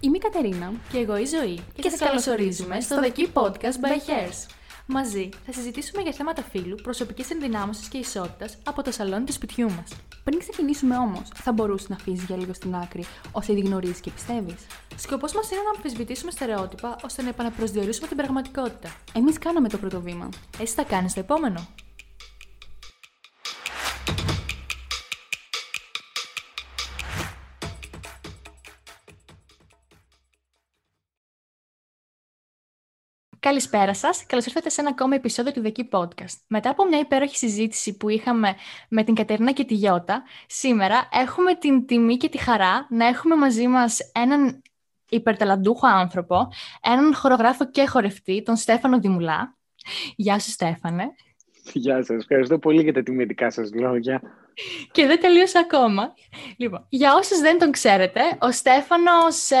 Είμαι 0.00 0.16
η 0.16 0.20
Κατερίνα 0.20 0.72
και 0.92 0.98
εγώ 0.98 1.18
η 1.18 1.24
Ζωή 1.24 1.54
και, 1.74 1.82
και 1.82 1.88
σας 1.88 1.98
καλωσορίζουμε 1.98 2.80
στο 2.80 2.96
The 3.02 3.18
Key 3.18 3.26
Podcast 3.32 3.84
by 3.84 4.10
Hairs. 4.10 4.50
Μαζί 4.86 5.28
θα 5.46 5.52
συζητήσουμε 5.52 6.02
για 6.02 6.12
θέματα 6.12 6.42
φύλου, 6.42 6.74
προσωπικής 6.82 7.30
ενδυνάμωσης 7.30 7.88
και 7.88 7.98
ισότητας 7.98 8.58
από 8.64 8.82
το 8.82 8.92
σαλόνι 8.92 9.24
του 9.24 9.32
σπιτιού 9.32 9.70
μας. 9.70 9.90
Πριν 10.24 10.38
ξεκινήσουμε 10.38 10.96
όμως, 10.96 11.22
θα 11.34 11.52
μπορούσε 11.52 11.86
να 11.88 11.96
αφήσεις 11.96 12.24
για 12.24 12.36
λίγο 12.36 12.52
στην 12.52 12.74
άκρη 12.74 13.04
όσα 13.32 13.52
ήδη 13.52 13.60
γνωρίζεις 13.60 14.00
και 14.00 14.10
πιστεύεις. 14.10 14.66
Σκοπός 14.96 15.32
μας 15.32 15.50
είναι 15.50 15.60
να 15.60 15.70
αμφισβητήσουμε 15.76 16.30
στερεότυπα 16.30 16.96
ώστε 17.04 17.22
να 17.22 17.28
επαναπροσδιορίσουμε 17.28 18.06
την 18.06 18.16
πραγματικότητα. 18.16 18.94
Εμείς 19.12 19.38
κάναμε 19.38 19.68
το 19.68 19.78
πρώτο 19.78 20.00
βήμα. 20.00 20.28
Εσύ 20.60 20.74
θα 20.74 20.82
κάνεις 20.82 21.14
το 21.14 21.20
επόμενο. 21.20 21.66
Καλησπέρα 33.48 33.94
σας. 33.94 34.26
Καλώς 34.26 34.46
ήρθατε 34.46 34.68
σε 34.68 34.80
ένα 34.80 34.90
ακόμα 34.90 35.14
επεισόδιο 35.14 35.52
του 35.52 35.60
Δεκή 35.60 35.88
Podcast. 35.92 36.36
Μετά 36.46 36.70
από 36.70 36.86
μια 36.88 36.98
υπέροχη 36.98 37.36
συζήτηση 37.36 37.96
που 37.96 38.08
είχαμε 38.08 38.54
με 38.88 39.04
την 39.04 39.14
Κατερίνα 39.14 39.52
και 39.52 39.64
τη 39.64 39.74
Γιώτα, 39.74 40.22
σήμερα 40.46 41.08
έχουμε 41.12 41.54
την 41.54 41.86
τιμή 41.86 42.16
και 42.16 42.28
τη 42.28 42.38
χαρά 42.38 42.86
να 42.90 43.06
έχουμε 43.06 43.36
μαζί 43.36 43.66
μας 43.66 44.10
έναν 44.14 44.62
υπερταλαντούχο 45.08 45.86
άνθρωπο, 45.86 46.48
έναν 46.80 47.14
χορογράφο 47.14 47.70
και 47.70 47.86
χορευτή, 47.86 48.42
τον 48.42 48.56
Στέφανο 48.56 49.00
Δημουλά. 49.00 49.56
Γεια 50.16 50.38
σου, 50.38 50.50
Στέφανε. 50.50 51.04
Γεια 51.72 52.04
σας. 52.04 52.16
Ευχαριστώ 52.16 52.58
πολύ 52.58 52.82
για 52.82 52.92
τα 52.92 53.02
τιμητικά 53.02 53.50
σας 53.50 53.70
λόγια. 53.74 54.22
Και 54.92 55.06
δεν 55.06 55.20
τελείωσα 55.20 55.60
ακόμα. 55.60 56.14
Λοιπόν, 56.56 56.86
για 56.88 57.14
όσους 57.14 57.38
δεν 57.38 57.58
τον 57.58 57.70
ξέρετε, 57.70 58.20
ο 58.40 58.50
Στέφανος 58.50 59.50
ε, 59.50 59.56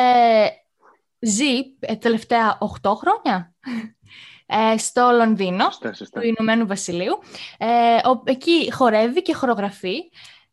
ζει 1.20 1.58
ε, 1.80 1.96
τελευταία 1.96 2.58
8 2.82 2.92
χρόνια 2.96 3.54
ε, 4.72 4.76
στο 4.76 5.10
Λονδίνο, 5.10 5.68
του 6.12 6.22
Ηνωμένου 6.22 6.66
Βασιλείου. 6.66 7.18
Ε, 7.58 7.98
εκεί 8.24 8.72
χορεύει 8.72 9.22
και 9.22 9.34
χορογραφεί. 9.34 9.96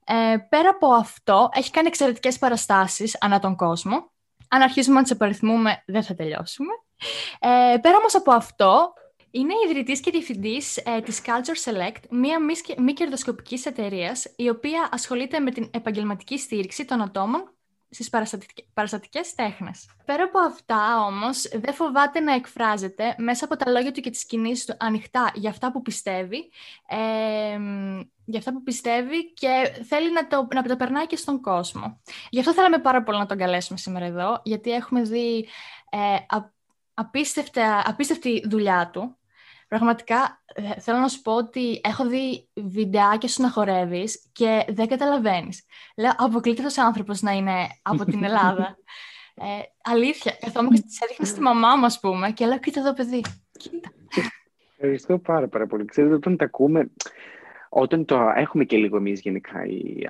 Ε, 0.06 0.38
πέρα 0.50 0.70
από 0.70 0.88
αυτό, 0.94 1.50
έχει 1.54 1.72
κάνει 1.72 1.88
εξαιρετικές 1.88 2.38
παραστάσεις 2.38 3.18
ανά 3.20 3.40
τον 3.40 3.56
κόσμο. 3.56 4.12
Αν 4.50 4.62
αρχίσουμε 4.62 4.96
να 4.96 5.02
τις 5.02 5.12
απαριθμούμε, 5.12 5.84
δεν 5.86 6.04
θα 6.04 6.16
τελειώσουμε. 6.16 6.72
Ε, 7.40 7.78
πέρα 7.78 7.98
όμως 7.98 8.16
από 8.16 8.32
αυτό, 8.32 8.94
είναι 9.32 9.54
ιδρυτής 9.68 10.00
και 10.00 10.12
διευθυντής 10.12 10.78
ε, 10.78 11.02
της 11.02 11.22
Culture 11.26 11.70
Select, 11.70 12.00
μία 12.10 12.44
μη, 12.44 12.54
μη 12.78 12.94
κερδοσκοπικής 12.94 13.66
εταιρείας, 13.66 14.34
η 14.36 14.50
οποία 14.50 14.90
ασχολείται 14.92 15.40
με 15.40 15.52
την 15.52 15.70
επαγγελματική 15.74 16.40
στήριξη 16.40 16.86
των 16.86 17.02
ατόμων 17.02 17.55
στις 17.96 18.10
παραστατικές 18.74 19.36
τέχνες. 19.36 19.90
Πέρα 20.06 20.24
από 20.24 20.40
αυτά 20.40 21.06
όμως, 21.06 21.42
δεν 21.42 21.74
φοβάται 21.74 22.20
να 22.20 22.34
εκφράζεται 22.34 23.16
μέσα 23.18 23.46
από 23.46 23.56
τα 23.56 23.72
λόγια 23.72 23.92
του 23.92 24.02
και 24.02 24.10
τις 24.10 24.26
κινήσεις 24.26 24.66
του 24.66 24.76
ανοιχτά 24.80 25.32
για 25.34 25.50
αυτά 25.50 25.72
που 25.72 25.82
πιστεύει, 25.82 26.52
ε, 26.88 27.58
για 28.26 28.40
αυτά 28.40 28.54
που 28.54 28.64
πιστεύει 28.64 29.34
και 29.34 29.72
θέλει 29.88 30.12
να 30.12 30.28
το, 30.28 30.48
να 30.54 30.64
το 30.64 30.76
περνάει 30.76 31.08
και 31.08 31.16
στον 31.16 31.42
κόσμο. 31.42 32.02
Γι' 32.30 32.40
αυτό 32.40 32.54
θέλαμε 32.54 32.78
πάρα 32.78 33.04
πολύ 33.04 33.18
να 33.18 33.26
τον 33.26 33.38
καλέσουμε 33.38 33.78
σήμερα 33.78 34.06
εδώ, 34.06 34.42
γιατί 34.44 34.72
έχουμε 34.72 35.02
δει 35.02 35.48
ε, 35.90 36.16
απίστευτη 37.84 38.44
δουλειά 38.50 38.90
του 38.94 39.18
Πραγματικά 39.76 40.44
ε, 40.54 40.80
θέλω 40.80 40.98
να 40.98 41.08
σου 41.08 41.22
πω 41.22 41.36
ότι 41.36 41.82
έχω 41.84 42.08
δει 42.08 42.48
βιντεάκια 42.54 43.30
σου 43.30 43.42
να 43.42 43.52
χορεύεις 43.52 44.30
και 44.32 44.66
δεν 44.70 44.88
καταλαβαίνεις. 44.88 45.66
Λέω, 45.98 46.12
αποκλείται 46.18 46.62
αυτός 46.62 46.78
ο 46.78 46.86
άνθρωπος 46.86 47.22
να 47.22 47.32
είναι 47.32 47.68
από 47.82 48.06
την 48.06 48.24
Ελλάδα. 48.24 48.78
ε, 49.36 49.46
αλήθεια. 49.84 50.38
Καθόμουν 50.40 50.72
και 50.74 50.82
τη 50.82 50.98
έδειχνα 51.04 51.26
στη 51.26 51.42
μαμά 51.42 51.76
μου, 51.76 51.86
ας 51.86 52.00
πούμε, 52.00 52.32
και 52.32 52.46
λέω, 52.46 52.60
κοίτα 52.60 52.80
εδώ, 52.80 52.94
παιδί. 52.94 53.22
Κοίτα. 53.58 53.90
Ευχαριστώ 54.72 55.18
πάρα, 55.18 55.48
πάρα 55.48 55.68
πολύ. 55.68 55.86
Ξέρετε, 55.86 56.14
όταν 56.14 56.38
τα 56.38 56.46
ακούμε, 56.46 56.92
όταν 57.70 58.06
το 58.06 58.32
έχουμε 58.36 58.64
και 58.64 58.78
λίγο 58.78 58.98
εμείς 58.98 59.20
γενικά, 59.20 59.66
οι, 59.66 60.10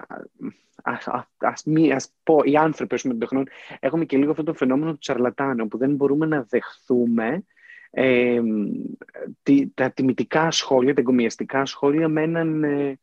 ας, 0.83 1.07
ας, 1.37 1.63
ας, 1.93 2.11
πω, 2.23 2.39
οι 2.43 2.55
άνθρωποι 2.55 2.99
με 3.03 3.09
τον 3.09 3.19
τεχνών, 3.19 3.47
έχουμε 3.79 4.05
και 4.05 4.17
λίγο 4.17 4.31
αυτό 4.31 4.43
το 4.43 4.53
φαινόμενο 4.53 4.91
του 4.91 4.97
τσαρλατάνου, 4.97 5.67
που 5.67 5.77
δεν 5.77 5.95
μπορούμε 5.95 6.25
να 6.25 6.45
δεχθούμε 6.49 7.43
ε, 7.97 8.41
τα 9.73 9.91
τιμητικά 9.91 10.51
σχόλια, 10.51 10.93
τα 10.93 11.01
εγκομιαστικά 11.01 11.65
σχόλια 11.65 12.07
με 12.07 12.21
έναν, 12.21 12.63
ε, 12.63 12.99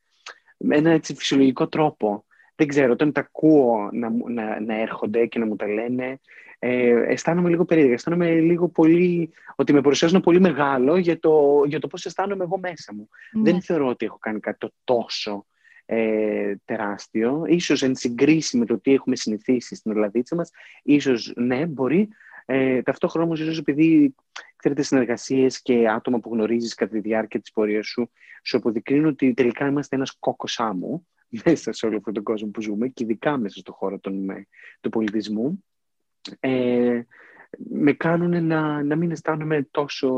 με 0.56 0.76
ένα 0.76 0.90
έτσι 0.90 1.14
φυσιολογικό 1.14 1.68
τρόπο. 1.68 2.24
Δεν 2.54 2.66
ξέρω, 2.66 2.92
όταν 2.92 3.12
τα 3.12 3.20
ακούω 3.20 3.88
να, 3.92 4.10
να, 4.28 4.60
να 4.60 4.80
έρχονται 4.80 5.26
και 5.26 5.38
να 5.38 5.46
μου 5.46 5.56
τα 5.56 5.68
λένε, 5.68 6.20
ε, 6.58 7.04
αισθάνομαι 7.06 7.48
λίγο 7.48 7.64
περίεργα. 7.64 7.92
Αισθάνομαι 7.92 8.30
λίγο 8.30 8.68
πολύ, 8.68 9.30
ότι 9.56 9.72
με 9.72 9.80
παρουσιάζουν 9.80 10.20
πολύ 10.20 10.40
μεγάλο 10.40 10.96
για 10.96 11.18
το, 11.18 11.62
για 11.66 11.80
το 11.80 11.86
πώς 11.86 12.04
αισθάνομαι 12.04 12.44
εγώ 12.44 12.58
μέσα 12.58 12.94
μου. 12.94 13.08
Ναι. 13.32 13.50
Δεν 13.50 13.62
θεωρώ 13.62 13.88
ότι 13.88 14.04
έχω 14.04 14.18
κάνει 14.18 14.40
κάτι 14.40 14.58
το 14.58 14.72
τόσο 14.84 15.46
ε, 15.86 16.54
τεράστιο. 16.64 17.44
Ίσως 17.46 17.82
εν 17.82 17.94
συγκρίση 17.94 18.56
με 18.56 18.66
το 18.66 18.80
τι 18.80 18.92
έχουμε 18.92 19.16
συνηθίσει 19.16 19.74
στην 19.74 19.92
Ελλαδίτσα 19.92 20.34
μας, 20.34 20.50
ίσως 20.82 21.32
ναι, 21.36 21.66
μπορεί, 21.66 22.08
ε, 22.46 22.82
ταυτόχρονα 22.82 23.26
όμως, 23.26 23.40
ίσως 23.40 23.58
επειδή 23.58 24.14
ξέρετε, 24.56 24.82
συνεργασίες 24.82 25.62
και 25.62 25.88
άτομα 25.88 26.18
που 26.18 26.34
γνωρίζεις 26.34 26.74
κατά 26.74 26.92
τη 26.92 27.00
διάρκεια 27.00 27.40
της 27.40 27.52
πορείας 27.52 27.86
σου, 27.86 28.10
σου 28.42 28.56
αποδεικνύουν 28.56 29.06
ότι 29.06 29.34
τελικά 29.34 29.66
είμαστε 29.66 29.96
ένας 29.96 30.16
κόκο 30.18 30.46
άμμο 30.56 31.06
μέσα 31.44 31.72
σε 31.72 31.86
όλο 31.86 31.96
αυτόν 31.96 32.12
τον 32.12 32.22
κόσμο 32.22 32.48
που 32.48 32.60
ζούμε 32.60 32.88
και 32.88 33.04
ειδικά 33.04 33.36
μέσα 33.36 33.58
στον 33.58 33.74
χώρο 33.74 33.98
των, 33.98 34.26
του 34.80 34.88
πολιτισμού. 34.88 35.64
Ε, 36.40 37.02
με 37.58 37.92
κάνουν 37.92 38.46
να, 38.46 38.82
να 38.82 38.96
μην 38.96 39.10
αισθάνομαι 39.10 39.68
τόσο 39.70 40.08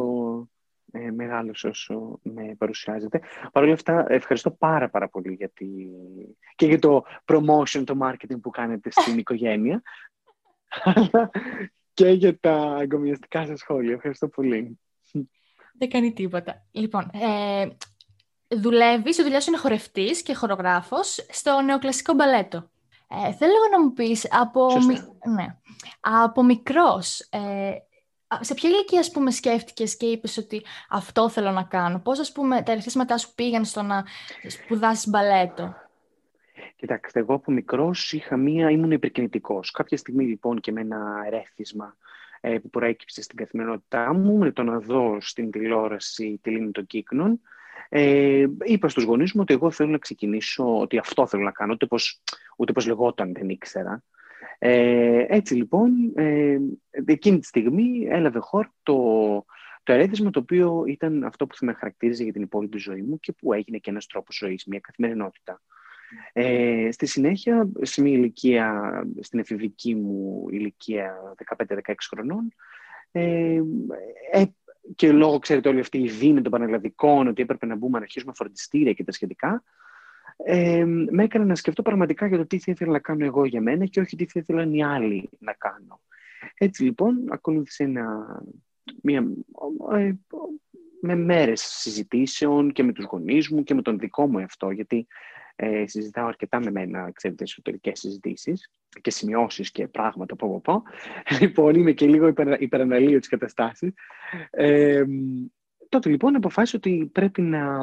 ε, 0.93 1.11
μεγάλος 1.11 1.65
όσο 1.65 2.19
με 2.23 2.55
παρουσιάζεται. 2.59 3.21
Παρ' 3.53 3.63
όλα 3.63 3.73
αυτά, 3.73 4.07
ευχαριστώ 4.09 4.51
πάρα 4.51 4.89
πάρα 4.89 5.09
πολύ 5.09 5.33
για 5.33 5.49
τη... 5.49 5.67
και 6.55 6.67
για 6.67 6.79
το 6.79 7.05
promotion, 7.25 7.83
το 7.84 7.99
marketing 8.03 8.41
που 8.43 8.51
κάνετε 8.51 8.91
στην 8.91 9.19
οικογένεια 9.19 9.83
και 11.94 12.09
για 12.09 12.38
τα 12.38 12.78
εγκομιαστικά 12.81 13.47
σας 13.47 13.59
σχόλια. 13.59 13.94
Ευχαριστώ 13.94 14.28
πολύ. 14.28 14.78
Δεν 15.78 15.88
κάνει 15.88 16.12
τίποτα. 16.12 16.66
Λοιπόν, 16.71 17.10
ε, 17.12 17.66
δουλεύεις, 18.49 19.19
η 19.19 19.22
δουλειά 19.22 19.41
σου 19.41 19.50
είναι 19.50 19.59
χορευτής 19.59 20.22
και 20.22 20.34
χορογράφος 20.34 21.27
στο 21.31 21.60
νεοκλασικό 21.60 22.15
μπαλέτο. 22.15 22.71
Ε, 23.09 23.33
θέλω 23.33 23.53
να 23.71 23.81
μου 23.81 23.93
πεις, 23.93 24.28
από, 24.31 24.66
ναι, 25.34 25.56
από 26.00 26.43
μικρός, 26.43 27.21
ε, 27.21 27.72
σε 28.41 28.54
ποια 28.54 28.71
ηλικία, 28.71 29.00
ας 29.00 29.10
πούμε, 29.10 29.31
σκέφτηκες 29.31 29.97
και 29.97 30.06
είπες 30.06 30.37
ότι 30.37 30.62
αυτό 30.88 31.28
θέλω 31.28 31.50
να 31.50 31.62
κάνω; 31.62 31.99
Πώς, 31.99 32.19
ας 32.19 32.33
πούμε, 32.33 32.62
τα 32.62 32.72
ερεθίσματά 32.72 33.19
σου 33.19 33.34
πήγαν 33.34 33.65
στο 33.65 33.83
να 33.83 34.04
σπουδάσεις 34.49 35.09
μπαλέτο; 35.09 35.75
Κοιτάξτε, 36.84 37.19
εγώ 37.19 37.34
από 37.34 37.53
μικρός 37.53 38.12
είχα 38.12 38.37
μία, 38.37 38.71
ήμουν 38.71 38.91
υπερκινητικός. 38.91 39.71
Κάποια 39.71 39.97
στιγμή 39.97 40.25
λοιπόν 40.25 40.61
και 40.61 40.72
με 40.72 40.81
ένα 40.81 41.22
ερέθισμα 41.27 41.97
ε, 42.41 42.59
που 42.59 42.71
προέκυψε 42.71 43.22
στην 43.22 43.37
καθημερινότητά 43.37 44.15
μου, 44.15 44.37
με 44.37 44.53
το 44.53 44.62
να 44.62 44.78
δω 44.78 45.17
στην 45.21 45.50
τηλεόραση 45.50 46.39
τη 46.43 46.50
λίμνη 46.50 46.71
των 46.71 46.87
κύκνων, 46.87 47.41
ε, 47.89 48.47
είπα 48.65 48.89
στους 48.89 49.05
γονείς 49.05 49.33
μου 49.33 49.41
ότι 49.41 49.55
εγώ 49.55 49.71
θέλω 49.71 49.91
να 49.91 49.99
ξεκινήσω, 49.99 50.78
ότι 50.78 50.99
αυτό 50.99 51.27
θέλω 51.27 51.43
να 51.43 51.50
κάνω, 51.50 51.72
ούτε 51.72 51.87
πώς, 51.87 52.22
ούτε 52.56 52.72
πώς 52.72 52.87
λεγόταν 52.87 53.33
δεν 53.34 53.49
ήξερα. 53.49 54.03
Ε, 54.59 55.25
έτσι 55.28 55.55
λοιπόν, 55.55 56.12
ε, 56.15 56.59
εκείνη 57.05 57.39
τη 57.39 57.47
στιγμή 57.47 58.06
έλαβε 58.11 58.39
χώρο 58.39 58.69
το, 58.83 58.95
το 59.83 59.93
ερέθισμα 59.93 60.31
το 60.31 60.39
οποίο 60.39 60.84
ήταν 60.87 61.25
αυτό 61.25 61.47
που 61.47 61.55
θα 61.55 61.66
με 61.66 61.72
χαρακτήριζε 61.72 62.22
για 62.22 62.33
την 62.33 62.43
υπόλοιπη 62.43 62.78
ζωή 62.78 63.03
μου 63.03 63.21
και 63.21 63.33
που 63.33 63.53
έγινε 63.53 63.78
και 63.78 63.91
ένας 63.91 64.06
τρόπος 64.06 64.37
ζωής, 64.37 64.65
μια 64.66 64.81
καθημερινότητα. 64.81 65.60
Ε, 66.33 66.89
στη 66.93 67.07
συνέχεια, 67.07 67.69
σε 67.81 68.03
μια 68.03 68.13
ηλικία, 68.13 69.03
στην 69.21 69.39
εφηβική 69.39 69.95
μου 69.95 70.47
ηλικία 70.51 71.34
15-16 71.57 71.77
χρονών, 72.11 72.53
ε, 73.13 73.61
ε, 74.33 74.45
και 74.95 75.13
λόγω, 75.13 75.39
ξέρετε, 75.39 75.69
όλη 75.69 75.81
αυτή 75.81 75.99
η 75.99 76.09
δίνη 76.09 76.43
των 76.43 76.51
πανελλαδικών, 76.53 77.27
ότι 77.27 77.43
έπρεπε 77.43 77.66
να 77.66 77.77
μπούμε 77.77 77.99
να 77.99 78.05
αρχίσουμε 78.05 78.33
φροντιστήρια 78.37 78.93
και 78.93 79.05
τα 79.05 79.13
σχετικά, 79.13 79.63
ε, 80.37 80.84
με 80.84 81.22
έκανε 81.22 81.45
να 81.45 81.55
σκεφτώ 81.55 81.83
πραγματικά 81.83 82.27
για 82.27 82.37
το 82.37 82.47
τι 82.47 82.59
θα 82.59 82.72
ήθελα 82.72 82.93
να 82.93 82.99
κάνω 82.99 83.25
εγώ 83.25 83.45
για 83.45 83.60
μένα 83.60 83.87
και 83.87 84.01
όχι 84.01 84.17
τι 84.17 84.27
θα 84.27 84.41
ήθελαν 84.41 84.75
οι 84.75 84.84
άλλοι 84.84 85.28
να 85.39 85.53
κάνω. 85.53 86.01
Έτσι 86.59 86.83
λοιπόν, 86.83 87.25
ακολούθησε 87.31 87.83
ένα, 87.83 88.43
μια, 89.03 89.27
ε, 89.93 90.13
με 91.01 91.15
μέρες 91.15 91.60
συζητήσεων 91.60 92.72
και 92.72 92.83
με 92.83 92.93
τους 92.93 93.05
γονείς 93.05 93.49
μου 93.49 93.63
και 93.63 93.75
με 93.75 93.83
τον 93.83 93.99
δικό 93.99 94.28
μου 94.28 94.39
εαυτό, 94.39 94.71
γιατί 94.71 95.07
ε, 95.56 95.86
συζητάω 95.86 96.27
αρκετά 96.27 96.60
με 96.60 96.71
μένα, 96.71 97.10
ξέρετε, 97.12 97.42
εσωτερικές 97.42 97.98
συζητήσεις 97.98 98.71
και 99.01 99.10
σημειώσεις 99.10 99.71
και 99.71 99.89
πράγματα 99.89 100.34
από 100.34 100.60
πω. 100.60 100.83
Λοιπόν, 101.41 101.74
είμαι 101.74 101.92
και 101.92 102.06
λίγο 102.06 102.27
υπερ, 102.27 102.62
υπεραναλύω 102.62 103.18
τις 103.18 103.28
καταστάσεις. 103.28 103.92
Ε, 104.51 105.04
τότε 105.89 106.09
λοιπόν 106.09 106.36
αποφάσισα 106.36 106.77
ότι 106.77 107.10
πρέπει 107.12 107.42
να 107.42 107.78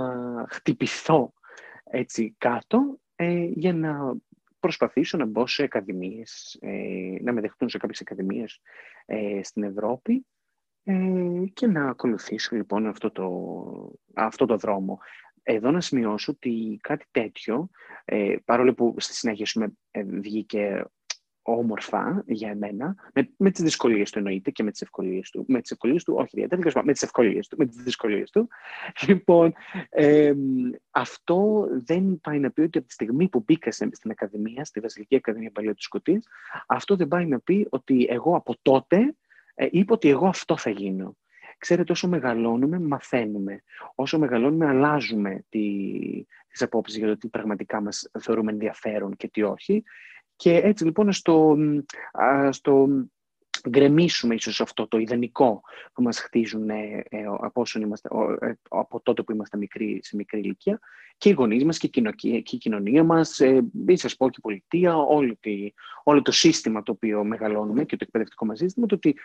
χτυπηθώ 0.49 1.33
έτσι 1.83 2.35
κάτω 2.37 2.99
ε, 3.15 3.43
για 3.43 3.73
να 3.73 4.15
προσπαθήσω 4.59 5.17
να 5.17 5.25
μπω 5.25 5.47
σε 5.47 5.63
ακαδημίες, 5.63 6.57
ε, 6.61 7.21
να 7.21 7.33
με 7.33 7.41
δεχτούν 7.41 7.69
σε 7.69 7.77
κάποιες 7.77 8.01
ακαδημίες 8.01 8.61
ε, 9.05 9.43
στην 9.43 9.63
Ευρώπη 9.63 10.25
ε, 10.83 10.93
και 11.53 11.67
να 11.67 11.89
ακολουθήσω 11.89 12.55
λοιπόν 12.55 12.87
αυτό 12.87 13.11
το, 13.11 13.29
αυτό 14.13 14.45
το 14.45 14.57
δρόμο. 14.57 14.99
Εδώ 15.43 15.71
να 15.71 15.81
σημειώσω 15.81 16.31
ότι 16.31 16.79
κάτι 16.81 17.05
τέτοιο, 17.11 17.69
ε, 18.05 18.35
παρόλο 18.45 18.73
που 18.73 18.95
στη 18.97 19.13
συνέχεια 19.13 19.73
ε, 19.91 20.03
βγήκε 20.03 20.85
όμορφα 21.41 22.23
για 22.27 22.49
εμένα, 22.49 22.95
με, 23.13 23.29
με 23.37 23.51
τις 23.51 23.63
δυσκολίες 23.63 24.11
του 24.11 24.17
εννοείται 24.17 24.51
και 24.51 24.63
με 24.63 24.71
τις 24.71 24.81
ευκολίες 24.81 25.29
του. 25.29 25.45
Με 25.47 25.61
τις 25.61 25.71
ευκολίες 25.71 26.03
του, 26.03 26.13
όχι 26.17 26.29
ιδιαίτερα, 26.31 26.83
με 26.83 26.91
τις 26.91 27.01
ευκολίες 27.01 27.47
του, 27.47 27.57
με 27.57 27.65
τις 27.65 27.75
δυσκολίες 27.75 28.29
του. 28.29 28.47
Λοιπόν, 29.07 29.53
ε, 29.89 30.33
αυτό 30.91 31.67
δεν 31.71 32.19
πάει 32.21 32.39
να 32.39 32.51
πει 32.51 32.61
ότι 32.61 32.77
από 32.77 32.87
τη 32.87 32.93
στιγμή 32.93 33.29
που 33.29 33.43
μπήκα 33.45 33.71
στην 33.71 34.11
Ακαδημία, 34.11 34.65
στη 34.65 34.79
Βασιλική 34.79 35.15
Ακαδημία 35.15 35.51
Παλαιού 35.51 35.73
του 35.73 35.83
Σκοτής, 35.83 36.27
αυτό 36.67 36.95
δεν 36.95 37.07
πάει 37.07 37.25
να 37.25 37.39
πει 37.39 37.67
ότι 37.69 38.07
εγώ 38.09 38.35
από 38.35 38.55
τότε 38.61 39.15
ε, 39.55 39.67
είπα 39.71 39.93
ότι 39.93 40.09
εγώ 40.09 40.27
αυτό 40.27 40.57
θα 40.57 40.69
γίνω. 40.69 41.15
Ξέρετε, 41.61 41.91
όσο 41.91 42.07
μεγαλώνουμε, 42.07 42.79
μαθαίνουμε. 42.79 43.63
Όσο 43.95 44.19
μεγαλώνουμε, 44.19 44.67
αλλάζουμε 44.67 45.45
τι, 45.49 45.69
τις 46.47 46.61
απόψεις 46.61 46.97
για 46.97 47.07
το 47.07 47.17
τι 47.17 47.27
πραγματικά 47.27 47.81
μας 47.81 48.09
θεωρούμε 48.19 48.51
ενδιαφέρον 48.51 49.15
και 49.15 49.27
τι 49.27 49.43
όχι. 49.43 49.83
Και 50.35 50.55
έτσι 50.55 50.83
λοιπόν 50.83 51.11
στο, 51.11 51.57
στο 52.49 52.87
γκρεμίσουμε 53.69 54.35
ίσως 54.35 54.61
αυτό 54.61 54.87
το 54.87 54.97
ιδανικό 54.97 55.61
που 55.93 56.01
μας 56.01 56.19
χτίζουν 56.19 56.69
ε, 56.69 57.03
ε, 57.09 57.23
από, 57.39 57.63
είμαστε, 57.81 58.09
ε, 58.39 58.53
από 58.69 59.01
τότε 59.01 59.23
που 59.23 59.31
είμαστε 59.31 59.57
μικροί, 59.57 59.99
σε 60.03 60.15
μικρή 60.15 60.39
ηλικία 60.39 60.79
και 61.17 61.29
οι 61.29 61.33
γονείς 61.33 61.63
μας 61.63 61.77
και 61.77 61.89
η, 62.21 62.41
κοινωνία 62.41 63.03
μας, 63.03 63.39
ε, 63.39 63.65
σας 63.93 64.15
πω 64.15 64.29
και 64.29 64.35
η 64.37 64.41
πολιτεία, 64.41 64.95
όλη 64.95 65.35
τη, 65.35 65.73
όλο 66.03 66.21
το 66.21 66.31
σύστημα 66.31 66.83
το 66.83 66.91
οποίο 66.91 67.23
μεγαλώνουμε 67.23 67.85
και 67.85 67.95
το 67.95 68.03
εκπαιδευτικό 68.07 68.45
μας 68.45 68.57
σύστημα, 68.57 68.85
το 68.85 68.95
ότι 68.95 69.15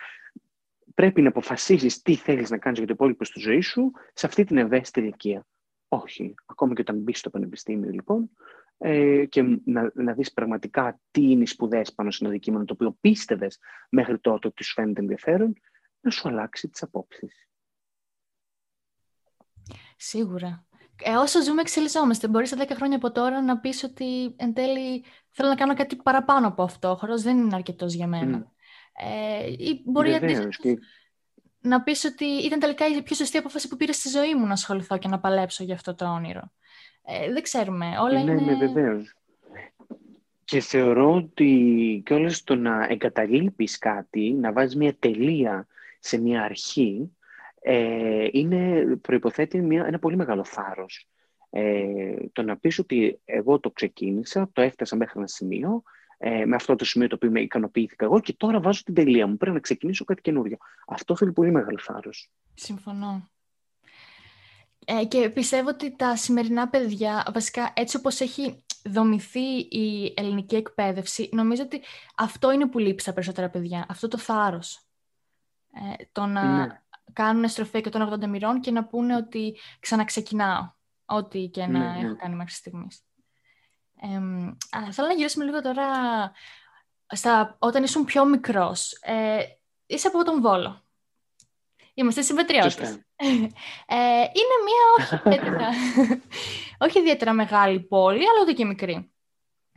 πρέπει 0.97 1.21
να 1.21 1.29
αποφασίσεις 1.29 2.01
τι 2.01 2.15
θέλεις 2.15 2.49
να 2.49 2.57
κάνεις 2.57 2.77
για 2.77 2.87
το 2.87 2.93
υπόλοιπο 2.93 3.23
στη 3.23 3.39
ζωή 3.39 3.61
σου 3.61 3.91
σε 4.13 4.25
αυτή 4.25 4.43
την 4.43 4.57
ευαίσθητη 4.57 4.99
ηλικία. 4.99 5.45
Όχι. 5.87 6.33
Ακόμα 6.45 6.73
και 6.73 6.81
όταν 6.81 6.97
μπεις 6.97 7.19
στο 7.19 7.29
πανεπιστήμιο, 7.29 7.89
λοιπόν, 7.89 8.29
ε, 8.77 9.25
και 9.25 9.41
να, 9.65 9.91
να 9.93 10.13
δεις 10.13 10.33
πραγματικά 10.33 10.99
τι 11.11 11.21
είναι 11.21 11.43
οι 11.43 11.45
σπουδές 11.45 11.93
πάνω 11.93 12.11
σε 12.11 12.17
ένα 12.21 12.29
αντικείμενο 12.33 12.65
το 12.65 12.73
οποίο 12.73 12.97
πίστευες 13.01 13.59
μέχρι 13.89 14.19
τότε 14.19 14.47
ότι 14.47 14.63
σου 14.63 14.73
φαίνεται 14.73 15.01
ενδιαφέρον, 15.01 15.53
να 15.99 16.11
σου 16.11 16.27
αλλάξει 16.27 16.69
τις 16.69 16.83
απόψεις. 16.83 17.47
Σίγουρα. 19.97 20.65
Ε, 21.03 21.15
όσο 21.15 21.43
ζούμε, 21.43 21.61
εξελισσόμαστε. 21.61 22.27
Μπορείς 22.27 22.49
σε 22.49 22.55
10 22.59 22.75
χρόνια 22.75 22.97
από 22.97 23.11
τώρα 23.11 23.41
να 23.41 23.59
πεις 23.59 23.83
ότι 23.83 24.35
εν 24.37 24.53
τέλει 24.53 25.03
θέλω 25.29 25.49
να 25.49 25.55
κάνω 25.55 25.73
κάτι 25.73 25.95
παραπάνω 25.95 26.47
από 26.47 26.63
αυτό. 26.63 26.89
Ο 26.89 26.95
χώρος 26.95 27.21
δεν 27.21 27.37
είναι 27.37 27.55
αρκετός 27.55 27.93
για 27.93 28.07
μένα. 28.07 28.43
Mm. 28.43 28.51
Ε, 28.99 29.47
ή 29.47 29.81
μπορεί 29.85 30.13
αντίστοιχα 30.13 30.49
και... 30.49 30.77
να 31.59 31.81
πεις 31.81 32.03
ότι 32.05 32.25
ήταν 32.25 32.59
τελικά 32.59 32.87
η 32.87 33.01
πιο 33.01 33.15
σωστή 33.15 33.37
απόφαση 33.37 33.67
που 33.67 33.77
πήρες 33.77 33.95
στη 33.95 34.09
ζωή 34.09 34.35
μου 34.35 34.45
να 34.45 34.53
ασχοληθώ 34.53 34.97
και 34.97 35.07
να 35.07 35.19
παλέψω 35.19 35.63
για 35.63 35.73
αυτό 35.73 35.95
το 35.95 36.05
όνειρο. 36.05 36.51
Ε, 37.03 37.31
δεν 37.31 37.41
ξέρουμε. 37.41 37.85
Όλα 37.99 38.23
ναι, 38.23 38.31
είναι... 38.31 38.41
Ναι, 38.41 38.55
βεβαίως. 38.55 39.15
Και 40.43 40.59
θεωρώ 40.59 41.13
ότι 41.13 42.01
και 42.05 42.13
όλες 42.13 42.43
το 42.43 42.55
να 42.55 42.87
εγκαταλείπεις 42.89 43.77
κάτι, 43.77 44.33
να 44.33 44.51
βάζεις 44.51 44.75
μια 44.75 44.95
τελεία 44.99 45.67
σε 45.99 46.17
μια 46.17 46.43
αρχή, 46.43 47.11
ε, 47.61 48.27
είναι, 48.31 48.85
προϋποθέτει 49.01 49.61
μια, 49.61 49.85
ένα 49.85 49.99
πολύ 49.99 50.15
μεγάλο 50.15 50.43
θάρρος. 50.43 51.07
Ε, 51.49 52.15
το 52.31 52.41
να 52.41 52.57
πεις 52.57 52.79
ότι 52.79 53.19
εγώ 53.25 53.59
το 53.59 53.71
ξεκίνησα, 53.71 54.49
το 54.53 54.61
έφτασα 54.61 54.95
μέχρι 54.95 55.13
ένα 55.19 55.27
σημείο, 55.27 55.83
ε, 56.17 56.45
με 56.45 56.55
αυτό 56.55 56.75
το 56.75 56.85
σημείο 56.85 57.07
το 57.07 57.15
οποίο 57.15 57.31
με 57.31 57.41
ικανοποιήθηκα 57.41 58.05
εγώ 58.05 58.19
και 58.19 58.33
τώρα 58.33 58.59
βάζω 58.59 58.83
την 58.83 58.93
τελεία 58.93 59.27
μου. 59.27 59.37
Πρέπει 59.37 59.55
να 59.55 59.61
ξεκινήσω 59.61 60.03
κάτι 60.03 60.21
καινούριο. 60.21 60.57
Αυτό 60.87 61.15
θέλει 61.15 61.31
πολύ 61.31 61.51
μεγάλο 61.51 61.77
θάρρος. 61.79 62.31
Συμφωνώ. 62.53 63.29
Ε, 64.85 65.05
και 65.05 65.29
πιστεύω 65.29 65.69
ότι 65.69 65.95
τα 65.95 66.15
σημερινά 66.15 66.69
παιδιά, 66.69 67.27
βασικά 67.33 67.73
έτσι 67.75 67.97
όπως 67.97 68.19
έχει 68.19 68.63
δομηθεί 68.83 69.57
η 69.59 70.13
ελληνική 70.15 70.55
εκπαίδευση, 70.55 71.29
νομίζω 71.31 71.63
ότι 71.63 71.81
αυτό 72.15 72.51
είναι 72.51 72.67
που 72.67 72.79
λείπει 72.79 73.01
στα 73.01 73.13
περισσότερα 73.13 73.49
παιδιά, 73.49 73.85
αυτό 73.89 74.07
το 74.07 74.17
θάρρος. 74.17 74.81
Ε, 75.73 76.03
το 76.11 76.25
να 76.25 76.65
ναι. 76.65 76.81
κάνουν 77.13 77.49
στροφή 77.49 77.81
και 77.81 77.89
των 77.89 78.13
80 78.13 78.27
μοιρών 78.27 78.59
και 78.59 78.71
να 78.71 78.85
πούνε 78.85 79.15
ότι 79.15 79.57
ξαναξεκινάω, 79.79 80.71
ό,τι 81.05 81.47
και 81.47 81.65
να 81.65 81.67
ναι, 81.67 81.79
ναι. 81.79 82.05
έχω 82.05 82.15
κάνει 82.15 82.35
μέχρι 82.35 82.53
στιγμής. 82.53 83.06
Ε, 84.01 84.91
θέλω 84.91 85.07
να 85.07 85.13
γυρίσουμε 85.13 85.45
λίγο 85.45 85.61
τώρα 85.61 85.85
στα, 87.07 87.55
όταν 87.59 87.83
ήσουν 87.83 88.05
πιο 88.05 88.25
μικρός. 88.25 88.91
Ε, 89.01 89.39
είσαι 89.85 90.07
από 90.07 90.23
τον 90.23 90.41
Βόλο. 90.41 90.81
Είμαστε 91.93 92.21
συμπετριώτες. 92.21 92.99
Ε, 93.89 94.19
είναι 94.19 94.55
μια 94.65 94.83
όχι 94.97 95.15
ιδιαίτερα, 95.25 95.69
όχι 96.87 96.99
ιδιαίτερα 96.99 97.33
μεγάλη 97.33 97.79
πόλη, 97.79 98.17
αλλά 98.17 98.41
ούτε 98.41 98.53
και 98.53 98.65
μικρή. 98.65 99.11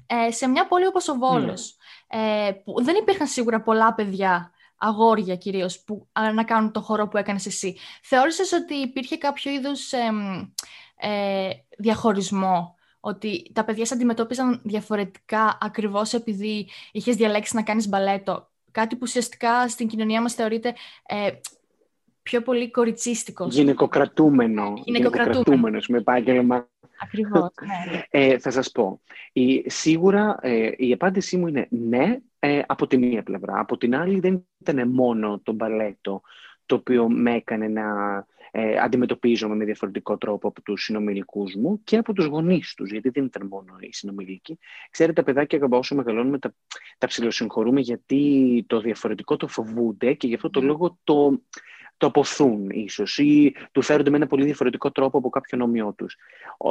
Ε, 0.07 0.31
σε 0.31 0.49
μια 0.49 0.67
πόλη 0.67 0.87
όπως 0.87 1.09
ο 1.09 1.15
Βόλος, 1.15 1.77
ε, 2.07 2.51
που 2.65 2.85
δεν 2.85 2.97
υπήρχαν 2.97 3.27
σίγουρα 3.27 3.63
πολλά 3.63 3.95
παιδιά, 3.95 4.53
αγόρια 4.77 5.37
κυρίως, 5.37 5.85
που 5.85 6.09
να 6.35 6.45
κάνουν 6.45 6.73
το 6.73 6.81
χώρο 6.81 7.09
που 7.09 7.17
έκανες 7.17 7.47
εσύ. 7.47 7.79
Θεώρησες 8.03 8.53
ότι 8.53 8.75
υπήρχε 8.75 9.17
κάποιο 9.17 9.53
είδους 9.53 9.93
ε, 9.93 11.51
διαχωρισμό 11.79 12.75
ότι 13.01 13.51
τα 13.53 13.65
παιδιά 13.65 13.85
σε 13.85 13.95
αντιμετώπιζαν 13.95 14.61
διαφορετικά 14.65 15.59
ακριβώς 15.61 16.13
επειδή 16.13 16.69
είχες 16.93 17.17
διαλέξει 17.17 17.57
να 17.57 17.63
κάνεις 17.63 17.89
μπαλέτο. 17.89 18.49
Κάτι 18.71 18.95
που 18.95 19.03
ουσιαστικά 19.03 19.69
στην 19.69 19.89
κοινωνία 19.89 20.23
μας 20.23 20.35
θεωρείται 20.35 20.75
ε, 21.07 21.31
πιο 22.23 22.43
πολύ 22.43 22.71
κοριτσίστικο. 22.71 23.47
Γυναικοκρατούμενο. 23.51 24.75
Γυναικοκρατούμενο 24.85 25.79
με 25.89 25.99
επάγγελμα. 25.99 26.69
Ακριβώς, 27.03 27.49
ναι. 27.91 28.03
ε, 28.21 28.39
θα 28.39 28.51
σας 28.51 28.71
πω. 28.71 29.01
Η, 29.33 29.71
σίγουρα 29.71 30.39
ε, 30.43 30.71
η 30.77 30.93
απάντησή 30.93 31.37
μου 31.37 31.47
είναι 31.47 31.67
ναι 31.71 32.19
ε, 32.39 32.63
από 32.67 32.87
τη 32.87 32.99
μία 32.99 33.23
πλευρά. 33.23 33.61
Από 33.61 33.77
την 33.77 33.95
άλλη 33.97 34.21
δεν 34.21 34.47
ήταν 34.59 34.89
μόνο 34.89 35.41
το 35.43 35.53
μπαλέτο 35.53 36.23
το 36.71 36.77
οποίο 36.77 37.09
με 37.09 37.35
έκανε 37.35 37.69
να 37.69 37.85
ε, 38.51 38.79
αντιμετωπίζομαι 38.79 39.55
με 39.55 39.65
διαφορετικό 39.65 40.17
τρόπο 40.17 40.49
από 40.49 40.63
τους 40.63 40.85
συνομιλικούς 40.85 41.55
μου 41.55 41.81
και 41.85 41.97
από 41.97 42.13
τους 42.13 42.25
γονείς 42.25 42.75
τους, 42.75 42.91
γιατί 42.91 43.09
δεν 43.09 43.25
ήταν 43.25 43.47
μόνο 43.47 43.77
οι 43.81 43.93
συνομιλικοί. 43.93 44.59
Ξέρετε, 44.91 45.23
τα 45.23 45.33
παιδάκια 45.33 45.69
όσο 45.71 45.95
μεγαλώνουμε 45.95 46.39
τα, 46.39 46.55
τα 46.99 47.07
ψηλοσυγχωρούμε 47.07 47.81
γιατί 47.81 48.65
το 48.67 48.81
διαφορετικό 48.81 49.37
το 49.37 49.47
φοβούνται 49.47 50.13
και 50.13 50.27
γι' 50.27 50.35
αυτό 50.35 50.51
το 50.51 50.61
ναι. 50.61 50.67
λόγο 50.67 50.99
το, 51.05 51.41
το 52.01 52.07
αποθούν 52.07 52.71
ίσως 52.71 53.19
ή 53.19 53.55
του 53.73 53.83
φέρονται 53.83 54.11
με 54.11 54.17
ένα 54.17 54.27
πολύ 54.27 54.45
διαφορετικό 54.45 54.91
τρόπο 54.91 55.19
από 55.19 55.29
κάποιον 55.29 55.61
όμοιό 55.61 55.95
τους. 55.97 56.17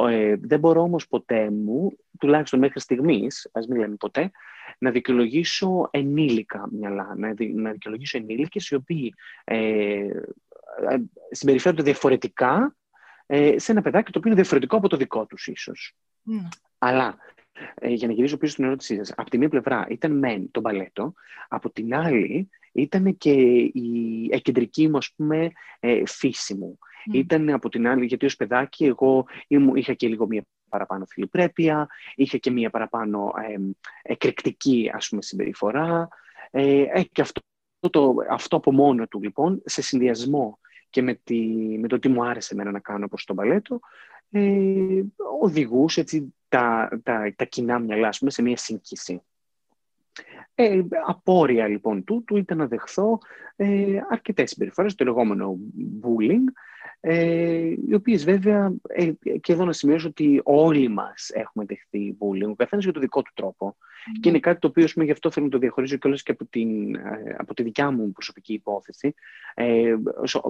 Ε, 0.08 0.34
δεν 0.40 0.58
μπορώ 0.58 0.82
όμως 0.82 1.08
ποτέ 1.08 1.50
μου, 1.50 1.96
τουλάχιστον 2.18 2.58
μέχρι 2.58 2.80
στιγμής, 2.80 3.50
ας 3.52 3.66
μην 3.66 3.80
λέμε 3.80 3.94
ποτέ, 3.94 4.30
να 4.78 4.90
δικαιολογήσω 4.90 5.88
ενήλικα 5.90 6.68
μυαλά, 6.72 7.14
να, 7.16 7.34
να 7.54 7.70
δικαιολογήσω 7.70 8.18
ενήλικες 8.18 8.68
οι 8.68 8.74
οποίοι 8.74 9.14
ε, 9.44 9.56
ε, 9.56 10.96
συμπεριφέρονται 11.30 11.82
διαφορετικά 11.82 12.76
ε, 13.26 13.58
σε 13.58 13.72
ένα 13.72 13.82
παιδάκι 13.82 14.12
το 14.12 14.18
οποίο 14.18 14.30
είναι 14.30 14.40
διαφορετικό 14.40 14.76
από 14.76 14.88
το 14.88 14.96
δικό 14.96 15.26
τους 15.26 15.46
ίσως. 15.46 15.96
Mm. 16.26 16.48
Αλλά 16.78 17.16
ε, 17.74 17.88
για 17.88 18.06
να 18.06 18.12
γυρίσω 18.12 18.36
πίσω 18.36 18.52
στην 18.52 18.64
ερώτησή 18.64 18.96
σας, 18.96 19.12
από 19.16 19.30
τη 19.30 19.38
μία 19.38 19.48
πλευρά 19.48 19.86
ήταν 19.88 20.18
μεν 20.18 20.50
το 20.50 20.60
μπαλέτο, 20.60 21.14
από 21.48 21.70
την 21.70 21.94
άλλη 21.94 22.48
ήταν 22.72 23.16
και 23.16 23.32
η 23.72 24.28
εκεντρική 24.30 24.88
μου, 24.88 24.96
ας 24.96 25.12
πούμε, 25.16 25.50
ε, 25.80 26.02
φύση 26.06 26.54
μου. 26.54 26.78
Mm. 26.78 27.14
Ήταν 27.14 27.50
από 27.50 27.68
την 27.68 27.86
άλλη, 27.88 28.06
γιατί 28.06 28.26
ως 28.26 28.36
παιδάκι 28.36 28.84
εγώ 28.84 29.26
είχα 29.74 29.94
και 29.94 30.08
λίγο 30.08 30.26
μία 30.26 30.44
παραπάνω 30.68 31.04
φιλιπρέπεια, 31.06 31.88
είχα 32.14 32.36
και 32.36 32.50
μία 32.50 32.70
παραπάνω 32.70 33.32
ε, 33.48 33.58
εκρηκτική, 34.02 34.90
ας 34.94 35.08
πούμε, 35.08 35.22
συμπεριφορά. 35.22 36.08
Ε, 36.50 36.82
ε, 36.82 37.02
και 37.02 37.20
αυτό, 37.20 37.40
το, 37.90 38.14
αυτό 38.30 38.56
από 38.56 38.72
μόνο 38.72 39.06
του, 39.06 39.22
λοιπόν, 39.22 39.62
σε 39.64 39.82
συνδυασμό 39.82 40.58
και 40.90 41.02
με, 41.02 41.14
τη, 41.14 41.38
με 41.78 41.88
το 41.88 41.98
τι 41.98 42.08
μου 42.08 42.24
άρεσε 42.24 42.54
εμένα 42.54 42.70
να 42.70 42.80
κάνω 42.80 43.08
προς 43.08 43.24
το 43.24 43.34
μπαλέτο, 43.34 43.80
ε, 44.30 45.02
οδηγούσε 45.40 46.00
έτσι, 46.00 46.34
τα, 46.48 46.88
τα, 47.02 47.32
τα 47.36 47.44
κοινά 47.44 47.78
μυαλά, 47.78 48.14
πούμε, 48.18 48.30
σε 48.30 48.42
μία 48.42 48.56
σύγχυση. 48.56 49.22
Ε, 50.54 50.80
απόρρια 51.06 51.68
λοιπόν 51.68 52.04
τούτου 52.04 52.36
ήταν 52.36 52.58
να 52.58 52.66
δεχθώ 52.66 53.18
ε, 53.56 54.00
αρκετές 54.10 54.50
συμπεριφορές, 54.50 54.94
το 54.94 55.04
λεγόμενο 55.04 55.58
bullying, 56.02 56.44
ε, 57.00 57.74
οι 57.88 57.94
οποίες 57.94 58.24
βέβαια, 58.24 58.72
ε, 58.88 59.12
και 59.40 59.52
εδώ 59.52 59.64
να 59.64 59.72
σημειώσω 59.72 60.08
ότι 60.08 60.40
όλοι 60.44 60.88
μας 60.88 61.30
έχουμε 61.34 61.64
δεχθεί 61.64 62.16
bullying, 62.20 62.50
ο 62.50 62.54
καθένας 62.54 62.84
για 62.84 62.92
το 62.92 63.00
δικό 63.00 63.22
του 63.22 63.30
τρόπο. 63.34 63.76
Και 64.20 64.28
είναι 64.28 64.38
κάτι 64.38 64.58
το 64.58 64.66
οποίο, 64.66 64.86
πούμε, 64.92 65.04
γι' 65.04 65.10
αυτό 65.10 65.30
θέλω 65.30 65.46
να 65.46 65.52
το 65.52 65.58
διαχωρίζω 65.58 65.96
και 65.96 66.06
όλες 66.06 66.22
και 66.22 66.32
από, 66.32 66.46
την, 66.46 66.94
ε, 66.94 67.36
από 67.38 67.54
τη 67.54 67.62
δικιά 67.62 67.90
μου 67.90 68.12
προσωπική 68.12 68.52
υπόθεση. 68.52 69.14
Ε, 69.54 69.94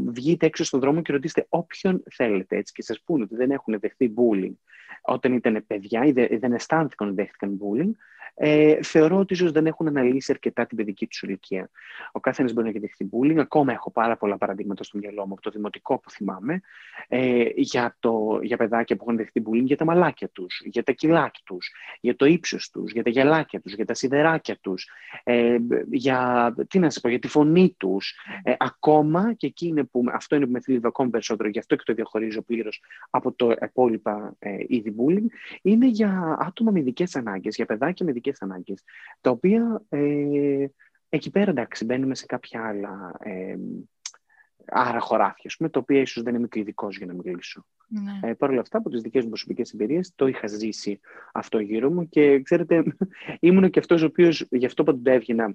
βγείτε 0.07 0.47
έξω 0.47 0.65
στον 0.65 0.81
δρόμο 0.81 1.03
και 1.03 1.13
ρωτήστε 1.13 1.47
όποιον 1.49 2.03
θέλετε 2.11 2.57
έτσι, 2.57 2.73
και 2.73 2.83
σας 2.83 3.03
πούνε 3.03 3.23
ότι 3.23 3.35
δεν 3.35 3.51
έχουν 3.51 3.79
δεχθεί 3.81 4.15
bullying 4.17 4.55
όταν 5.01 5.33
ήταν 5.33 5.65
παιδιά 5.67 6.05
ή 6.05 6.13
δεν 6.37 6.53
αισθάνθηκαν 6.53 7.09
ότι 7.09 7.17
δέχτηκαν 7.17 7.59
bullying, 7.61 7.91
ε, 8.35 8.83
θεωρώ 8.83 9.19
ότι 9.19 9.33
ίσως 9.33 9.53
δεν 9.53 9.67
έχουν 9.67 9.87
αναλύσει 9.87 10.33
αρκετά 10.33 10.67
την 10.67 10.77
παιδική 10.77 11.07
τους 11.07 11.23
ηλικία. 11.23 11.71
Ο 12.13 12.21
κάθε 12.21 12.43
μπορεί 12.43 12.63
να 12.63 12.69
έχει 12.69 12.79
δεχτεί 12.79 13.11
bullying. 13.13 13.37
Ακόμα 13.39 13.73
έχω 13.73 13.91
πάρα 13.91 14.17
πολλά 14.17 14.39
παραδείγματα 14.39 14.85
στο 14.85 14.99
μυαλό 14.99 15.27
μου 15.27 15.33
από 15.33 15.43
το 15.43 15.51
δημοτικό 15.51 15.99
που 15.99 16.11
θυμάμαι 16.11 16.61
ε, 17.09 17.45
για, 17.55 17.97
το, 18.01 18.41
για 18.43 18.57
παιδάκια 18.57 18.97
που 18.97 19.05
έχουν 19.07 19.17
δεχτεί 19.17 19.43
bullying 19.47 19.65
για 19.65 19.77
τα 19.77 19.85
μαλάκια 19.85 20.29
τους, 20.29 20.63
για 20.65 20.83
τα 20.83 20.93
κιλάκια 20.93 21.43
τους, 21.45 21.73
για 22.01 22.17
το 22.17 22.25
ύψος 22.25 22.71
τους, 22.71 22.93
για 22.93 23.03
τα 23.03 23.11
γυαλάκια 23.11 23.61
τους, 23.61 23.75
για 23.75 23.85
τα 23.85 23.95
σιδεράκια 23.95 24.59
τους, 24.61 24.89
ε, 25.25 25.57
για, 25.91 26.55
τι 26.69 26.79
να 26.79 26.89
πω, 27.01 27.09
για 27.09 27.19
τη 27.19 27.29
φωνή 27.29 27.75
τους. 27.77 28.15
Ε, 28.43 28.55
ακόμα 28.59 29.35
και 29.35 29.47
εκεί 29.47 29.67
είναι 29.67 29.85
που 29.85 30.05
αυτό 30.13 30.37
είναι 30.37 30.45
που 30.45 30.53
με 30.53 30.61
θλίβει 30.61 30.87
ακόμη 30.87 31.11
περισσότερο, 31.11 31.49
γι' 31.49 31.59
αυτό 31.59 31.77
και 31.77 31.83
το 31.87 31.93
διαχωρίζω 31.93 32.43
πλήρως 32.43 32.83
από 33.11 33.33
το 33.33 33.55
υπόλοιπα 33.63 34.35
ε, 34.39 34.57
είδη 34.67 34.90
bullying, 34.99 35.27
είναι 35.63 35.87
για 35.87 36.37
άτομα 36.41 36.71
με 36.71 36.79
ειδικές 36.81 37.17
ανάγκες, 37.17 37.57
για 37.57 37.67
παιδάκια 37.67 38.05
με 38.05 38.11
ειδικές 38.11 38.43
ανάγκες, 38.43 38.83
τα 39.21 39.31
οποία 39.31 39.83
ε, 39.89 40.67
εκεί 41.09 41.31
πέρα 41.31 41.51
εντάξει 41.51 41.85
μπαίνουμε 41.85 42.15
σε 42.15 42.27
κάποια 42.27 42.65
άλλα 42.65 43.15
ε, 43.19 43.57
άρα 44.67 45.01
χωράφια, 45.01 45.51
πούμε, 45.57 45.69
τα 45.69 45.81
οποία 45.81 46.01
ίσως 46.01 46.23
δεν 46.23 46.35
είμαι 46.35 46.49
και 46.49 46.59
ειδικός 46.59 46.97
για 46.97 47.07
να 47.07 47.13
μιλήσω. 47.13 47.65
Ναι. 47.87 48.31
Ε, 48.31 48.35
Παρ' 48.35 48.51
όλα 48.51 48.61
αυτά, 48.61 48.79
από 48.79 48.91
τις 48.91 49.01
δικές 49.01 49.23
μου 49.23 49.29
προσωπικές 49.29 49.73
εμπειρίες, 49.73 50.13
το 50.15 50.27
είχα 50.27 50.47
ζήσει 50.47 51.01
αυτό 51.33 51.59
γύρω 51.59 51.91
μου 51.91 52.09
και 52.09 52.41
ξέρετε, 52.43 52.83
ήμουν 53.41 53.71
και 53.71 53.79
αυτός 53.79 54.03
ο 54.03 54.07
οποίος 54.07 54.47
γι' 54.51 54.67
αυτό 54.67 54.85
πάντοτε 54.85 55.13
έβγαινα 55.13 55.55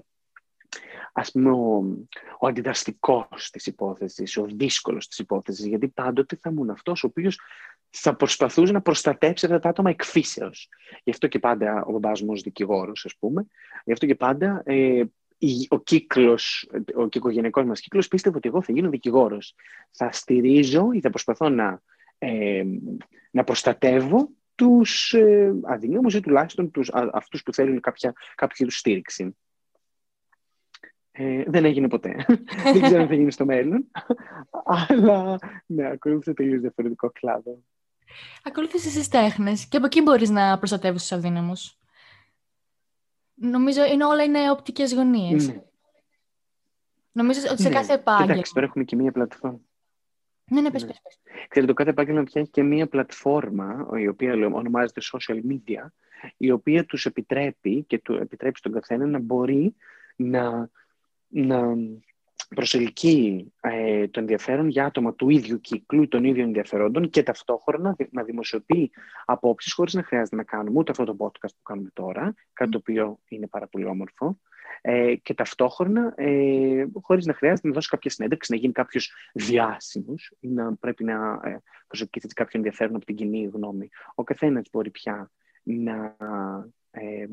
ας 1.17 1.31
πούμε, 1.31 1.51
ο, 1.51 1.83
ο 2.39 2.47
αντιδραστικός 2.47 3.49
της 3.51 3.65
υπόθεσης, 3.65 4.37
ο 4.37 4.45
δύσκολος 4.45 5.07
της 5.07 5.19
υπόθεσης, 5.19 5.65
γιατί 5.65 5.87
πάντοτε 5.87 6.35
θα 6.35 6.49
ήμουν 6.49 6.69
αυτός 6.69 7.03
ο 7.03 7.07
οποίος 7.07 7.39
θα 7.97 8.15
προσπαθούσε 8.15 8.71
να 8.71 8.81
προστατέψει 8.81 9.45
αυτά 9.45 9.59
τα 9.59 9.69
άτομα 9.69 9.89
εκφύσεως. 9.89 10.69
Γι' 11.03 11.11
αυτό 11.11 11.27
και 11.27 11.39
πάντα 11.39 11.83
ο 11.85 11.91
μπαμπάς 11.91 12.21
μου 12.21 12.31
ως 12.31 12.41
δικηγόρος, 12.41 13.05
ας 13.05 13.15
πούμε, 13.19 13.45
γι' 13.85 13.91
αυτό 13.91 14.05
και 14.05 14.15
πάντα 14.15 14.61
ε, 14.65 15.03
ο 15.67 15.79
κύκλος, 15.79 16.69
ο 16.95 17.07
οικογενειακός 17.11 17.65
μας 17.65 17.79
κύκλος 17.79 18.07
πίστευε 18.07 18.37
ότι 18.37 18.47
εγώ 18.47 18.61
θα 18.61 18.71
γίνω 18.71 18.89
δικηγόρος. 18.89 19.55
Θα 19.91 20.11
στηρίζω 20.11 20.91
ή 20.91 20.99
θα 20.99 21.09
προσπαθώ 21.09 21.49
να, 21.49 21.81
ε, 22.17 22.63
να 23.31 23.43
προστατεύω 23.43 24.29
τους 24.55 25.13
ε, 25.13 25.53
αδυνάμους 25.63 26.13
ή 26.13 26.19
τουλάχιστον 26.19 26.71
τους, 26.71 26.89
α, 26.89 27.09
αυτούς 27.13 27.43
που 27.43 27.53
θέλουν 27.53 27.79
κάποια, 27.79 28.13
κάποια 28.35 28.69
στήριξη. 28.69 29.35
Ε, 31.11 31.43
δεν 31.47 31.65
έγινε 31.65 31.87
ποτέ. 31.87 32.25
δεν 32.73 32.81
ξέρω 32.81 33.01
αν 33.01 33.07
θα 33.07 33.15
γίνει 33.15 33.31
στο 33.31 33.45
μέλλον. 33.45 33.91
Αλλά 34.65 35.37
ναι, 35.65 35.87
ακολούθησε 35.87 36.33
τελείως 36.33 36.61
διαφορετικό 36.61 37.09
κλάδο. 37.09 37.63
Ακολούθησες 38.43 38.93
τις 38.93 39.07
τέχνες 39.07 39.67
και 39.67 39.77
από 39.77 39.85
εκεί 39.85 40.01
μπορείς 40.01 40.29
να 40.29 40.57
προστατεύεις 40.57 41.01
τους 41.01 41.11
αδύναμους. 41.11 41.77
Νομίζω 43.35 43.85
είναι 43.85 44.05
όλα 44.05 44.23
είναι 44.23 44.51
οπτικές 44.51 44.93
γωνίες. 44.93 45.47
Ναι. 45.47 45.63
Νομίζω 47.11 47.39
ότι 47.51 47.61
σε 47.61 47.69
ναι. 47.69 47.75
κάθε 47.75 47.93
επάγγελμα. 47.93 48.31
Εντάξει, 48.31 48.53
τώρα 48.53 48.65
έχουμε 48.65 48.83
και 48.83 48.95
μία 48.95 49.11
πλατφόρμα. 49.11 49.59
Ναι, 50.45 50.61
ναι, 50.61 50.71
πες, 50.71 50.81
ναι. 50.81 50.87
πες, 50.87 50.99
πες. 51.03 51.19
Ξέρετε, 51.47 51.71
το 51.71 51.77
κάθε 51.77 51.89
επάγγελμα 51.89 52.23
πια 52.23 52.41
έχει 52.41 52.49
και 52.49 52.63
μία 52.63 52.87
πλατφόρμα, 52.87 53.87
η 53.97 54.07
οποία 54.07 54.33
ονομάζεται 54.33 55.01
social 55.13 55.39
media, 55.49 55.87
η 56.37 56.51
οποία 56.51 56.85
τους 56.85 57.05
επιτρέπει 57.05 57.83
και 57.83 57.99
του 57.99 58.13
επιτρέπει 58.13 58.57
στον 58.57 58.71
καθένα 58.71 59.05
να 59.05 59.19
μπορεί 59.19 59.75
να 60.15 60.69
να 61.27 61.75
προσελκύει 62.55 63.53
ε, 63.61 64.07
το 64.07 64.19
ενδιαφέρον 64.19 64.67
για 64.67 64.85
άτομα 64.85 65.13
του 65.13 65.29
ίδιου 65.29 65.61
κύκλου, 65.61 66.07
των 66.07 66.23
ίδιων 66.23 66.45
ενδιαφερόντων 66.45 67.09
και 67.09 67.23
ταυτόχρονα 67.23 67.95
να 68.11 68.23
δημοσιοποιεί 68.23 68.91
απόψεις 69.25 69.73
χωρίς 69.73 69.93
να 69.93 70.03
χρειάζεται 70.03 70.35
να 70.35 70.43
κάνουμε 70.43 70.79
ούτε 70.79 70.91
αυτό 70.91 71.03
το 71.03 71.15
podcast 71.19 71.55
που 71.55 71.63
κάνουμε 71.63 71.89
τώρα, 71.93 72.33
κάτι 72.53 72.71
το 72.71 72.77
οποίο 72.77 73.19
είναι 73.27 73.47
πάρα 73.47 73.67
πολύ 73.67 73.85
όμορφο, 73.85 74.39
ε, 74.81 75.15
και 75.15 75.33
ταυτόχρονα 75.33 76.13
ε, 76.15 76.85
χωρίς 77.01 77.25
να 77.25 77.33
χρειάζεται 77.33 77.67
να 77.67 77.73
δώσει 77.73 77.89
κάποια 77.89 78.09
συνέντευξη, 78.09 78.51
να 78.51 78.57
γίνει 78.57 78.73
κάποιος 78.73 79.13
διάσημος 79.33 80.33
ή 80.39 80.47
να 80.47 80.75
πρέπει 80.75 81.03
να 81.03 81.39
ε, 81.43 81.57
προσελκύσει 81.87 82.27
κάποιο 82.27 82.59
ενδιαφέρον 82.59 82.95
από 82.95 83.05
την 83.05 83.15
κοινή 83.15 83.49
γνώμη. 83.53 83.89
Ο 84.15 84.23
καθένας 84.23 84.67
μπορεί 84.71 84.89
πια 84.89 85.31
να, 85.63 86.15
ε, 86.91 87.25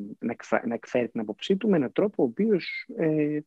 να, 0.64 0.74
εκφέρει 0.74 1.08
την 1.08 1.20
άποψή 1.20 1.56
του 1.56 1.68
με 1.68 1.76
έναν 1.76 1.92
τρόπο 1.92 2.22
ο 2.22 2.26
οποίος 2.26 2.86
ε, 2.96 3.38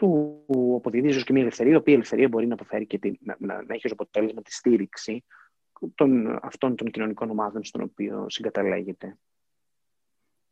του 0.00 0.74
αποδίδει 0.76 1.08
ίσω 1.08 1.20
και 1.20 1.32
μια 1.32 1.42
ελευθερία, 1.42 1.72
η 1.72 1.76
οποία 1.76 1.94
ελευθερία 1.94 2.28
μπορεί 2.28 2.46
να 2.46 2.54
αποφέρει 2.54 2.86
και 2.86 2.98
τη, 2.98 3.12
να, 3.20 3.36
να, 3.38 3.62
να 3.62 3.74
έχει 3.74 3.86
ως 3.86 3.92
αποτέλεσμα 3.92 4.42
τη 4.42 4.52
στήριξη 4.52 5.24
των, 5.94 6.38
αυτών 6.42 6.76
των 6.76 6.90
κοινωνικών 6.90 7.30
ομάδων 7.30 7.64
στον 7.64 7.82
οποίο 7.82 8.26
συγκαταλέγεται. 8.28 9.18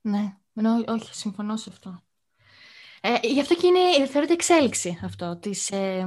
Ναι, 0.01 0.37
ναι 0.53 0.71
όχι, 0.87 1.15
συμφωνώ 1.15 1.57
σε 1.57 1.71
αυτό. 1.73 2.03
Ε, 3.01 3.15
γι' 3.23 3.41
αυτό 3.41 3.55
και 3.55 3.67
είναι, 3.67 4.07
θεωρείται 4.07 4.33
εξέλιξη 4.33 4.99
αυτό 5.05 5.37
της, 5.37 5.71
ε, 5.71 6.07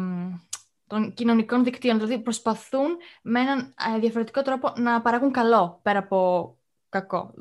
των 0.87 1.13
κοινωνικών 1.13 1.63
δικτύων. 1.63 1.97
Δηλαδή 1.97 2.19
προσπαθούν 2.19 2.97
με 3.21 3.39
έναν 3.39 3.73
ε, 3.95 3.99
διαφορετικό 3.99 4.41
τρόπο 4.41 4.73
να 4.77 5.01
παράγουν 5.01 5.31
καλό 5.31 5.79
πέρα 5.81 5.99
από 5.99 6.57
κακό 6.89 7.33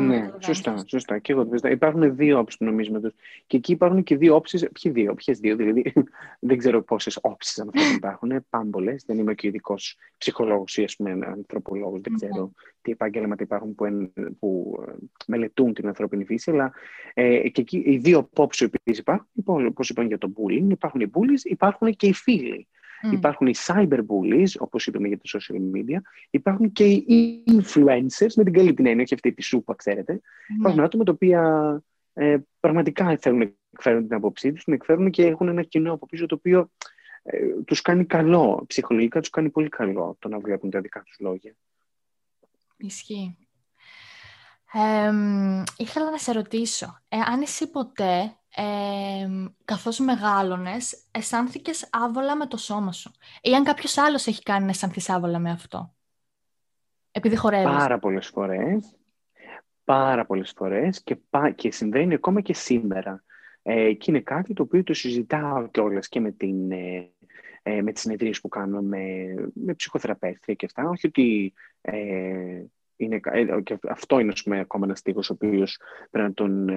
ναι, 0.00 0.30
σωστά, 0.38 0.84
σωστά. 0.86 1.18
Και 1.18 1.32
εγώ 1.32 1.48
Υπάρχουν 1.70 2.16
δύο 2.16 2.38
όψει 2.38 2.58
του 2.58 2.64
νομίσματο. 2.64 3.12
Και 3.46 3.56
εκεί 3.56 3.72
υπάρχουν 3.72 4.02
και 4.02 4.16
δύο 4.16 4.34
όψει. 4.34 4.68
Ποιοι 4.80 4.92
δύο, 4.92 5.14
ποιες 5.14 5.38
δύο, 5.38 5.56
δηλαδή. 5.56 5.92
δεν 6.48 6.58
ξέρω 6.58 6.82
πόσες 6.82 7.18
όψει 7.22 7.60
αν 7.60 7.70
αυτό 7.74 7.94
υπάρχουν. 7.94 8.46
Πάμπολες. 8.50 9.04
Δεν 9.06 9.18
είμαι 9.18 9.34
και 9.34 9.46
ειδικός 9.46 9.96
ψυχολόγος 10.18 10.76
ή 10.76 10.82
ας 10.82 10.96
πούμε 10.96 11.26
ανθρωπολόγος. 11.26 12.00
Δεν 12.00 12.14
ξέρω 12.14 12.52
τι 12.82 12.90
επάγγελματα 12.90 13.42
υπάρχουν 13.42 13.74
που, 13.74 14.12
που 14.38 14.80
ε, 14.88 14.92
μελετούν 15.26 15.74
την 15.74 15.86
ανθρώπινη 15.86 16.24
φύση. 16.24 16.50
Αλλά 16.50 16.72
ε, 17.14 17.48
και 17.48 17.60
εκεί 17.60 17.82
οι 17.86 17.96
δύο 17.96 18.28
όψει 18.34 18.68
που 18.68 18.78
υπάρχουν, 18.84 19.66
όπως 19.66 19.90
είπαν 19.90 20.06
για 20.06 20.18
το 20.18 20.32
bullying, 20.36 20.70
υπάρχουν 20.70 21.00
οι 21.00 21.10
bullies, 21.14 21.42
υπάρχουν 21.42 21.90
και 21.90 22.06
οι 22.06 22.12
φίλοι. 22.12 22.66
Mm. 23.02 23.12
Υπάρχουν 23.12 23.46
οι 23.46 23.54
cyberbullies, 23.66 24.48
όπως 24.58 24.86
είπαμε 24.86 25.08
για 25.08 25.18
τα 25.18 25.38
social 25.38 25.76
media. 25.76 25.98
Υπάρχουν 26.30 26.72
και 26.72 26.84
οι 26.84 27.44
influencers, 27.46 28.32
με 28.36 28.44
την 28.44 28.52
καλή 28.52 28.74
την 28.74 28.86
έννοια, 28.86 29.02
όχι 29.02 29.14
αυτή 29.14 29.32
τη 29.32 29.42
σούπα, 29.42 29.74
ξέρετε. 29.74 30.20
Mm. 30.22 30.58
Υπάρχουν 30.58 30.80
άτομα 30.80 31.04
τα 31.04 31.12
οποία 31.12 31.82
ε, 32.12 32.36
πραγματικά 32.60 33.16
θέλουν 33.20 33.38
να 33.38 33.50
εκφέρουν 33.72 34.06
την 34.06 34.16
άποψή 34.16 34.52
τους, 34.52 34.66
να 34.66 34.74
εκφέρουν 34.74 35.10
και 35.10 35.26
έχουν 35.26 35.48
ένα 35.48 35.62
κοινό 35.62 35.92
από 35.92 36.06
πίσω 36.06 36.26
το 36.26 36.34
οποίο 36.34 36.70
ε, 37.22 37.62
τους 37.66 37.80
κάνει 37.82 38.04
καλό. 38.04 38.64
Ψυχολογικά 38.66 39.20
τους 39.20 39.30
κάνει 39.30 39.50
πολύ 39.50 39.68
καλό 39.68 40.16
το 40.18 40.28
να 40.28 40.38
βλέπουν 40.38 40.70
τα 40.70 40.80
δικά 40.80 41.02
τους 41.02 41.16
λόγια. 41.20 41.54
Ισχύει. 42.76 43.36
Ε, 44.72 45.12
ήθελα 45.76 46.10
να 46.10 46.18
σε 46.18 46.32
ρωτήσω, 46.32 47.00
ε, 47.08 47.16
αν 47.26 47.42
εσύ 47.42 47.70
ποτέ 47.70 48.36
ε, 48.56 49.28
καθώς 49.64 49.98
μεγάλωνες, 49.98 51.02
αισθάνθηκες 51.10 51.88
άβολα 51.92 52.36
με 52.36 52.46
το 52.46 52.56
σώμα 52.56 52.92
σου. 52.92 53.10
Ή 53.40 53.54
αν 53.54 53.64
κάποιος 53.64 53.98
άλλος 53.98 54.26
έχει 54.26 54.42
κάνει 54.42 54.64
να 54.64 54.70
αισθανθείς 54.70 55.10
άβολα 55.10 55.38
με 55.38 55.50
αυτό. 55.50 55.94
Επειδή 57.10 57.36
χορεύεις. 57.36 57.76
Πάρα 57.76 57.98
πολλές 57.98 58.26
φορές. 58.26 58.96
Πάρα 59.84 60.26
πολλές 60.26 60.52
φορές 60.56 61.02
και, 61.02 61.18
και 61.54 61.72
συμβαίνει 61.72 62.14
ακόμα 62.14 62.40
και 62.40 62.54
σήμερα. 62.54 63.24
Ε, 63.62 63.92
και 63.92 64.10
είναι 64.10 64.20
κάτι 64.20 64.54
το 64.54 64.62
οποίο 64.62 64.82
το 64.82 64.94
συζητάω 64.94 65.68
κιόλας 65.68 66.08
και 66.08 66.20
με, 66.20 66.30
την, 66.30 66.72
ε, 66.72 67.10
ε 67.62 67.82
με 67.82 67.92
τις 67.92 68.02
συνεδρίες 68.02 68.40
που 68.40 68.48
κάνω 68.48 68.80
με, 68.80 69.34
με 69.54 69.74
ψυχοθεραπεύτρια 69.74 70.54
και 70.54 70.66
αυτά. 70.66 70.88
Όχι 70.88 71.06
ότι 71.06 71.52
ε, 71.80 72.62
είναι, 72.96 73.20
ε, 73.22 73.60
και 73.62 73.78
αυτό 73.88 74.18
είναι 74.18 74.32
πούμε, 74.44 74.60
ακόμα 74.60 74.84
ένας 74.84 74.98
στίχος 74.98 75.30
ο 75.30 75.32
οποίος 75.32 75.80
πρέπει 76.10 76.28
να 76.28 76.34
τον 76.34 76.68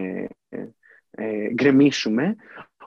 ε, 1.16 1.28
ε, 1.28 1.54
γκρεμίσουμε, 1.54 2.36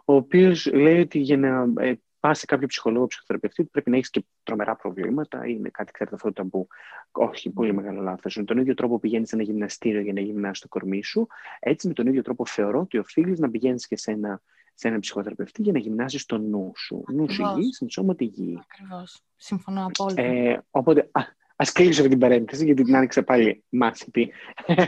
ο 0.04 0.14
οποίος 0.14 0.66
λέει 0.73 1.00
ότι 1.00 1.18
για 1.18 1.37
να 1.37 1.82
ε, 1.82 1.94
πας 2.20 2.38
σε 2.38 2.47
κάποιο 2.47 2.66
ψυχολόγο, 2.66 3.06
ψυχοθεραπευτή, 3.06 3.64
πρέπει 3.64 3.90
να 3.90 3.97
έχεις 3.97 4.11
και 4.11 4.25
τρομερά 4.42 4.76
προβλήματα. 4.76 5.47
Είναι 5.47 5.68
κάτι, 5.73 5.92
ξέρετε, 5.92 6.16
αυτό 6.16 6.28
το 6.28 6.35
ταμπού. 6.35 6.66
Όχι, 7.11 7.50
πολύ 7.50 7.75
μεγάλο 7.75 8.00
λάθος. 8.00 8.37
Με 8.37 8.44
τον 8.44 8.58
ίδιο 8.58 8.75
τρόπο 8.75 8.99
πηγαίνεις 8.99 9.28
σε 9.28 9.35
ένα 9.35 9.44
γυμναστήριο 9.44 10.00
για 10.00 10.12
να 10.12 10.20
γυμνάσει 10.20 10.61
το 10.61 10.68
κορμί 10.68 11.02
σου. 11.04 11.26
Έτσι, 11.58 11.87
με 11.87 11.92
τον 11.92 12.06
ίδιο 12.06 12.23
τρόπο 12.23 12.47
θεωρώ 12.47 12.80
ότι 12.80 12.99
οφείλεις 12.99 13.38
να 13.38 13.50
πηγαίνεις 13.50 13.87
και 13.87 13.97
σε 13.97 14.11
ένα, 14.11 14.40
σε 14.75 14.88
ένα 14.88 14.99
ψυχοθεραπευτή 14.99 15.62
για 15.62 15.73
να 15.73 15.78
γυμνάσεις 15.78 16.26
το 16.26 16.38
νου 16.38 16.73
σου. 16.76 17.04
Νου 17.12 17.30
σου 17.30 17.42
υγιή, 17.42 17.70
σώμα 17.88 18.14
υγιή. 18.18 18.58
Ακριβώς. 18.61 19.20
Συμφωνώ 19.37 19.87
απόλυτα. 19.87 20.23
Ε, 20.23 20.62
οπότε, 20.70 21.08
α, 21.12 21.23
Α 21.61 21.65
κλείσω 21.73 22.00
αυτή 22.00 22.09
την 22.09 22.19
παρένθεση, 22.19 22.65
γιατί 22.65 22.83
την 22.83 22.97
άνοιξα 22.97 23.23
πάλι 23.23 23.65
μάθητη 23.69 24.33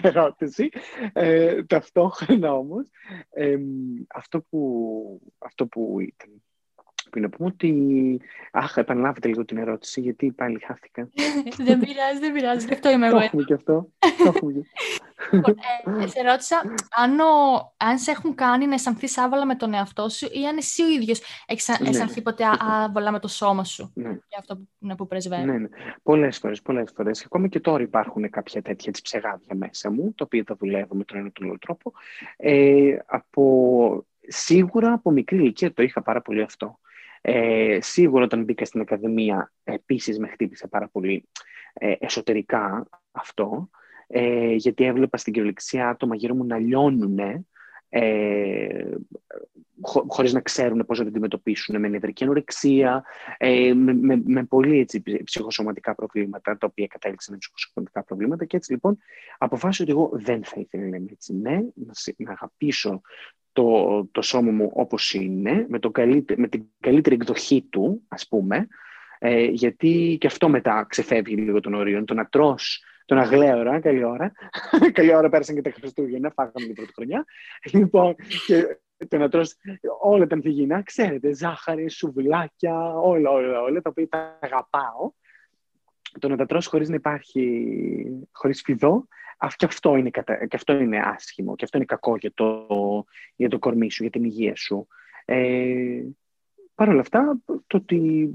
ερώτηση. 0.02 0.68
Ε, 1.12 1.62
ταυτόχρονα 1.64 2.54
όμως, 2.54 2.86
ε, 3.30 3.56
αυτό, 4.08 4.40
που, 4.40 5.20
αυτό 5.38 5.66
που 5.66 6.00
ήταν. 6.00 6.42
Που 7.10 7.20
να 7.20 7.28
πούμε 7.28 7.48
ότι. 7.52 8.20
Αχ, 8.52 8.76
επαναλάβετε 8.76 9.28
λίγο 9.28 9.44
την 9.44 9.58
ερώτηση, 9.58 10.00
γιατί 10.00 10.32
πάλι 10.32 10.58
χάθηκα. 10.58 11.08
δεν 11.66 11.78
πειράζει, 11.78 12.18
δεν 12.20 12.32
πειράζει. 12.32 12.66
Γι' 12.66 12.72
αυτό 12.72 12.90
είμαι 12.90 13.06
εγώ. 13.06 13.16
Το 13.18 13.24
έχουμε 13.24 13.42
και 13.42 13.54
αυτό. 13.54 13.92
Το 15.30 15.36
έχουμε 15.36 15.56
Λοιπόν, 15.82 16.00
ε, 16.00 16.06
σε 16.06 16.22
ρώτησα 16.22 16.62
αν, 16.96 17.20
ο, 17.20 17.24
αν 17.76 17.98
σε 17.98 18.10
έχουν 18.10 18.34
κάνει 18.34 18.66
να 18.66 18.74
αισθανθεί 18.74 19.20
άβολα 19.20 19.46
με 19.46 19.54
τον 19.54 19.74
εαυτό 19.74 20.08
σου 20.08 20.28
ή 20.32 20.46
αν 20.46 20.56
εσύ 20.56 20.82
ο 20.82 20.88
ίδιος 20.88 21.20
έχεις 21.46 21.68
Ναι. 21.80 21.88
αισθανθεί 21.88 22.22
ποτέ 22.22 22.44
άβολα 22.58 23.10
με 23.10 23.18
το 23.18 23.28
σώμα 23.28 23.64
σου. 23.64 23.92
Ναι. 23.94 24.08
Για 24.08 24.38
αυτό 24.38 24.56
που, 24.56 24.68
ναι, 24.78 24.96
που 24.96 25.06
πρεσβεύει. 25.06 25.44
Ναι, 25.44 25.58
ναι. 25.58 25.68
Πολλές 26.02 26.38
φορές, 26.38 26.62
πολλές 26.62 26.92
φορές. 26.94 27.24
Ακόμα 27.24 27.48
και 27.48 27.60
τώρα 27.60 27.82
υπάρχουν 27.82 28.30
κάποια 28.30 28.62
τέτοια 28.62 28.86
έτσι, 28.88 29.02
ψεγάδια 29.02 29.54
μέσα 29.54 29.90
μου, 29.90 30.14
τα 30.16 30.24
οποία 30.24 30.44
τα 30.44 30.54
δουλεύω 30.58 30.94
με 30.94 31.04
τον 31.04 31.18
ένα 31.18 31.26
ή 31.26 31.30
τον 31.30 31.46
άλλο 31.46 31.58
τρόπο. 31.58 31.92
Ε, 32.36 32.96
από, 33.06 34.06
σίγουρα 34.20 34.92
από 34.92 35.10
μικρή 35.10 35.36
ηλικία 35.36 35.72
το 35.72 35.82
είχα 35.82 36.02
πάρα 36.02 36.22
πολύ 36.22 36.42
αυτό. 36.42 36.78
Ε, 37.22 37.78
σίγουρα 37.80 38.24
όταν 38.24 38.44
μπήκα 38.44 38.64
στην 38.64 38.80
Ακαδημία 38.80 39.52
επίσης 39.64 40.18
με 40.18 40.28
χτύπησε 40.28 40.68
πάρα 40.68 40.88
πολύ 40.88 41.28
ε, 41.72 41.94
εσωτερικά 41.98 42.88
αυτό, 43.12 43.70
ε, 44.12 44.52
γιατί 44.54 44.84
έβλεπα 44.84 45.16
στην 45.16 45.32
κυριολεξία 45.32 45.88
άτομα 45.88 46.14
γύρω 46.16 46.34
μου 46.34 46.44
να 46.44 46.58
λιώνουν 46.58 47.18
ε, 47.88 48.90
χω, 49.80 50.04
χωρίς 50.08 50.32
να 50.32 50.40
ξέρουν 50.40 50.84
πώς 50.86 50.98
να 50.98 51.04
το 51.04 51.10
αντιμετωπίσουν 51.10 51.80
με 51.80 51.88
νευρική 51.88 52.24
ανορεξία, 52.24 53.04
ε, 53.38 53.74
με, 53.74 53.94
με, 53.94 54.22
με 54.24 54.44
πολύ 54.44 54.78
έτσι, 54.78 55.02
ψυχοσωματικά 55.24 55.94
προβλήματα, 55.94 56.56
τα 56.58 56.66
οποία 56.70 56.86
κατέληξαν 56.86 57.34
με 57.34 57.38
ψυχοσωματικά 57.38 58.04
προβλήματα 58.04 58.44
και 58.44 58.56
έτσι 58.56 58.72
λοιπόν 58.72 58.98
αποφάσισα 59.38 59.82
ότι 59.82 59.92
εγώ 59.92 60.10
δεν 60.12 60.44
θα 60.44 60.60
ήθελα 60.60 60.88
να 60.88 60.96
είμαι 60.96 61.10
έτσι. 61.12 61.34
Ναι, 61.34 61.54
να, 61.74 61.92
να 62.16 62.32
αγαπήσω 62.32 63.00
το, 63.52 64.08
το 64.12 64.22
σώμα 64.22 64.50
μου 64.50 64.70
όπως 64.74 65.14
είναι, 65.14 65.66
με, 65.68 65.78
το 65.78 65.90
καλύτερο, 65.90 66.40
με 66.40 66.48
την 66.48 66.64
καλύτερη 66.80 67.14
εκδοχή 67.14 67.66
του, 67.70 68.02
ας 68.08 68.28
πούμε, 68.28 68.66
ε, 69.18 69.44
γιατί 69.44 70.16
και 70.20 70.26
αυτό 70.26 70.48
μετά 70.48 70.86
ξεφεύγει 70.88 71.34
λίγο 71.34 71.60
των 71.60 71.74
ορίων. 71.74 72.04
Το 72.04 72.14
να 72.14 72.26
τρως 72.26 72.84
τον 73.10 73.18
αγλέωρα, 73.18 73.80
καλή 73.80 74.04
ώρα. 74.04 74.32
καλή 74.92 75.14
ώρα 75.14 75.28
πέρασαν 75.28 75.54
και 75.54 75.62
τα 75.62 75.70
Χριστούγεννα, 75.70 76.30
φάγαμε 76.30 76.66
την 76.66 76.74
πρώτη 76.74 76.92
χρονιά. 76.92 77.24
Λοιπόν, 77.72 78.14
και 78.46 78.78
το 79.08 79.18
να 79.18 79.28
τρως 79.28 79.56
όλα 80.00 80.26
τα 80.26 80.34
ανθυγιεινά, 80.34 80.82
ξέρετε, 80.82 81.34
ζάχαρη, 81.34 81.90
σουβλάκια, 81.90 82.94
όλα, 82.94 83.30
όλα, 83.30 83.60
όλα, 83.60 83.80
τα 83.80 83.90
οποία 83.90 84.08
τα 84.08 84.38
αγαπάω. 84.40 85.12
Το 86.18 86.28
να 86.28 86.36
τα 86.36 86.46
τρως 86.46 86.66
χωρίς 86.66 86.88
να 86.88 86.94
υπάρχει, 86.94 87.66
χωρίς 88.32 88.62
φιδό, 88.62 89.06
και 89.56 89.64
αυτό, 89.64 89.96
είναι, 89.96 90.10
και 90.10 90.56
αυτό 90.56 90.72
είναι 90.72 91.00
άσχημο 91.04 91.54
και 91.56 91.64
αυτό 91.64 91.76
είναι 91.76 91.86
κακό 91.86 92.16
για 92.16 92.32
το, 92.34 92.66
για 93.36 93.48
το 93.48 93.58
κορμί 93.58 93.90
σου, 93.90 94.02
για 94.02 94.10
την 94.10 94.24
υγεία 94.24 94.56
σου. 94.56 94.86
Ε, 95.24 96.02
Παρ' 96.74 96.88
όλα 96.88 97.00
αυτά, 97.00 97.40
το 97.44 97.76
ότι, 97.76 98.30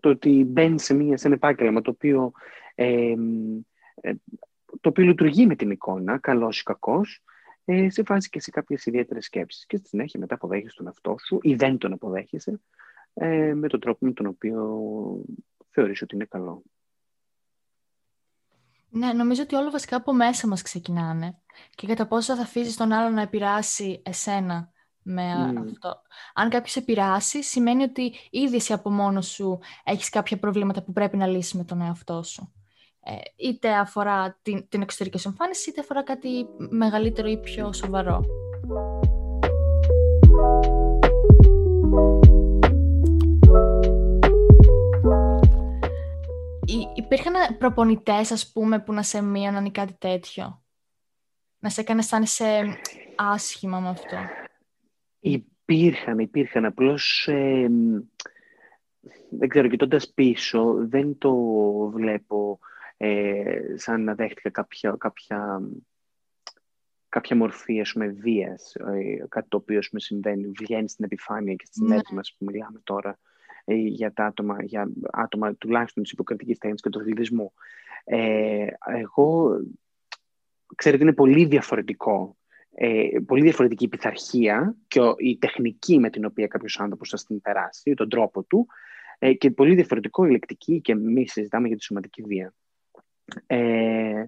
το 0.00 0.08
ότι 0.08 0.44
μπαίνεις 0.44 0.84
σε, 0.84 0.94
μια, 0.94 1.16
σε 1.16 1.26
ένα 1.26 1.36
επάγγελμα 1.36 1.80
το 1.80 1.90
οποίο, 1.90 2.32
ε, 2.76 3.14
ε, 4.00 4.12
το 4.80 4.88
οποίο 4.88 5.04
λειτουργεί 5.04 5.46
με 5.46 5.56
την 5.56 5.70
εικόνα, 5.70 6.18
καλός 6.18 6.60
ή 6.60 6.62
κακός, 6.62 7.22
ε, 7.64 7.90
σε 7.90 8.02
βάζει 8.02 8.28
και 8.28 8.40
σε 8.40 8.50
κάποιες 8.50 8.86
ιδιαίτερες 8.86 9.24
σκέψεις 9.24 9.66
και 9.66 9.76
στη 9.76 9.88
συνέχεια 9.88 10.20
μετά 10.20 10.34
αποδέχεσαι 10.34 10.76
τον 10.76 10.86
αυτό 10.86 11.16
σου 11.26 11.38
ή 11.42 11.54
δεν 11.54 11.78
τον 11.78 11.92
αποδέχεσαι 11.92 12.60
ε, 13.14 13.54
με 13.54 13.68
τον 13.68 13.80
τρόπο 13.80 14.06
με 14.06 14.12
τον 14.12 14.26
οποίο 14.26 14.80
θεωρείς 15.70 16.02
ότι 16.02 16.14
είναι 16.14 16.24
καλό. 16.24 16.62
Ναι, 18.88 19.12
νομίζω 19.12 19.42
ότι 19.42 19.54
όλα 19.54 19.70
βασικά 19.70 19.96
από 19.96 20.12
μέσα 20.12 20.46
μας 20.46 20.62
ξεκινάνε 20.62 21.38
και 21.74 21.86
κατά 21.86 22.06
πόσο 22.06 22.36
θα 22.36 22.42
αφήσει 22.42 22.76
τον 22.76 22.92
άλλο 22.92 23.14
να 23.14 23.22
επηρεάσει 23.22 24.02
εσένα 24.04 24.72
με 25.02 25.52
mm. 25.52 25.62
αυτό. 25.66 26.02
Αν 26.34 26.50
κάποιος 26.50 26.76
επηρεάσει, 26.76 27.42
σημαίνει 27.42 27.82
ότι 27.82 28.14
ήδη 28.30 28.56
εσύ 28.56 28.72
από 28.72 28.90
μόνος 28.90 29.26
σου 29.26 29.58
έχεις 29.84 30.08
κάποια 30.08 30.38
προβλήματα 30.38 30.82
που 30.82 30.92
πρέπει 30.92 31.16
να 31.16 31.26
λύσεις 31.26 31.54
με 31.54 31.64
τον 31.64 31.80
εαυτό 31.80 32.22
σου. 32.22 32.52
Ε, 33.08 33.46
είτε 33.48 33.72
αφορά 33.72 34.38
την, 34.42 34.68
την 34.68 34.82
εξωτερική 34.82 35.18
σου 35.18 35.28
εμφάνιση, 35.28 35.70
είτε 35.70 35.80
αφορά 35.80 36.02
κάτι 36.02 36.46
μεγαλύτερο 36.58 37.28
ή 37.28 37.38
πιο 37.38 37.72
σοβαρό. 37.72 38.24
υπήρχαν 46.94 47.56
προπονητές, 47.58 48.30
ας 48.30 48.52
πούμε, 48.52 48.80
που 48.80 48.92
να 48.92 49.02
σε 49.02 49.22
μείωναν 49.22 49.64
ή 49.64 49.70
κάτι 49.70 49.96
τέτοιο; 49.98 50.62
Να 51.58 51.68
σε 51.68 51.80
έκανες 51.80 52.04
αισθάνεσαι 52.04 52.78
άσχημα 53.14 53.80
με 53.80 53.88
αυτό; 53.88 54.16
Υπήρχαν, 55.20 56.18
υπήρχαν. 56.18 56.64
Απλώς, 56.64 57.28
ε, 57.28 57.68
δεν 59.30 59.48
ξέρω, 59.48 59.68
κοιτώντας 59.68 60.12
πίσω, 60.14 60.74
δεν 60.78 61.18
το 61.18 61.34
βλέπω 61.92 62.58
ε, 62.96 63.60
σαν 63.74 64.04
να 64.04 64.14
δέχτηκα 64.14 64.50
κάποια, 64.50 64.94
κάποια, 64.98 65.60
κάποια 67.08 67.36
μορφή, 67.36 67.80
ας 67.80 67.92
πούμε, 67.92 68.06
βίας. 68.06 68.74
Ε, 68.74 69.26
κάτι 69.28 69.48
το 69.48 69.56
οποίο, 69.56 69.78
ας 69.78 69.88
πούμε, 69.88 70.00
συμβαίνει, 70.00 70.50
βγαίνει 70.58 70.88
στην 70.88 71.04
επιφάνεια 71.04 71.54
και 71.54 71.66
στις 71.66 71.80
ναι. 71.80 71.96
μας 72.12 72.34
που 72.38 72.44
μιλάμε 72.44 72.80
τώρα 72.84 73.18
για 73.74 74.12
τα 74.12 74.24
άτομα, 74.24 74.56
για 74.62 74.88
άτομα 75.10 75.54
τουλάχιστον 75.54 76.02
της 76.02 76.12
υποκρατικής 76.12 76.58
τέχνης 76.58 76.80
και 76.80 76.88
του 76.88 77.00
αθλητισμού. 77.00 77.52
Ε, 78.04 78.66
εγώ, 78.86 79.60
ξέρετε, 80.74 81.02
είναι 81.02 81.12
πολύ 81.12 81.44
διαφορετικό. 81.44 82.36
Ε, 82.78 83.08
πολύ 83.26 83.42
διαφορετική 83.42 83.84
η 83.84 83.88
πειθαρχία 83.88 84.76
και 84.88 85.00
η 85.16 85.38
τεχνική 85.38 85.98
με 85.98 86.10
την 86.10 86.24
οποία 86.24 86.46
κάποιος 86.46 86.80
άνθρωπος 86.80 87.08
θα 87.08 87.16
την 87.26 87.40
περάσει, 87.40 87.94
τον 87.94 88.08
τρόπο 88.08 88.42
του, 88.42 88.66
ε, 89.18 89.32
και 89.32 89.50
πολύ 89.50 89.74
διαφορετικό 89.74 90.24
η 90.24 90.30
λεκτική 90.30 90.80
και 90.80 90.92
εμείς 90.92 91.32
συζητάμε 91.32 91.68
για 91.68 91.76
τη 91.76 91.82
σωματική 91.82 92.22
βία. 92.22 92.54
Ε, 93.46 94.24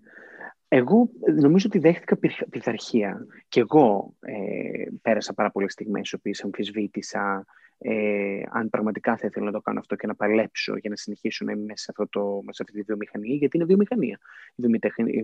εγώ 0.69 1.11
νομίζω 1.41 1.67
ότι 1.69 1.79
δέχτηκα 1.79 2.19
πειθαρχία. 2.51 3.27
Και 3.49 3.61
εγώ 3.61 4.15
ε, 4.21 4.91
πέρασα 5.03 5.35
πάρα 5.35 5.51
πολλές 5.51 5.73
στιγμές, 5.73 6.13
οποίες 6.13 6.45
αμφισβήτησα 6.45 7.45
ε, 7.79 8.43
αν 8.51 8.69
πραγματικά 8.71 9.17
θα 9.17 9.27
ήθελα 9.27 9.47
να 9.47 9.53
το 9.53 9.61
κάνω 9.61 9.79
αυτό 9.79 9.97
και 9.97 10.07
να 10.07 10.15
παλέψω 10.15 10.77
για 10.77 10.91
να 10.91 10.97
συνεχίσω 10.97 11.45
να 11.45 11.53
είμαι 11.53 11.63
μέσα 11.63 11.85
σε, 11.85 11.87
αυτό 11.91 12.09
το, 12.09 12.43
σε 12.51 12.63
αυτή 12.63 12.75
τη 12.79 12.83
βιομηχανία, 12.83 13.35
γιατί 13.35 13.57
είναι 13.57 13.67
βιομηχανία. 13.67 14.19
Η, 14.55 15.23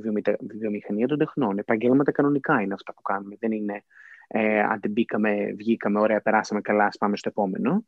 βιομηχανία 0.58 1.06
των 1.06 1.18
τεχνών. 1.18 1.58
Επαγγέλματα 1.58 2.12
κανονικά 2.12 2.60
είναι 2.60 2.74
αυτά 2.74 2.94
που 2.94 3.02
κάνουμε. 3.02 3.36
Δεν 3.38 3.52
είναι 3.52 3.84
ε, 4.26 4.60
αν 4.60 4.80
μπήκαμε, 4.90 5.52
βγήκαμε, 5.56 6.00
ωραία, 6.00 6.20
περάσαμε 6.20 6.60
καλά, 6.60 6.84
ας 6.84 6.96
πάμε 6.96 7.16
στο 7.16 7.28
επόμενο. 7.28 7.84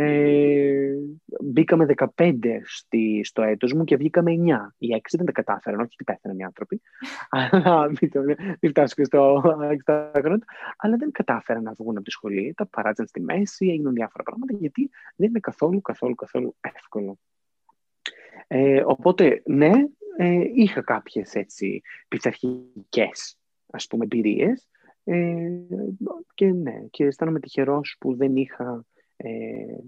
Ε, 0.00 0.94
μπήκαμε 1.40 1.86
15 2.16 2.38
στη, 2.64 3.20
στο 3.24 3.42
έτος 3.42 3.72
μου 3.72 3.84
και 3.84 3.96
βγήκαμε 3.96 4.32
9. 4.32 4.36
Οι 4.78 4.88
6 4.94 4.98
δεν 5.10 5.26
τα 5.26 5.32
κατάφεραν, 5.32 5.80
όχι 5.80 5.90
ότι 5.92 6.04
πέθαναν 6.04 6.38
οι 6.38 6.44
άνθρωποι. 6.44 6.80
αλλά 7.30 7.90
μην 8.60 8.70
φτάσω 8.70 8.94
και 8.94 9.04
στο 9.04 9.42
60 9.86 10.10
χρόνια. 10.14 10.44
Αλλά 10.76 10.96
δεν 10.96 11.10
κατάφεραν 11.10 11.62
να 11.62 11.72
βγουν 11.72 11.96
από 11.96 12.04
τη 12.04 12.10
σχολή. 12.10 12.54
Τα 12.56 12.66
παράτησαν 12.66 13.06
στη 13.06 13.20
μέση, 13.20 13.66
έγιναν 13.66 13.92
διάφορα 13.92 14.22
πράγματα, 14.22 14.56
γιατί 14.58 14.90
δεν 15.16 15.28
είναι 15.28 15.40
καθόλου, 15.40 15.80
καθόλου, 15.80 16.14
καθόλου 16.14 16.56
εύκολο. 16.60 17.18
Ε, 18.46 18.82
οπότε, 18.84 19.42
ναι, 19.44 19.72
ε, 20.16 20.40
είχα 20.54 20.82
κάποιες 20.82 21.34
έτσι 21.34 21.82
πειθαρχικές, 22.08 23.38
ας 23.70 23.86
πούμε, 23.86 24.04
εμπειρίες. 24.04 24.68
Ε, 25.04 25.50
και 26.34 26.46
ναι, 26.46 26.82
και 26.90 27.04
αισθάνομαι 27.04 27.40
τυχερός 27.40 27.96
που 28.00 28.16
δεν 28.16 28.36
είχα 28.36 28.84
ε, 29.18 29.78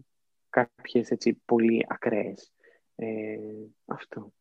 κάποιες 0.51 1.11
έτσι 1.11 1.43
πολύ 1.45 1.87
ακραίες. 1.88 2.53
Ε, 2.95 3.38
αυτό. 3.85 4.33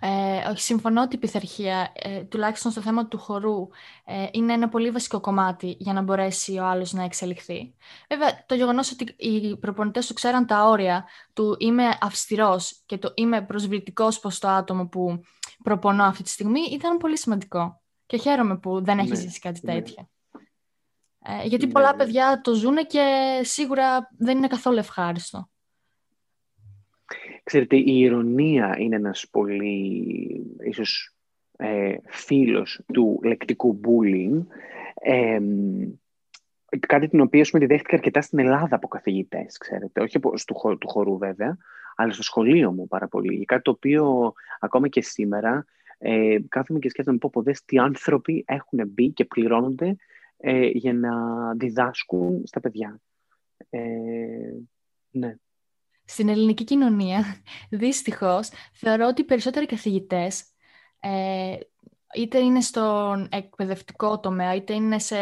Ε, 0.00 0.48
όχι, 0.50 0.60
συμφωνώ 0.60 1.02
ότι 1.02 1.16
η 1.16 1.18
πειθαρχία, 1.18 1.92
ε, 1.94 2.24
τουλάχιστον 2.24 2.70
στο 2.70 2.80
θέμα 2.80 3.08
του 3.08 3.18
χορού, 3.18 3.68
ε, 4.04 4.26
είναι 4.32 4.52
ένα 4.52 4.68
πολύ 4.68 4.90
βασικό 4.90 5.20
κομμάτι 5.20 5.76
για 5.78 5.92
να 5.92 6.02
μπορέσει 6.02 6.58
ο 6.58 6.64
άλλος 6.64 6.92
να 6.92 7.02
εξελιχθεί. 7.02 7.74
Βέβαια, 8.08 8.44
το 8.46 8.54
γεγονός 8.54 8.92
ότι 8.92 9.14
οι 9.16 9.56
προπονητές 9.56 10.06
του 10.06 10.14
ξέραν 10.14 10.46
τα 10.46 10.68
όρια 10.68 11.06
του 11.32 11.56
είμαι 11.58 11.84
αυστηρός 12.00 12.82
και 12.86 12.98
το 12.98 13.12
είμαι 13.14 13.42
προσβλητικός 13.42 14.20
προς 14.20 14.38
το 14.38 14.48
άτομο 14.48 14.86
που 14.86 15.22
προπονώ 15.62 16.04
αυτή 16.04 16.22
τη 16.22 16.28
στιγμή 16.28 16.60
ήταν 16.60 16.96
πολύ 16.96 17.18
σημαντικό. 17.18 17.80
Και 18.06 18.16
χαίρομαι 18.16 18.58
που 18.58 18.84
δεν 18.84 18.98
έχει 18.98 19.08
ναι, 19.08 19.16
ζήσει 19.16 19.40
κάτι 19.40 19.60
ναι. 19.62 19.72
τέτοιο. 19.72 20.08
Ε, 21.24 21.46
γιατί 21.46 21.66
ναι, 21.66 21.72
πολλά 21.72 21.90
ναι. 21.90 21.96
παιδιά 21.96 22.40
το 22.42 22.54
ζουν 22.54 22.76
και 22.76 23.40
σίγουρα 23.42 24.10
δεν 24.18 24.36
είναι 24.36 24.46
καθόλου 24.46 24.78
ευχάριστο. 24.78 25.48
Ξέρετε, 27.42 27.76
η 27.76 27.98
ηρωνία 27.98 28.76
είναι 28.78 28.96
ένας 28.96 29.28
πολύ, 29.30 30.56
ίσως, 30.60 31.14
ε, 31.56 31.96
φίλος 32.06 32.80
του 32.92 33.20
λεκτικού 33.24 33.80
bullying. 33.84 34.46
Ε, 34.94 35.38
κάτι 36.78 37.08
την 37.08 37.20
οποία 37.20 37.46
με 37.52 37.58
τη 37.58 37.66
δέχτηκα 37.66 37.96
αρκετά 37.96 38.20
στην 38.20 38.38
Ελλάδα 38.38 38.76
από 38.76 38.88
καθηγητές, 38.88 39.58
ξέρετε. 39.58 40.00
Όχι 40.00 40.20
στο 40.34 40.54
χώρο 40.54 40.76
του 40.76 40.88
χορού 40.88 41.18
βέβαια, 41.18 41.58
αλλά 41.96 42.12
στο 42.12 42.22
σχολείο 42.22 42.72
μου 42.72 42.88
πάρα 42.88 43.08
πολύ. 43.08 43.44
Κάτι 43.44 43.62
το 43.62 43.70
οποίο 43.70 44.32
ακόμα 44.60 44.88
και 44.88 45.02
σήμερα 45.02 45.64
ε, 45.98 46.36
κάθομαι 46.48 46.78
και 46.78 46.88
σκέφτομαι 46.88 47.18
πω, 47.18 47.30
πω 47.32 47.42
δες 47.42 47.64
τι 47.64 47.78
άνθρωποι 47.78 48.44
έχουν 48.46 48.88
μπει 48.88 49.10
και 49.10 49.24
πληρώνονται 49.24 49.96
ε, 50.38 50.66
για 50.66 50.94
να 50.94 51.10
διδάσκουν 51.54 52.42
στα 52.46 52.60
παιδιά. 52.60 53.00
Ε, 53.70 53.80
ναι. 55.10 55.34
Στην 56.04 56.28
ελληνική 56.28 56.64
κοινωνία, 56.64 57.24
δυστυχώς, 57.70 58.48
θεωρώ 58.72 59.06
ότι 59.06 59.20
οι 59.20 59.24
περισσότεροι 59.24 59.66
καθηγητές 59.66 60.44
Ε, 61.00 61.56
είτε 62.14 62.38
είναι 62.38 62.60
στον 62.60 63.28
εκπαιδευτικό 63.30 64.20
τομέα, 64.20 64.54
είτε 64.54 64.74
είναι 64.74 64.98
σε, 64.98 65.16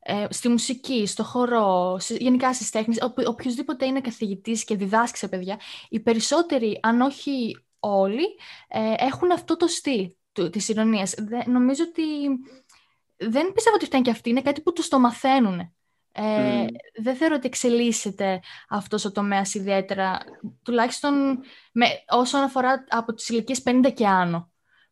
ε, 0.00 0.26
στη 0.30 0.48
μουσική, 0.48 1.06
στο 1.06 1.24
χορό, 1.24 2.00
γενικά 2.08 2.54
στις 2.54 2.70
τέχνες, 2.70 2.98
ο, 3.00 3.12
οποιοδήποτε 3.26 3.86
είναι 3.86 4.00
καθηγητής 4.00 4.64
και 4.64 4.76
διδάσκει 4.76 5.18
σε 5.18 5.28
παιδιά, 5.28 5.60
οι 5.88 6.00
περισσότεροι, 6.00 6.78
αν 6.82 7.00
όχι 7.00 7.56
όλοι, 7.78 8.24
ε, 8.68 8.94
έχουν 8.96 9.32
αυτό 9.32 9.56
το 9.56 9.66
στυλ 9.66 10.10
του, 10.32 10.50
της 10.50 10.68
ηρωνίας. 10.68 11.14
νομίζω 11.46 11.84
ότι 11.88 12.02
δεν 13.18 13.52
πιστεύω 13.52 13.76
ότι 13.76 13.84
φτάνει 13.84 14.02
και 14.02 14.10
αυτοί, 14.10 14.30
είναι 14.30 14.42
κάτι 14.42 14.60
που 14.60 14.72
τους 14.72 14.88
το 14.88 14.98
μαθαίνουν. 14.98 15.72
Ε, 16.12 16.66
Δεν 17.02 17.16
θεωρώ 17.16 17.34
ότι 17.34 17.46
εξελίσσεται 17.46 18.40
αυτός 18.68 19.04
ο 19.04 19.12
τομέας 19.12 19.54
ιδιαίτερα, 19.54 20.18
τουλάχιστον 20.62 21.38
με, 21.72 21.86
όσον 22.08 22.42
αφορά 22.42 22.84
από 22.88 23.14
τις 23.14 23.28
ηλικίες 23.28 23.62
50 23.64 23.92
και 23.94 24.06
άνω, 24.06 24.50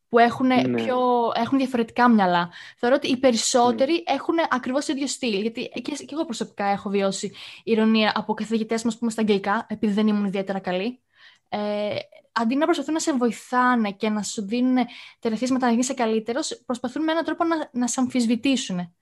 που 0.08 0.18
έχουν, 0.18 0.46
ναι. 0.46 0.82
πιο, 0.82 0.98
έχουν 1.34 1.58
διαφορετικά 1.58 2.08
μυαλά. 2.08 2.50
Θεωρώ 2.76 2.94
ότι 2.96 3.08
οι 3.08 3.16
περισσότεροι 3.16 3.92
ναι. 3.92 4.14
έχουν 4.14 4.34
ακριβώς 4.50 4.84
το 4.86 4.92
ίδιο 4.92 5.06
στυλ, 5.06 5.40
γιατί 5.40 5.68
και, 5.68 5.80
και 5.80 6.12
εγώ 6.12 6.24
προσωπικά 6.24 6.64
έχω 6.64 6.90
βιώσει 6.90 7.32
ηρωνία 7.64 8.12
από 8.14 8.34
καθηγητές 8.34 8.82
μας 8.82 8.92
που 8.94 8.98
είμαι 9.02 9.10
στα 9.10 9.20
αγγλικά, 9.20 9.66
επειδή 9.68 9.92
δεν 9.92 10.06
ήμουν 10.06 10.24
ιδιαίτερα 10.24 10.58
καλή. 10.58 11.00
Ε, 11.48 11.96
αντί 12.40 12.56
να 12.56 12.64
προσπαθούν 12.64 12.94
να 12.94 13.00
σε 13.00 13.12
βοηθάνε 13.12 13.92
και 13.92 14.08
να 14.08 14.22
σου 14.22 14.46
δίνουν 14.46 14.76
τερεθίσματα 15.18 15.66
να 15.66 15.70
γίνεις 15.70 15.94
καλύτερος, 15.94 16.62
προσπαθούν 16.66 17.04
με 17.04 17.12
έναν 17.12 17.24
τρόπο 17.24 17.44
να, 17.44 17.70
να 17.72 17.86
σε 17.86 18.00
αμφισβητήσουν. 18.00 18.94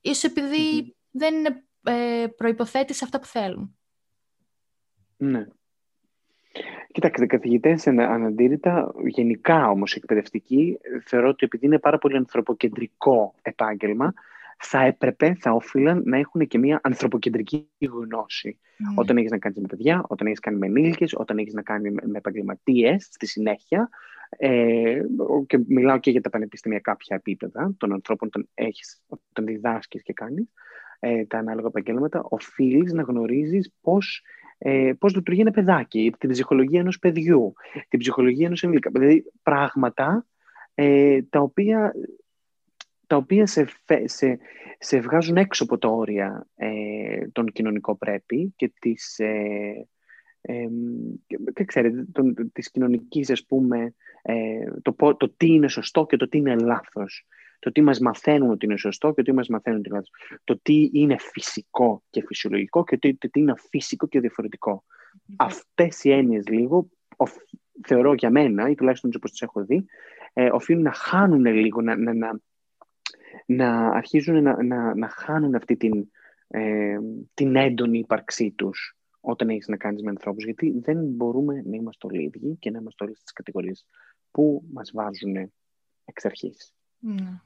Ίσως 0.00 0.24
επειδή 0.24 0.96
δεν 1.10 1.34
είναι 1.34 1.64
ε, 1.82 2.26
προϋποθέτηση 2.36 3.04
αυτά 3.04 3.20
που 3.20 3.26
θέλουν. 3.26 3.78
Ναι. 5.16 5.46
Κοιτάξτε, 6.92 7.26
καθηγητές 7.26 7.86
αναντήρητα, 7.86 8.92
γενικά 9.06 9.70
όμως 9.70 9.94
εκπαιδευτικοί, 9.94 10.78
θεωρώ 11.04 11.28
ότι 11.28 11.44
επειδή 11.44 11.66
είναι 11.66 11.78
πάρα 11.78 11.98
πολύ 11.98 12.16
ανθρωποκεντρικό 12.16 13.34
επάγγελμα, 13.42 14.14
θα 14.62 14.84
έπρεπε, 14.84 15.36
θα 15.40 15.52
όφυλαν 15.52 16.02
να 16.04 16.18
έχουν 16.18 16.46
και 16.46 16.58
μια 16.58 16.80
ανθρωποκεντρική 16.82 17.68
γνώση. 17.78 18.58
Mm. 18.62 18.94
Όταν 18.94 19.16
έχεις 19.16 19.30
να 19.30 19.38
κάνεις 19.38 19.58
με 19.58 19.66
παιδιά, 19.66 20.04
όταν 20.08 20.26
έχεις 20.26 20.40
κάνει 20.40 20.58
με 20.58 20.66
ενήλικες, 20.66 21.14
όταν 21.16 21.38
έχεις 21.38 21.52
να 21.52 21.62
κάνει 21.62 21.90
με 21.90 22.18
επαγγελματίες 22.18 23.08
στη 23.10 23.26
συνέχεια. 23.26 23.88
Ε, 24.36 25.00
και 25.46 25.58
μιλάω 25.66 25.98
και 25.98 26.10
για 26.10 26.20
τα 26.20 26.30
πανεπιστημιακά 26.30 26.90
κάποια 26.90 27.16
επίπεδα 27.16 27.74
των 27.78 27.92
ανθρώπων, 27.92 28.28
όταν, 28.28 28.48
έχεις, 28.54 29.02
όταν 29.06 29.44
διδάσκεις 29.44 30.02
και 30.02 30.12
κάνεις 30.12 30.52
ε, 30.98 31.24
τα 31.24 31.38
ανάλογα 31.38 31.66
επαγγέλματα, 31.66 32.22
οφείλεις 32.28 32.92
να 32.92 33.02
γνωρίζεις 33.02 33.72
πώς 33.80 34.22
ε, 34.62 34.92
πώς 34.98 35.14
λειτουργεί 35.14 35.40
ένα 35.40 35.50
παιδάκι, 35.50 36.14
την 36.18 36.30
ψυχολογία 36.30 36.80
ενός 36.80 36.98
παιδιού, 36.98 37.52
την 37.88 37.98
ψυχολογία 37.98 38.46
ενός 38.46 38.62
ενήλικα. 38.62 38.90
Δηλαδή 38.90 39.24
πράγματα 39.42 40.26
ε, 40.74 41.22
τα 41.22 41.40
οποία, 41.40 41.92
τα 43.10 43.16
οποία 43.16 43.46
σε, 43.46 43.66
σε, 44.04 44.38
σε 44.78 45.00
βγάζουν 45.00 45.36
έξω 45.36 45.64
από 45.64 45.78
τα 45.78 45.88
όρια 45.88 46.46
ε, 46.56 47.28
των 47.32 47.46
κοινωνικών 47.46 47.98
πρέπει 47.98 48.52
και 48.56 48.72
της, 48.80 49.18
ε, 49.18 49.88
ε, 50.40 50.66
και, 51.54 51.64
ξέρετε, 51.64 52.06
τον, 52.12 52.50
της 52.52 52.70
κοινωνικής, 52.70 53.30
ας 53.30 53.46
πούμε, 53.46 53.94
ε, 54.22 54.34
το, 54.82 55.14
το 55.16 55.30
τι 55.36 55.46
είναι 55.46 55.68
σωστό 55.68 56.06
και 56.06 56.16
το 56.16 56.28
τι 56.28 56.38
είναι 56.38 56.54
λάθος 56.54 57.26
το 57.58 57.72
τι 57.72 57.82
μας 57.82 57.98
μαθαίνουν 57.98 58.50
ότι 58.50 58.64
είναι 58.64 58.76
σωστό 58.76 59.08
και 59.08 59.22
το 59.22 59.22
τι 59.22 59.32
μας 59.32 59.48
μαθαίνουν 59.48 59.78
ότι 59.78 59.88
είναι 59.88 59.96
λάθος. 59.96 60.40
Το 60.44 60.60
τι 60.62 60.90
είναι 60.92 61.16
φυσικό 61.18 62.02
και 62.10 62.22
φυσιολογικό 62.26 62.84
και 62.84 62.98
το, 62.98 63.16
τι 63.30 63.40
είναι 63.40 63.54
φυσικό 63.70 64.06
και 64.06 64.20
διαφορετικό. 64.20 64.84
Mm-hmm. 64.86 65.34
Αυτές 65.36 66.04
οι 66.04 66.10
έννοιες 66.10 66.48
λίγο, 66.48 66.88
θεωρώ 67.86 68.14
για 68.14 68.30
μένα, 68.30 68.68
ή 68.68 68.74
τουλάχιστον 68.74 69.10
όπως 69.16 69.30
τις 69.30 69.42
έχω 69.42 69.64
δει, 69.64 69.84
ε, 70.32 70.50
οφείλουν 70.52 70.82
να 70.82 70.92
χάνουν 70.92 71.44
λίγο, 71.44 71.80
να, 71.80 71.96
να, 71.96 72.14
να, 72.14 72.40
να 73.54 73.88
αρχίζουν 73.88 74.42
να, 74.42 74.62
να, 74.62 74.94
να 74.94 75.08
χάνουν 75.08 75.54
αυτή 75.54 75.76
την, 75.76 76.10
ε, 76.48 76.98
την 77.34 77.56
έντονη 77.56 77.98
ύπαρξή 77.98 78.50
τους 78.50 78.96
όταν 79.20 79.48
έχεις 79.48 79.68
να 79.68 79.76
κάνεις 79.76 80.02
με 80.02 80.10
ανθρώπους, 80.10 80.44
γιατί 80.44 80.80
δεν 80.80 80.98
μπορούμε 81.04 81.62
να 81.66 81.76
είμαστε 81.76 82.06
όλοι 82.06 82.22
ίδιοι 82.22 82.56
και 82.58 82.70
να 82.70 82.78
είμαστε 82.78 83.04
όλοι 83.04 83.16
στις 83.16 83.32
κατηγορίες 83.32 83.86
που 84.30 84.64
μας 84.72 84.90
βάζουν 84.94 85.52
εξ 86.04 86.24
αρχής. 86.24 86.74
Ναι. 86.98 87.40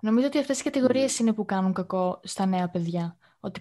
Νομίζω 0.00 0.26
ότι 0.26 0.38
αυτές 0.38 0.60
οι 0.60 0.62
κατηγορίες 0.62 1.18
είναι 1.18 1.32
που 1.32 1.44
κάνουν 1.44 1.72
κακό 1.72 2.20
στα 2.22 2.46
νέα 2.46 2.68
παιδιά. 2.68 3.16
Ότι 3.40 3.60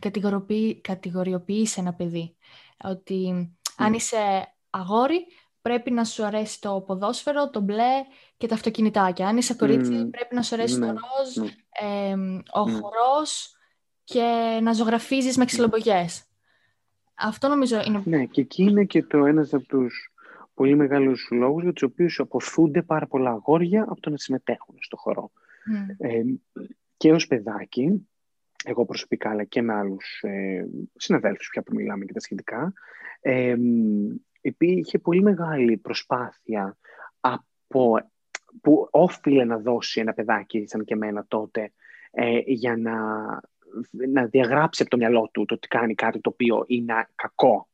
κατηγοριοποιείς 0.81 1.77
ένα 1.77 1.93
παιδί. 1.93 2.35
Ότι 2.83 3.51
αν 3.77 3.93
είσαι 3.93 4.17
αγόρι, 4.69 5.25
πρέπει 5.61 5.91
να 5.91 6.03
σου 6.03 6.25
αρέσει 6.25 6.61
το 6.61 6.83
ποδόσφαιρο, 6.87 7.49
το 7.49 7.59
μπλε 7.59 8.05
και 8.37 8.47
τα 8.47 8.55
αυτοκινητάκια. 8.55 9.27
Αν 9.27 9.37
είσαι 9.37 9.53
κορίτσι, 9.53 10.05
πρέπει 10.09 10.35
να 10.35 10.41
σου 10.41 10.55
αρέσει 10.55 10.79
το 10.79 10.85
ναι, 10.85 10.91
ροζ, 10.91 11.35
ναι. 11.35 11.47
ο 12.35 12.61
mm. 12.61 12.81
χορός 12.81 13.55
και 14.03 14.59
να 14.61 14.73
ζωγραφίζεις 14.73 15.37
με 15.37 15.45
ξυλομπογιές. 15.45 16.25
Αυτό 17.15 17.47
νομίζω 17.47 17.81
είναι... 17.85 18.01
Ναι, 18.05 18.25
και 18.25 18.41
εκεί 18.41 18.63
είναι 18.63 18.83
και 18.83 19.03
το 19.03 19.25
ένας 19.25 19.53
από 19.53 19.65
τους 19.65 20.13
πολύ 20.53 20.75
μεγάλους 20.75 21.27
λόγους 21.31 21.63
για 21.63 21.73
τους 21.73 21.83
οποίους 21.83 22.19
αποθούνται 22.19 22.81
πάρα 22.81 23.07
πολλά 23.07 23.29
αγόρια 23.29 23.85
από 23.89 24.01
το 24.01 24.09
να 24.09 24.17
συμμετέχουν 24.17 24.75
στο 24.79 24.97
χορό. 24.97 25.31
Ε, 25.97 26.21
και 26.97 27.11
ως 27.11 27.27
παιδάκι, 27.27 28.07
εγώ 28.65 28.85
προσωπικά 28.85 29.29
αλλά 29.29 29.43
και 29.43 29.61
με 29.61 29.73
άλλους 29.73 30.19
ε, 30.21 30.65
συναδέλφους 30.95 31.49
πια 31.51 31.61
που 31.63 31.75
μιλάμε 31.75 32.05
και 32.05 32.13
τα 32.13 32.19
σχετικά, 32.19 32.73
ε, 33.21 33.55
υπήρχε 34.41 34.99
πολύ 34.99 35.21
μεγάλη 35.21 35.77
προσπάθεια 35.77 36.77
από, 37.19 38.11
που 38.61 38.87
όφιλε 38.91 39.43
να 39.43 39.57
δώσει 39.57 39.99
ένα 39.99 40.13
παιδάκι 40.13 40.67
σαν 40.67 40.83
και 40.83 40.93
εμένα 40.93 41.25
τότε 41.27 41.71
ε, 42.11 42.39
για 42.45 42.77
να, 42.77 42.95
να 44.09 44.25
διαγράψει 44.25 44.81
από 44.81 44.91
το 44.91 44.97
μυαλό 44.97 45.29
του 45.33 45.45
το 45.45 45.53
ότι 45.53 45.67
κάνει 45.67 45.95
κάτι 45.95 46.19
το 46.19 46.29
οποίο 46.29 46.63
είναι 46.67 47.07
κακό 47.15 47.69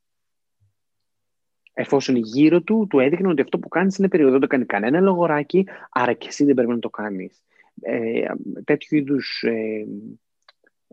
εφόσον 1.80 2.15
γύρω 2.15 2.62
του 2.62 2.88
του 2.89 2.99
έδειχνε 2.99 3.27
ότι 3.27 3.41
αυτό 3.41 3.60
που 3.60 3.67
κάνεις 3.67 3.97
είναι 3.97 4.08
περίοδο, 4.08 4.32
δεν 4.32 4.41
το 4.41 4.47
κάνει 4.47 4.65
κανένα 4.65 4.99
λογοράκι, 4.99 5.67
άρα 5.89 6.13
και 6.13 6.27
εσύ 6.27 6.45
δεν 6.45 6.56
πρέπει 6.56 6.71
να 6.71 6.80
το 6.80 6.89
κάνεις. 6.89 7.43
Ε, 7.82 8.25
τέτοιου 8.63 8.97
είδους. 8.97 9.43
Ε, 9.43 9.86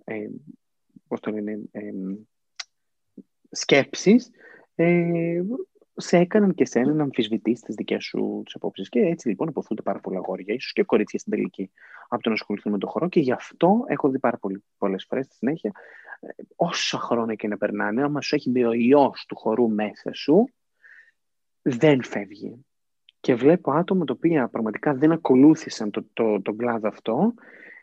ε, 0.04 0.28
πώς 1.08 1.20
το 1.20 1.30
λένε, 1.30 1.58
ε, 1.70 1.92
σκέψεις 3.50 4.30
ε, 4.74 5.42
σε 5.96 6.16
έκαναν 6.16 6.54
και 6.54 6.66
σένα 6.66 6.92
να 6.92 7.02
αμφισβητείς 7.02 7.60
τις 7.60 7.74
δικές 7.74 8.04
σου 8.04 8.42
τις 8.44 8.54
απόψεις 8.54 8.88
και 8.88 8.98
έτσι 9.00 9.28
λοιπόν 9.28 9.48
αποθούνται 9.48 9.82
πάρα 9.82 10.00
πολλά 10.00 10.18
αγόρια, 10.18 10.54
ίσως 10.54 10.72
και 10.72 10.82
κορίτσια 10.82 11.18
στην 11.18 11.32
τελική 11.32 11.70
από 12.08 12.22
το 12.22 12.28
να 12.28 12.34
ασχοληθούν 12.34 12.72
με 12.72 12.78
τον 12.78 12.88
χώρο 12.88 13.08
και 13.08 13.20
γι' 13.20 13.32
αυτό 13.32 13.84
έχω 13.86 14.08
δει 14.08 14.18
πάρα 14.18 14.38
πολύ, 14.38 14.64
πολλές 14.78 15.04
φορές 15.08 15.24
στη 15.24 15.34
συνέχεια 15.34 15.72
ε, 16.20 16.26
όσα 16.56 16.98
χρόνια 16.98 17.34
και 17.34 17.48
να 17.48 17.56
περνάνε, 17.56 18.02
άμα 18.02 18.20
σου 18.20 18.34
έχει 18.34 18.50
μπει 18.50 18.64
ο 18.64 18.72
ιός 18.72 19.24
του 19.28 19.36
χορού 19.36 19.70
μέσα 19.70 20.12
σου 20.12 20.48
δεν 21.62 22.02
φεύγει. 22.02 22.64
Και 23.20 23.34
βλέπω 23.34 23.72
άτομα 23.72 24.04
τα 24.04 24.12
οποία 24.16 24.48
πραγματικά 24.48 24.94
δεν 24.94 25.12
ακολούθησαν 25.12 25.90
το, 25.90 26.04
το, 26.12 26.42
τον 26.42 26.56
κλάδο 26.56 26.88
αυτό 26.88 27.34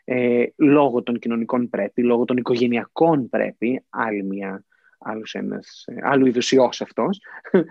ε, 0.04 0.44
λόγω 0.56 1.02
των 1.02 1.18
κοινωνικών 1.18 1.68
πρέπει, 1.68 2.02
λόγω 2.02 2.24
των 2.24 2.36
οικογενειακών 2.36 3.28
πρέπει, 3.28 3.84
άλλη 3.88 4.22
μια, 4.22 4.64
άλλος 5.04 5.34
ένας, 5.34 5.84
ε, 5.86 5.94
άλλου 6.02 6.26
είδους 6.26 6.52
ιός 6.52 6.80
αυτός 6.80 7.20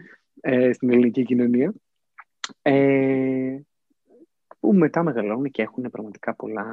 ε, 0.41 0.73
στην 0.73 0.89
ελληνική 0.89 1.23
κοινωνία, 1.23 1.73
ε, 2.61 3.59
που 4.59 4.73
μετά 4.73 5.03
μεγαλώνουν 5.03 5.51
και 5.51 5.61
έχουν 5.61 5.89
πραγματικά 5.89 6.35
πολλά 6.35 6.65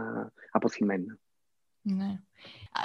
αποθυμένα. 0.50 1.18
Ναι. 1.82 2.20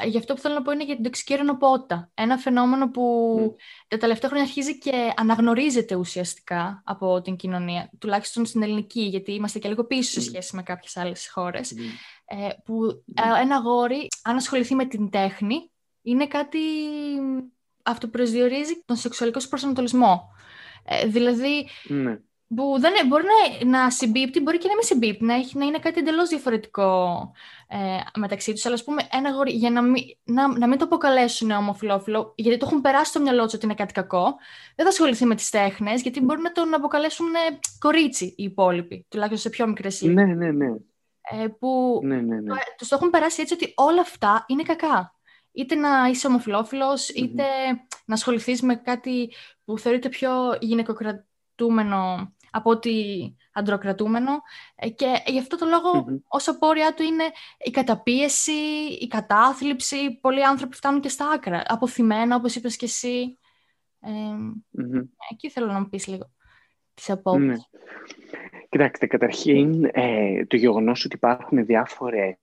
Γι' 0.05 0.17
αυτό 0.17 0.33
που 0.33 0.39
θέλω 0.39 0.53
να 0.53 0.61
πω 0.61 0.71
είναι 0.71 0.85
για 0.85 0.95
την 0.95 1.03
τοξική 1.03 1.35
ρενοπότα. 1.35 2.11
Ένα 2.13 2.37
φαινόμενο 2.37 2.89
που 2.89 3.35
mm. 3.39 3.55
τα 3.87 3.97
τελευταία 3.97 4.29
χρόνια 4.29 4.47
αρχίζει 4.47 4.77
και 4.77 5.13
αναγνωρίζεται 5.15 5.95
ουσιαστικά 5.95 6.81
από 6.85 7.21
την 7.21 7.35
κοινωνία, 7.35 7.89
τουλάχιστον 7.99 8.45
στην 8.45 8.63
ελληνική, 8.63 9.01
γιατί 9.01 9.33
είμαστε 9.33 9.59
και 9.59 9.67
λίγο 9.67 9.83
πίσω 9.83 10.11
σε 10.11 10.21
σχέση 10.21 10.55
με 10.55 10.63
κάποιες 10.63 10.97
άλλες 10.97 11.29
χώρες. 11.29 11.71
Ε, 12.25 12.49
που 12.65 13.03
ε, 13.13 13.41
ένα 13.41 13.59
γόρι, 13.59 14.07
αν 14.23 14.35
ασχοληθεί 14.35 14.75
με 14.75 14.85
την 14.85 15.09
τέχνη, 15.09 15.71
είναι 16.01 16.27
κάτι 16.27 16.59
αυτοπροσδιορίζει 17.83 18.83
τον 18.85 18.95
σεξουαλικό 18.95 19.39
σου 19.39 19.49
προσανατολισμό. 19.49 20.29
Ε, 20.85 21.07
δηλαδή, 21.07 21.67
ναι 21.83 22.19
που 22.55 22.79
δεν, 22.79 22.91
μπορεί 23.07 23.23
να, 23.23 23.69
να 23.79 23.89
συμπίπτει, 23.89 24.39
μπορεί 24.39 24.57
και 24.57 24.67
να 24.67 24.73
μην 24.73 24.83
συμπίπτει, 24.83 25.25
να, 25.25 25.33
έχει, 25.33 25.57
να 25.57 25.65
είναι 25.65 25.79
κάτι 25.79 25.99
εντελώς 25.99 26.29
διαφορετικό 26.29 27.31
ε, 27.67 28.19
μεταξύ 28.19 28.51
τους. 28.53 28.65
Αλλά, 28.65 28.75
ας 28.75 28.83
πούμε, 28.83 29.01
ένα 29.11 29.31
γόρι, 29.31 29.51
για 29.51 29.69
να 29.69 29.81
μην, 29.81 30.03
να, 30.23 30.57
να 30.57 30.67
μην 30.67 30.77
το 30.77 30.85
αποκαλέσουν 30.85 31.51
ομοφυλόφιλο, 31.51 32.33
γιατί 32.35 32.57
το 32.57 32.65
έχουν 32.65 32.81
περάσει 32.81 33.09
στο 33.09 33.19
μυαλό 33.19 33.43
τους 33.43 33.53
ότι 33.53 33.65
είναι 33.65 33.73
κάτι 33.73 33.93
κακό, 33.93 34.23
δεν 34.75 34.85
θα 34.85 34.91
ασχοληθεί 34.91 35.25
με 35.25 35.35
τις 35.35 35.49
τέχνες, 35.49 36.01
γιατί 36.01 36.21
μπορεί 36.21 36.41
να 36.41 36.51
τον 36.51 36.73
αποκαλέσουν 36.73 37.27
ε, 37.33 37.59
κορίτσι 37.79 38.25
οι 38.25 38.43
υπόλοιποι, 38.43 39.05
τουλάχιστον 39.09 39.41
σε 39.41 39.49
πιο 39.49 39.67
μικρές 39.67 40.01
ηλικίε. 40.01 40.25
Ναι, 40.25 40.33
ναι, 40.33 40.51
ναι. 40.51 40.75
Ε, 41.31 41.47
που 41.47 41.99
ναι, 42.03 42.15
ναι, 42.15 42.35
ναι. 42.35 42.53
τους 42.77 42.87
το 42.87 42.95
έχουν 42.95 43.09
περάσει 43.09 43.41
έτσι 43.41 43.53
ότι 43.53 43.73
όλα 43.75 44.01
αυτά 44.01 44.45
είναι 44.47 44.63
κακά. 44.63 45.15
Είτε 45.53 45.75
να 45.75 46.07
είσαι 46.07 46.27
είτε 47.15 47.43
να 48.05 48.13
ασχοληθείς 48.13 48.61
με 48.61 48.75
κάτι 48.75 49.31
που 49.65 49.77
θεωρείται 49.77 50.09
πιο 50.09 50.31
γυναικοκρατούμενο 50.59 52.33
από 52.55 52.69
ότι 52.69 53.35
αντροκρατούμενο 53.53 54.41
ε, 54.75 54.89
και 54.89 55.21
γι' 55.25 55.39
αυτό 55.39 55.57
το 55.57 55.65
λογο 55.65 56.05
mm 56.09 56.21
ως 56.27 56.47
απόρριά 56.47 56.93
του 56.93 57.03
είναι 57.03 57.23
η 57.57 57.71
καταπίεση, 57.71 58.51
η 58.99 59.07
κατάθλιψη. 59.07 60.19
Πολλοί 60.21 60.45
άνθρωποι 60.45 60.75
φτάνουν 60.75 61.01
και 61.01 61.09
στα 61.09 61.29
άκρα. 61.29 61.63
Αποθυμένα, 61.67 62.35
όπως 62.35 62.55
είπες 62.55 62.75
και 62.75 62.85
εσύ. 62.85 63.39
Ε, 63.99 64.09
Εκεί 65.31 65.49
θέλω 65.49 65.71
να 65.71 65.79
μου 65.79 65.89
πεις 65.89 66.07
λίγο 66.07 66.31
τις 66.93 67.09
απόψεις. 67.09 67.47
Ναι. 67.47 67.55
Κοιτάξτε, 68.69 69.07
καταρχήν 69.07 69.89
ε, 69.93 70.45
το 70.45 70.55
γεγονός 70.55 71.05
ότι 71.05 71.15
υπάρχουν 71.15 71.65
διάφορες 71.65 72.35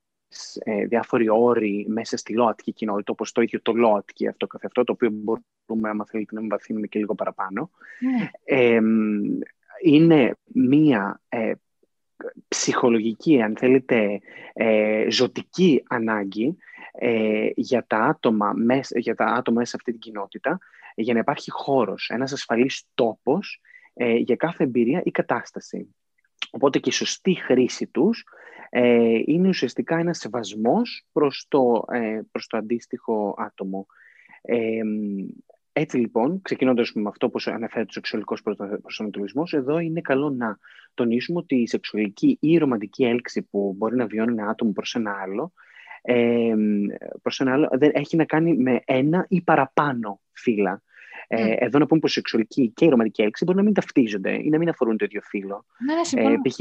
ε, 0.59 0.87
διάφοροι 0.87 1.29
όροι 1.29 1.87
μέσα 1.89 2.17
στη 2.17 2.33
ΛΟΑΤΚΙ 2.33 2.73
κοινότητα, 2.73 3.13
όπως 3.13 3.33
το 3.33 3.41
ίδιο 3.41 3.63
το 3.63 3.73
ΛΟΑΤΚΙ 3.73 4.27
αυτό 4.27 4.47
καθ' 4.47 4.65
αυτό, 4.65 4.85
το 4.85 4.93
οποίο 4.93 5.11
μπορούμε, 5.11 5.89
άμα 5.89 6.05
θέλετε, 6.07 6.41
να 6.41 6.47
βαθύνουμε 6.47 6.87
και 6.87 6.99
λίγο 6.99 7.15
παραπάνω. 7.15 7.71
Ναι. 8.01 8.77
είναι 9.83 10.37
μία 10.45 11.21
ε, 11.29 11.53
ψυχολογική, 12.49 13.43
αν 13.43 13.57
θέλετε, 13.57 14.21
ε, 14.53 15.07
ζωτική 15.11 15.83
ανάγκη 15.89 16.57
ε, 16.93 17.51
για, 17.55 17.85
τα 17.87 17.99
άτομα 17.99 18.53
μέσα, 18.53 18.99
για 18.99 19.15
τα 19.15 19.25
άτομα 19.25 19.59
μέσα 19.59 19.71
σε 19.71 19.77
αυτή 19.77 19.91
την 19.91 20.01
κοινότητα, 20.01 20.59
για 20.95 21.15
να 21.15 21.19
υπάρχει 21.19 21.51
χώρος, 21.51 22.11
ένας 22.11 22.33
ασφαλής 22.33 22.85
τόπος 22.95 23.61
ε, 23.95 24.15
για 24.15 24.37
κάθε 24.37 24.65
εμπειρία 24.65 25.03
ή 25.05 25.11
κατάσταση. 25.11 25.95
Οπότε 26.51 26.79
και 26.79 26.89
η 26.89 26.93
σωστή 26.93 27.35
χρήση 27.35 27.87
τους 27.87 28.25
ε, 28.71 29.21
είναι 29.25 29.49
ουσιαστικά 29.49 29.99
ένας 29.99 30.19
σεβασμός 30.19 31.07
προς 31.13 31.47
το, 31.49 31.85
ε, 31.93 32.21
προς 32.33 32.47
το 32.47 32.57
αντίστοιχο 32.57 33.35
άτομο. 33.39 33.87
Ε, 34.43 34.81
έτσι 35.73 35.97
λοιπόν, 35.97 36.43
ξεκινώντας 36.43 36.93
με 36.93 37.09
αυτό 37.09 37.29
που 37.31 37.39
αναφέρεται 37.45 37.89
ο 37.89 37.93
σεξουαλικός 37.93 38.43
προσανατολισμός, 38.83 39.53
εδώ 39.53 39.79
είναι 39.79 40.01
καλό 40.01 40.31
να 40.31 40.59
τονίσουμε 40.95 41.39
ότι 41.39 41.57
η 41.57 41.67
σεξουαλική 41.67 42.39
ή 42.41 42.51
η 42.51 42.59
ρομαντική 42.59 43.05
έλξη 43.05 43.43
που 43.43 43.75
μπορεί 43.77 43.97
να 43.97 44.07
βιώνει 44.07 44.33
ένα 44.33 44.49
άτομο 44.49 44.73
προς 44.73 44.95
ένα 44.95 45.17
άλλο, 45.23 45.53
ε, 46.03 46.55
προς 47.23 47.41
ένα 47.41 47.53
άλλο 47.53 47.69
δεν 47.73 47.91
έχει 47.95 48.17
να 48.17 48.25
κάνει 48.25 48.57
με 48.57 48.81
ένα 48.85 49.27
ή 49.29 49.43
παραπάνω 49.43 50.21
φύλλα. 50.33 50.83
Ε, 51.33 51.45
ναι. 51.45 51.55
εδώ 51.59 51.79
να 51.79 51.87
πούμε 51.87 52.01
πως 52.01 52.11
η 52.11 52.15
σεξουαλική 52.15 52.73
και 52.75 52.85
η 52.85 52.89
ρομαντική 52.89 53.23
έλξη 53.23 53.45
μπορεί 53.45 53.59
να 53.59 53.65
μην 53.65 53.75
ταυτίζονται 53.75 54.33
ή 54.33 54.49
να 54.49 54.59
μην 54.59 54.69
αφορούν 54.69 54.97
το 54.97 55.05
ίδιο 55.05 55.21
φύλλο. 55.21 55.65
Ναι, 55.87 56.23
ναι, 56.23 56.33
ε, 56.33 56.37
π.χ. 56.43 56.57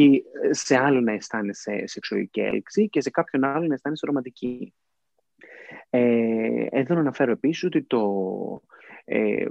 σε 0.50 0.78
άλλο 0.78 1.02
να 1.02 1.12
αισθάνεσαι 1.12 1.84
σεξουαλική 1.86 2.40
έλξη 2.40 2.90
και 2.90 3.02
σε 3.02 3.10
κάποιον 3.10 3.44
άλλο 3.44 3.68
να 3.68 3.74
αισθάνεσαι 3.74 4.06
ρομαντική. 4.06 4.74
Ε, 5.90 6.66
εδώ 6.70 6.94
να 6.94 7.00
αναφέρω 7.00 7.32
επίσης 7.32 7.64
ότι 7.64 7.84
το, 7.84 8.02
ε, 9.06 9.46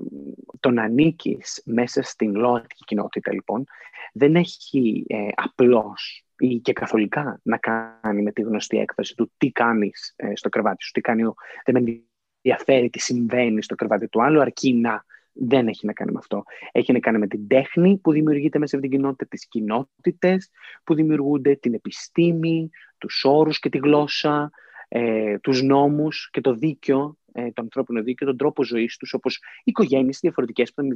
το 0.61 0.71
να 0.71 0.83
ανήκεις 0.83 1.63
μέσα 1.65 2.03
στην 2.03 2.35
ΛΟΑΤΚΙ 2.35 2.85
κοινότητα 2.85 3.33
λοιπόν 3.33 3.65
δεν 4.13 4.37
έχει 4.37 5.05
ε, 5.09 5.29
απλώς 5.35 6.27
ή 6.39 6.59
και 6.59 6.73
καθολικά 6.73 7.41
να 7.43 7.57
κάνει 7.57 8.23
με 8.23 8.33
τη 8.33 8.43
γνωστή 8.43 8.79
έκφραση 8.79 9.15
του 9.17 9.33
τι 9.37 9.51
κάνεις 9.51 10.13
ε, 10.17 10.37
στο 10.37 10.49
κρεβάτι 10.49 10.85
σου, 10.85 10.91
τι 10.93 11.01
κάνει 11.01 11.25
ο, 11.25 11.35
δεν 11.65 11.83
με 11.83 12.08
ενδιαφέρει 12.43 12.91
τι 12.91 13.01
συμβαίνει 13.01 13.63
στο 13.63 13.75
κρεβάτι 13.75 14.09
του 14.09 14.23
άλλου, 14.23 14.41
αρκεί 14.41 14.75
να 14.75 15.05
δεν 15.39 15.69
έχει 15.69 15.87
να 15.87 15.93
κάνει 15.93 16.13
με 16.13 16.19
αυτό. 16.19 16.45
Έχει 16.73 16.93
να 16.93 16.99
κάνει 16.99 17.19
με 17.19 17.27
την 17.27 17.47
τέχνη 17.49 17.99
που 17.99 18.13
δημιουργείται 18.13 18.59
μέσα 18.59 18.77
από 18.77 18.85
την 18.85 18.97
κοινότητα, 18.97 19.27
τις 19.27 19.49
κοινότητες 19.49 20.51
που 20.85 20.95
δημιουργούνται, 20.95 21.57
την 21.57 21.75
επιστήμη, 21.75 22.71
τους 22.99 23.25
όρους 23.25 23.59
και 23.59 23.69
τη 23.69 23.79
γλώσσα, 23.79 24.51
ε, 24.89 25.39
τους 25.39 25.63
νόμους 25.63 26.29
και 26.33 26.41
το 26.41 26.55
δίκαιο, 26.55 27.17
ε, 27.33 27.53
το 27.53 27.63
ανθρώπινο 27.63 28.03
δίκαιο, 28.03 28.27
τον 28.27 28.37
τρόπο 28.37 28.65
ζωής 28.65 28.97
τους, 28.97 29.13
όπως 29.13 29.37
οι 29.37 29.41
οικογένειες 29.65 30.19
διαφορετικές 30.21 30.73
που 30.73 30.83
θα 30.83 30.89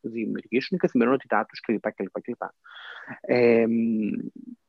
δημιουργήσουν, 0.00 0.76
η 0.76 0.80
καθημερινότητά 0.80 1.44
τους 1.48 1.60
κλπ. 1.60 1.92
κλπ, 1.94 2.20
κλπ. 2.22 2.42
Ε, 3.20 3.66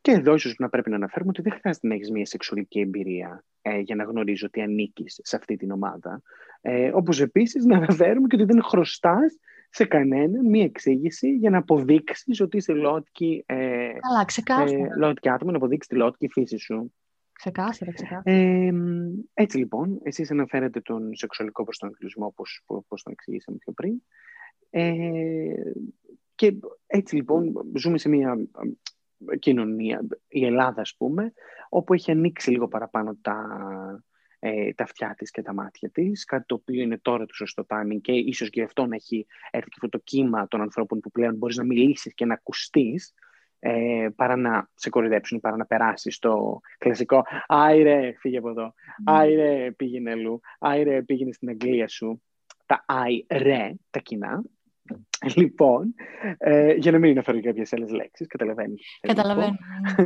και 0.02 0.12
εδώ 0.12 0.34
ίσως 0.34 0.56
να 0.58 0.70
πρέπει 0.70 0.90
να 0.90 0.96
αναφέρουμε 0.96 1.30
ότι 1.30 1.42
δεν 1.42 1.52
χρειάζεται 1.60 1.88
να 1.88 1.94
έχεις 1.94 2.12
μια 2.12 2.26
σεξουαλική 2.26 2.80
εμπειρία 2.80 3.44
ε, 3.62 3.80
για 3.80 3.96
να 3.96 4.04
γνωρίζω 4.04 4.46
ότι 4.48 4.62
ανήκεις 4.62 5.20
σε 5.24 5.36
αυτή 5.36 5.56
την 5.56 5.72
ομάδα. 5.72 6.22
Ε, 6.62 6.92
όπως 6.94 7.22
επίσης 7.22 7.66
να 7.66 7.78
αναφέρουμε 7.78 8.28
και 8.28 8.36
ότι 8.36 8.46
δεν 8.54 8.64
χρωστάς 8.64 9.38
σε 9.70 9.86
κανένα 9.86 10.44
μία 10.44 10.64
εξήγηση 10.64 11.30
για 11.30 11.50
να 11.50 11.58
αποδείξεις 11.58 12.42
ότι 12.42 12.58
είσαι 12.58 12.74
λότκι, 12.74 13.44
ε, 13.46 13.56
Καλά, 14.46 14.70
ε, 14.72 14.88
λότκι 14.98 15.30
άτομο, 15.30 15.52
να 15.52 15.58
αποδείξεις 15.58 15.92
τη 15.92 15.96
λότκι 15.96 16.28
φύση 16.28 16.58
σου. 16.58 16.94
Ξεκάθαρα, 17.40 17.92
ξεκάθαρα. 17.92 18.38
Ε, 18.38 18.72
έτσι 19.34 19.58
λοιπόν, 19.58 20.00
εσείς 20.04 20.32
αναφέρετε 20.32 20.82
τον 20.82 21.16
σεξουαλικό 21.16 21.64
προσανατολισμό 21.64 22.26
όπως, 22.26 22.64
όπως 22.66 23.04
τον 23.04 23.14
εξηγήσαμε 23.14 23.58
πιο 23.58 23.74
πριν. 23.74 24.02
Ε, 24.70 24.94
και 26.36 26.56
έτσι 26.88 27.16
λοιπόν 27.16 27.54
ζούμε 27.76 27.98
σε 27.98 28.10
μια 28.10 28.38
κοινωνία, 29.40 30.08
η 30.28 30.46
Ελλάδα 30.46 30.82
ας 30.82 30.96
πούμε, 30.98 31.34
όπου 31.70 31.94
έχει 31.94 32.12
ανοίξει 32.12 32.50
λίγο 32.52 32.68
παραπάνω 32.68 33.18
τα, 33.22 33.48
ε, 34.40 34.74
τα 34.74 34.84
αυτιά 34.84 35.14
της 35.18 35.32
και 35.32 35.42
τα 35.42 35.54
μάτια 35.54 35.90
της, 35.90 36.26
κάτι 36.26 36.46
το 36.46 36.56
οποίο 36.56 36.82
είναι 36.82 36.98
τώρα 36.98 37.26
το 37.26 37.34
σωστό 37.34 37.66
timing 37.70 38.02
και 38.02 38.12
ίσως 38.12 38.50
και 38.50 38.62
αυτό 38.62 38.86
να 38.86 38.96
έχει 38.96 39.26
έρθει 39.52 39.70
και 39.70 39.76
αυτό 39.76 39.90
το 39.90 40.04
κύμα 40.04 40.48
των 40.48 40.62
ανθρώπων 40.62 41.00
που 41.00 41.12
πλέον 41.12 41.36
μπορείς 41.36 41.58
να 41.58 41.64
μιλήσεις 41.64 42.14
και 42.14 42.26
να 42.26 42.34
ακουστείς, 42.34 43.14
ε, 43.60 44.08
παρά 44.16 44.36
να 44.36 44.70
σε 44.74 44.90
κορυδέψουν 44.90 45.38
ή 45.38 45.40
παρά 45.40 45.56
να 45.56 45.66
περάσεις 45.66 46.20
το 46.20 46.60
κλασικό 46.78 47.26
«Άιρε, 47.48 48.14
φύγε 48.20 48.38
από 48.38 48.50
εδώ», 48.50 48.74
«Άιρε, 49.06 49.72
πήγαινε 49.72 50.12
αλλού», 50.12 50.42
«Άιρε, 50.60 51.02
πήγαινε 51.02 51.32
στην 51.32 51.50
Αγγλία 51.50 51.88
σου». 51.88 52.22
Τα 52.66 52.86
«άιρε», 52.88 53.74
τα 53.90 54.00
κοινά. 54.00 54.42
Λοιπόν, 55.36 55.94
ε, 56.38 56.74
για 56.74 56.92
να 56.92 57.00
μην 57.00 57.12
αναφέρω 57.12 57.42
κάποιες 57.42 57.74
άλλες 57.74 57.92
λέξεις, 57.92 58.28
καταλαβαίνεις. 58.28 59.00
Καταλαβαίνω. 59.02 59.58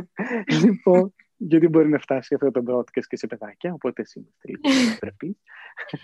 λοιπόν, 0.62 1.14
γιατί 1.36 1.68
μπορεί 1.68 1.88
να 1.88 1.98
φτάσει 1.98 2.34
αυτό 2.34 2.50
το 2.50 2.62
broadcast 2.66 3.04
και 3.08 3.16
σε 3.16 3.26
παιδάκια, 3.26 3.72
οπότε 3.72 4.02
εσύ 4.02 4.18
είμαστε 4.18 4.48
λίγο 4.48 4.96
πρέπει. 4.98 5.38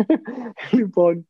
λοιπόν, 0.78 1.28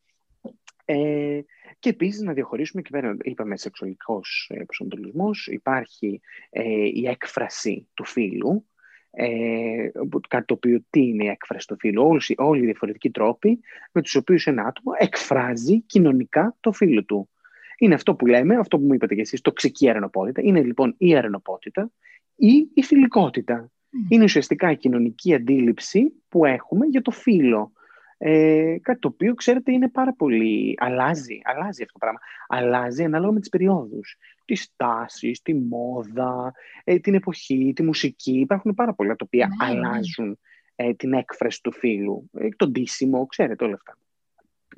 ε, 0.92 1.40
και 1.78 1.88
επίσης 1.88 2.20
να 2.20 2.32
διαχωρίσουμε 2.32 2.82
και 2.82 2.90
πέρα, 2.90 3.16
είπαμε 3.22 3.56
σεξουαλικός 3.56 4.50
ε, 4.54 4.64
προσανατολισμός, 4.64 5.46
υπάρχει 5.46 6.20
ε, 6.50 6.62
η 6.92 7.06
έκφραση 7.06 7.88
του 7.94 8.04
φίλου, 8.04 8.66
ε, 9.10 9.90
κάτι 10.28 10.44
το 10.44 10.54
οποίο 10.54 10.84
τι 10.90 11.00
είναι 11.00 11.24
η 11.24 11.28
έκφραση 11.28 11.66
του 11.66 11.76
φίλου, 11.78 12.02
όλοι, 12.02 12.20
όλοι 12.36 12.62
οι 12.62 12.64
διαφορετικοί 12.64 13.10
τρόποι 13.10 13.60
με 13.92 14.02
τους 14.02 14.14
οποίους 14.14 14.46
ένα 14.46 14.62
άτομο 14.62 14.96
εκφράζει 14.98 15.80
κοινωνικά 15.80 16.56
το 16.60 16.72
φίλο 16.72 17.04
του. 17.04 17.28
Είναι 17.78 17.94
αυτό 17.94 18.14
που 18.14 18.26
λέμε, 18.26 18.56
αυτό 18.56 18.78
που 18.78 18.84
μου 18.84 18.94
είπατε 18.94 19.14
και 19.14 19.20
εσείς, 19.20 19.40
τοξική 19.40 19.88
αρενοπότητα. 19.90 20.40
Είναι 20.44 20.62
λοιπόν 20.62 20.94
η 20.98 21.16
αρενοπότητα 21.16 21.90
ή 22.36 22.68
η 22.74 22.82
φιλικότητα. 22.82 23.70
Είναι 24.08 24.24
ουσιαστικά 24.24 24.70
η 24.70 24.76
κοινωνική 24.76 25.34
αντίληψη 25.34 26.12
που 26.28 26.44
έχουμε 26.44 26.86
για 26.86 27.02
το 27.02 27.10
φίλο. 27.10 27.72
Ε, 28.22 28.76
κάτι 28.82 28.98
το 28.98 29.08
οποίο, 29.08 29.34
ξέρετε, 29.34 29.72
είναι 29.72 29.88
πάρα 29.88 30.14
πολύ... 30.14 30.74
Αλλάζει, 30.78 31.40
αλλάζει 31.42 31.82
αυτό 31.82 31.92
το 31.92 31.98
πράγμα. 31.98 32.18
Αλλάζει 32.48 33.04
ανάλογα 33.04 33.32
με 33.32 33.40
τις 33.40 33.48
περιόδους. 33.48 34.16
Τις 34.44 34.72
τάσεις, 34.76 35.42
τη 35.42 35.54
μόδα, 35.54 36.52
ε, 36.84 36.98
την 36.98 37.14
εποχή, 37.14 37.72
τη 37.74 37.82
μουσική. 37.82 38.40
Υπάρχουν 38.40 38.74
πάρα 38.74 38.94
πολλά 38.94 39.16
τα 39.16 39.24
οποία 39.24 39.48
ναι, 39.48 39.72
ναι. 39.72 39.78
αλλάζουν 39.86 40.38
ε, 40.74 40.94
την 40.94 41.12
έκφραση 41.12 41.62
του 41.62 41.72
φίλου. 41.72 42.30
Ε, 42.32 42.48
το 42.56 42.68
ντύσιμο, 42.68 43.26
ξέρετε 43.26 43.64
όλα 43.64 43.74
αυτά. 43.74 43.98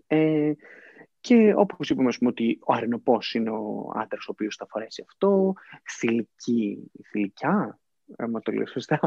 Ε, 0.07 0.53
και 1.21 1.53
όπως 1.57 1.91
είπαμε, 1.91 2.13
πούμε, 2.19 2.31
ότι 2.31 2.59
ο 2.61 2.73
αρενοπός 2.73 3.35
είναι 3.35 3.51
ο 3.51 3.93
άντρας 3.95 4.27
ο 4.27 4.31
οποίος 4.31 4.57
θα 4.57 4.67
φορέσει 4.69 5.05
αυτό, 5.09 5.53
θηλυκή, 5.99 6.91
θηλυκιά, 7.11 7.81
άμα 8.17 8.41
το 8.41 8.53
λέω 8.53 8.67
σωστά, 8.67 9.01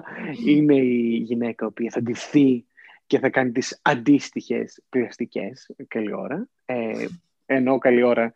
είναι 0.46 0.76
η 0.76 1.24
γυναίκα 1.26 1.74
η 1.78 1.90
θα 1.90 2.02
ντυθεί 2.02 2.66
και 3.08 3.20
θα 3.20 3.30
κάνει 3.30 3.52
τις 3.52 3.80
αντίστοιχες 3.82 4.82
πλαστικές 4.90 5.70
καλή 5.88 6.14
ώρα. 6.14 6.48
Ε, 6.66 7.06
ενώ 7.46 7.78
καλή 7.78 8.04
ώρα, 8.04 8.34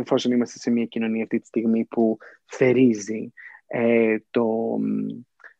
εφόσον 0.00 0.32
είμαστε 0.32 0.58
σε 0.58 0.70
μια 0.70 0.84
κοινωνία 0.84 1.22
αυτή 1.22 1.38
τη 1.40 1.46
στιγμή 1.46 1.84
που 1.84 2.18
θερίζει 2.44 3.32
ε, 3.66 4.16
το, 4.30 4.76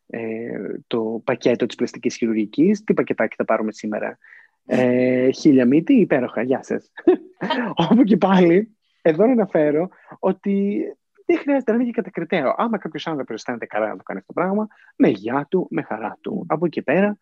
ε, 0.07 0.79
το 0.87 1.22
πακέτο 1.24 1.66
της 1.66 1.77
πλαστικής 1.77 2.16
χειρουργικής, 2.16 2.85
τι 2.85 2.94
πακετάκι 2.94 3.37
θα 3.37 3.44
πάρουμε 3.44 3.72
σήμερα; 3.72 4.18
Ε, 4.66 5.31
χίλια 5.31 5.66
μύτη, 5.66 5.92
υπέροχα, 5.92 6.42
γεια 6.42 6.62
σας. 6.62 6.92
Όπου 7.90 8.03
και 8.03 8.16
πάλι, 8.16 8.77
εδώ 9.03 9.27
να 9.27 9.33
αναφέρω 9.33 9.88
ότι 10.18 10.83
δεν 11.27 11.38
χρειάζεται 11.38 11.70
να 11.70 11.77
είναι 11.77 11.87
και 11.87 11.92
κατακριτέο. 11.92 12.55
Άμα 12.57 12.79
κάποιος 12.79 13.07
άνθρωπος 13.07 13.35
αισθάνεται 13.35 13.66
καλά 13.66 13.88
να 13.88 13.96
το 13.96 14.03
κάνει 14.03 14.18
αυτό 14.18 14.33
το 14.33 14.40
πράγμα, 14.40 14.66
με 14.96 15.09
γεια 15.09 15.46
του, 15.51 15.66
με 15.70 15.83
χαρά 15.83 16.18
του. 16.20 16.44
Από 16.48 16.66
εκεί 16.66 16.83
πέρα, 16.83 17.18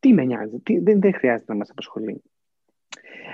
τι 0.00 0.12
με 0.12 0.24
νοιάζει, 0.24 0.58
τι, 0.58 0.78
δεν, 0.78 1.00
δεν 1.00 1.14
χρειάζεται 1.14 1.52
να 1.52 1.58
μας 1.58 1.70
απασχολεί. 1.70 2.22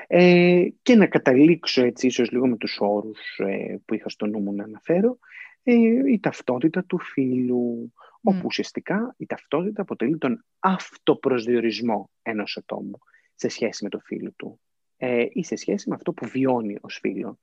Ε, 0.07 0.66
και 0.83 0.94
να 0.94 1.07
καταλήξω 1.07 1.85
έτσι 1.85 2.07
ίσως 2.07 2.31
λίγο 2.31 2.46
με 2.46 2.57
τους 2.57 2.76
όρους 2.81 3.38
ε, 3.38 3.81
που 3.85 3.94
είχα 3.94 4.09
στο 4.09 4.26
νου 4.26 4.40
μου 4.40 4.52
να 4.52 4.64
αναφέρω, 4.64 5.18
ε, 5.62 5.72
η 6.12 6.20
ταυτότητα 6.20 6.85
του 6.85 6.98
φίλου, 6.98 7.92
mm. 7.94 8.20
όπου 8.20 8.42
ουσιαστικά 8.44 9.14
η 9.18 9.26
ταυτότητα 9.26 9.83
αποτελεί 9.83 10.18
τον 10.18 10.44
αυτοπροσδιορισμό 10.59 12.11
ενός 12.22 12.57
ατόμου 12.57 12.98
σε 13.35 13.48
σχέση 13.48 13.85
με 13.85 13.90
το 13.90 13.98
φίλο 13.98 14.33
του. 14.37 14.61
Ε, 14.96 15.26
ή 15.32 15.44
σε 15.44 15.56
σχέση 15.56 15.88
με 15.88 15.94
αυτό 15.94 16.12
που 16.12 16.26
βιώνει 16.26 16.76
ως 16.80 16.98
φίλο. 17.02 17.38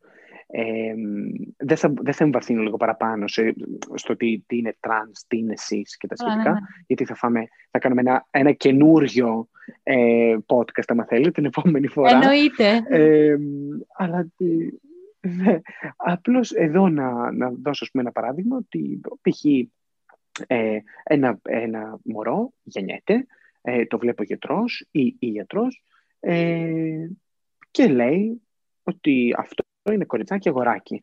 Ε, 0.48 0.94
δεν, 1.58 1.78
θα, 1.78 1.94
δεν 2.02 2.14
θα 2.14 2.24
εμβαθύνω 2.24 2.62
λίγο 2.62 2.78
παραπάνω 2.78 3.28
σε, 3.28 3.54
στο 3.94 4.16
τι, 4.16 4.40
τι 4.48 4.58
είναι 4.58 4.76
τρανς, 4.80 5.24
τι 5.28 5.38
είναι 5.38 5.54
cis 5.70 5.88
και 5.98 6.08
τα 6.08 6.16
σχετικά, 6.16 6.44
ναι, 6.44 6.50
ναι. 6.50 6.66
γιατί 6.88 7.06
θα, 7.06 7.16
φάμε, 7.16 7.48
θα 7.72 7.80
κάνουμε 7.80 8.02
ένα, 8.02 8.28
ένα 8.32 8.52
καινούριο 8.52 9.48
ε, 9.84 10.36
podcast, 10.46 10.84
αν 10.88 11.06
θέλετε, 11.08 11.32
την 11.32 11.46
επόμενη 11.46 11.88
φορά. 11.88 12.10
Εννοείται. 12.10 12.84
Ε, 12.90 13.36
αλλά 13.98 14.28
ναι, 15.28 15.60
απλώς 15.96 16.52
εδώ 16.52 16.90
να, 16.90 17.32
να 17.32 17.52
δώσω 17.62 17.86
πούμε, 17.92 18.04
ένα 18.04 18.12
παράδειγμα, 18.12 18.58
ότι 18.58 19.02
π.χ. 19.22 19.46
Ε, 20.48 20.80
ένα, 21.04 21.40
ένα 21.44 22.00
μωρό 22.04 22.54
γεννιέται, 22.64 23.26
ε, 23.62 23.86
το 23.86 23.98
βλέπει 23.98 24.22
ο 24.22 24.26
γιατρός 24.26 24.88
ή 24.92 25.16
η 25.20 25.28
γιατρός 25.28 25.84
ε, 26.20 27.08
και 27.74 27.88
λέει 27.88 28.42
ότι 28.84 29.36
αυτό 29.38 29.64
είναι 29.92 30.06
κοριτσάκι 30.06 30.50
αγοράκι. 30.50 31.02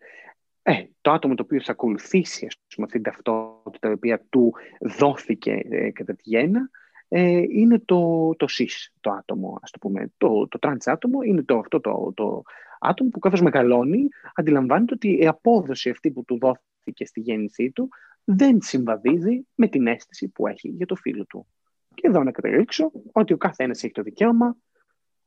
Ε, 0.62 0.84
το 1.00 1.10
άτομο 1.10 1.34
το 1.34 1.42
οποίο 1.42 1.60
θα 1.60 1.72
ακολουθήσει 1.72 2.46
ας 2.46 2.56
πούμε, 2.74 2.86
αυτή 2.86 3.00
την 3.00 3.12
ταυτότητα 3.12 3.88
η 3.88 3.92
οποία 3.92 4.26
του 4.28 4.54
δόθηκε 4.80 5.62
ε, 5.68 5.90
κατά 5.90 6.14
τη 6.14 6.22
γέννα 6.24 6.70
ε, 7.08 7.42
είναι 7.48 7.78
το, 7.78 8.30
το 8.36 8.46
cis 8.58 8.92
το 9.00 9.10
άτομο, 9.10 9.58
ας 9.62 9.70
το 9.70 9.78
πούμε. 9.78 10.12
Το, 10.16 10.48
το 10.48 10.58
trans 10.62 10.84
άτομο 10.84 11.22
είναι 11.22 11.42
το, 11.42 11.58
αυτό 11.58 11.80
το, 11.80 12.12
το 12.14 12.42
άτομο 12.80 13.10
που 13.10 13.18
καθώς 13.18 13.42
μεγαλώνει 13.42 14.08
αντιλαμβάνεται 14.34 14.94
ότι 14.94 15.18
η 15.18 15.26
απόδοση 15.26 15.90
αυτή 15.90 16.10
που 16.10 16.24
του 16.24 16.38
δόθηκε 16.38 17.06
στη 17.06 17.20
γέννησή 17.20 17.70
του 17.70 17.88
δεν 18.24 18.62
συμβαδίζει 18.62 19.46
με 19.54 19.68
την 19.68 19.86
αίσθηση 19.86 20.28
που 20.28 20.46
έχει 20.46 20.68
για 20.68 20.86
το 20.86 20.94
φίλο 20.94 21.24
του. 21.24 21.46
Και 21.94 22.06
εδώ 22.08 22.22
να 22.22 22.30
καταλήξω 22.30 22.90
ότι 23.12 23.32
ο 23.32 23.36
κάθε 23.36 23.64
ένας 23.64 23.82
έχει 23.82 23.92
το 23.92 24.02
δικαίωμα 24.02 24.56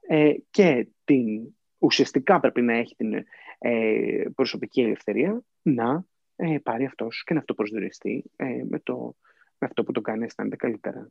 ε, 0.07 0.33
και 0.51 0.87
την, 1.03 1.55
ουσιαστικά 1.77 2.39
πρέπει 2.39 2.61
να 2.61 2.73
έχει 2.73 2.95
την 2.95 3.13
ε, 3.57 4.23
προσωπική 4.35 4.81
ελευθερία 4.81 5.41
να 5.61 6.05
ε, 6.35 6.57
πάρει 6.63 6.85
αυτός 6.85 7.23
και 7.25 7.33
να 7.33 7.39
αυτοπροσδιοριστεί 7.39 8.23
ε, 8.35 8.45
με, 8.69 8.79
το, 8.79 9.15
με 9.57 9.67
αυτό 9.67 9.83
που 9.83 9.91
το 9.91 10.01
κάνει 10.01 10.23
αισθάνεται 10.23 10.55
καλύτερα. 10.55 11.09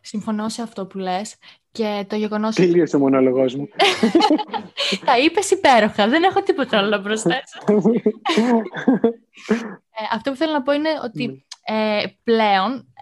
Συμφωνώ 0.00 0.48
σε 0.48 0.62
αυτό 0.62 0.86
που 0.86 0.98
λες 0.98 1.36
και 1.70 2.04
το 2.08 2.16
γεγονός... 2.16 2.54
Τελείωσε 2.54 2.96
ο 2.96 2.98
μονόλογος 2.98 3.54
μου. 3.54 3.68
Τα 5.06 5.18
είπες 5.18 5.50
υπέροχα, 5.50 6.08
δεν 6.08 6.22
έχω 6.22 6.42
τίποτα 6.42 6.78
άλλο 6.78 6.88
να 6.88 7.00
προσθέσω. 7.00 7.60
ε, 9.98 10.04
αυτό 10.12 10.30
που 10.30 10.36
θέλω 10.36 10.52
να 10.52 10.62
πω 10.62 10.72
είναι 10.72 10.90
ότι 11.04 11.26
ναι. 11.26 12.00
ε, 12.00 12.06
πλέον 12.24 12.94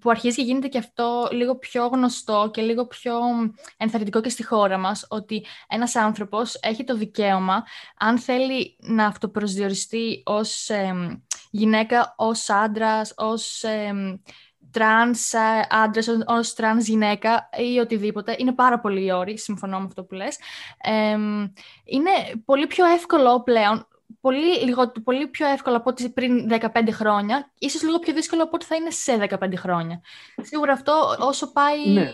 που 0.00 0.10
αρχίζει 0.10 0.36
και 0.36 0.42
γίνεται 0.42 0.68
και 0.68 0.78
αυτό 0.78 1.28
λίγο 1.32 1.56
πιο 1.56 1.86
γνωστό 1.86 2.50
και 2.52 2.62
λίγο 2.62 2.86
πιο 2.86 3.14
ενθαρρυντικό 3.76 4.20
και 4.20 4.28
στη 4.28 4.44
χώρα 4.44 4.78
μας, 4.78 5.06
ότι 5.08 5.46
ένας 5.68 5.96
άνθρωπος 5.96 6.58
έχει 6.62 6.84
το 6.84 6.96
δικαίωμα, 6.96 7.64
αν 7.98 8.18
θέλει 8.18 8.76
να 8.80 9.06
αυτοπροσδιοριστεί 9.06 10.22
ως 10.24 10.70
γυναίκα, 11.50 12.14
ως 12.16 12.50
άντρας, 12.50 13.14
ως 13.16 13.64
τρανς 14.72 15.32
ε, 15.32 15.66
άντρας, 15.70 16.08
ως 16.26 16.54
τρανς 16.54 16.86
γυναίκα 16.86 17.48
ή 17.72 17.78
οτιδήποτε. 17.78 18.34
Είναι 18.38 18.52
πάρα 18.52 18.80
πολύ 18.80 19.04
οι 19.04 19.12
όροι, 19.12 19.38
συμφωνώ 19.38 19.78
με 19.78 19.84
αυτό 19.84 20.04
που 20.04 20.14
λες. 20.14 20.38
είναι 21.84 22.10
πολύ 22.44 22.66
πιο 22.66 22.84
εύκολο 22.86 23.42
πλέον, 23.42 23.86
πολύ, 24.20 24.64
λίγο, 24.64 24.92
πολύ 25.04 25.26
πιο 25.26 25.46
εύκολο 25.46 25.76
από 25.76 25.90
ό,τι 25.90 26.08
πριν 26.08 26.50
15 26.50 26.88
χρόνια, 26.90 27.52
ίσως 27.58 27.82
λίγο 27.82 27.98
πιο 27.98 28.12
δύσκολο 28.12 28.42
από 28.42 28.50
ό,τι 28.54 28.64
θα 28.64 28.76
είναι 28.76 28.90
σε 28.90 29.26
15 29.40 29.56
χρόνια. 29.56 30.00
Σίγουρα 30.42 30.72
αυτό 30.72 31.16
όσο 31.18 31.52
πάει... 31.52 31.88
Ναι. 31.88 32.12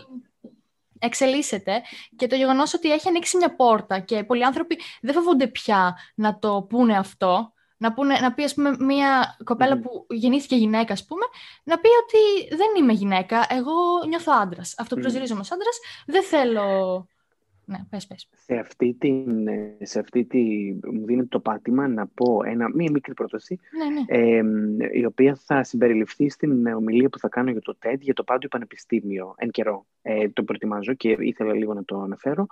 Εξελίσσεται 1.00 1.82
και 2.16 2.26
το 2.26 2.36
γεγονός 2.36 2.74
ότι 2.74 2.92
έχει 2.92 3.08
ανοίξει 3.08 3.36
μια 3.36 3.54
πόρτα 3.56 3.98
και 3.98 4.24
πολλοί 4.24 4.44
άνθρωποι 4.44 4.78
δεν 5.00 5.14
φοβούνται 5.14 5.46
πια 5.46 5.96
να 6.14 6.38
το 6.38 6.66
πούνε 6.68 6.98
αυτό, 6.98 7.52
να, 7.76 7.92
πούνε, 7.92 8.18
να 8.20 8.32
πει, 8.32 8.44
ας 8.44 8.54
πούμε, 8.54 8.76
μια 8.78 9.36
κοπέλα 9.44 9.78
που 9.78 10.06
γεννήθηκε 10.08 10.56
γυναίκα, 10.56 10.92
ας 10.92 11.04
πούμε, 11.04 11.24
να 11.64 11.78
πει 11.78 11.88
ότι 12.02 12.56
δεν 12.56 12.66
είμαι 12.78 12.92
γυναίκα, 12.92 13.46
εγώ 13.48 13.72
νιώθω 14.08 14.32
άντρας. 14.42 14.74
Αυτό 14.78 14.94
που 14.94 15.00
προσδιορίζομαι 15.00 15.40
ως 15.40 15.52
άντρας, 15.52 15.78
δεν 16.06 16.22
θέλω... 16.22 17.06
Ναι, 17.68 17.78
πες, 17.90 18.06
πες. 18.06 18.28
Σε 18.32 18.54
αυτή, 18.54 18.94
την, 18.94 19.48
σε 19.80 19.98
αυτή 19.98 20.24
τη... 20.24 20.38
Μου 20.92 21.04
δίνεται 21.04 21.28
το 21.28 21.40
πάτημα 21.40 21.88
να 21.88 22.06
πω 22.06 22.40
ένα, 22.44 22.68
μία 22.74 22.90
μικρή 22.90 23.14
πρόταση, 23.14 23.58
ναι, 23.76 24.20
ναι. 24.30 24.86
η 24.92 25.04
οποία 25.04 25.34
θα 25.34 25.62
συμπεριληφθεί 25.62 26.28
στην 26.28 26.66
ομιλία 26.66 27.08
που 27.08 27.18
θα 27.18 27.28
κάνω 27.28 27.50
για 27.50 27.60
το 27.60 27.76
TED, 27.82 27.98
για 28.00 28.14
το 28.14 28.24
Πάντιο 28.24 28.48
Πανεπιστήμιο, 28.48 29.34
εν 29.36 29.50
καιρό. 29.50 29.86
Ε, 30.02 30.28
το 30.28 30.42
προετοιμάζω 30.42 30.94
και 30.94 31.16
ήθελα 31.18 31.54
λίγο 31.54 31.74
να 31.74 31.84
το 31.84 32.00
αναφέρω 32.00 32.46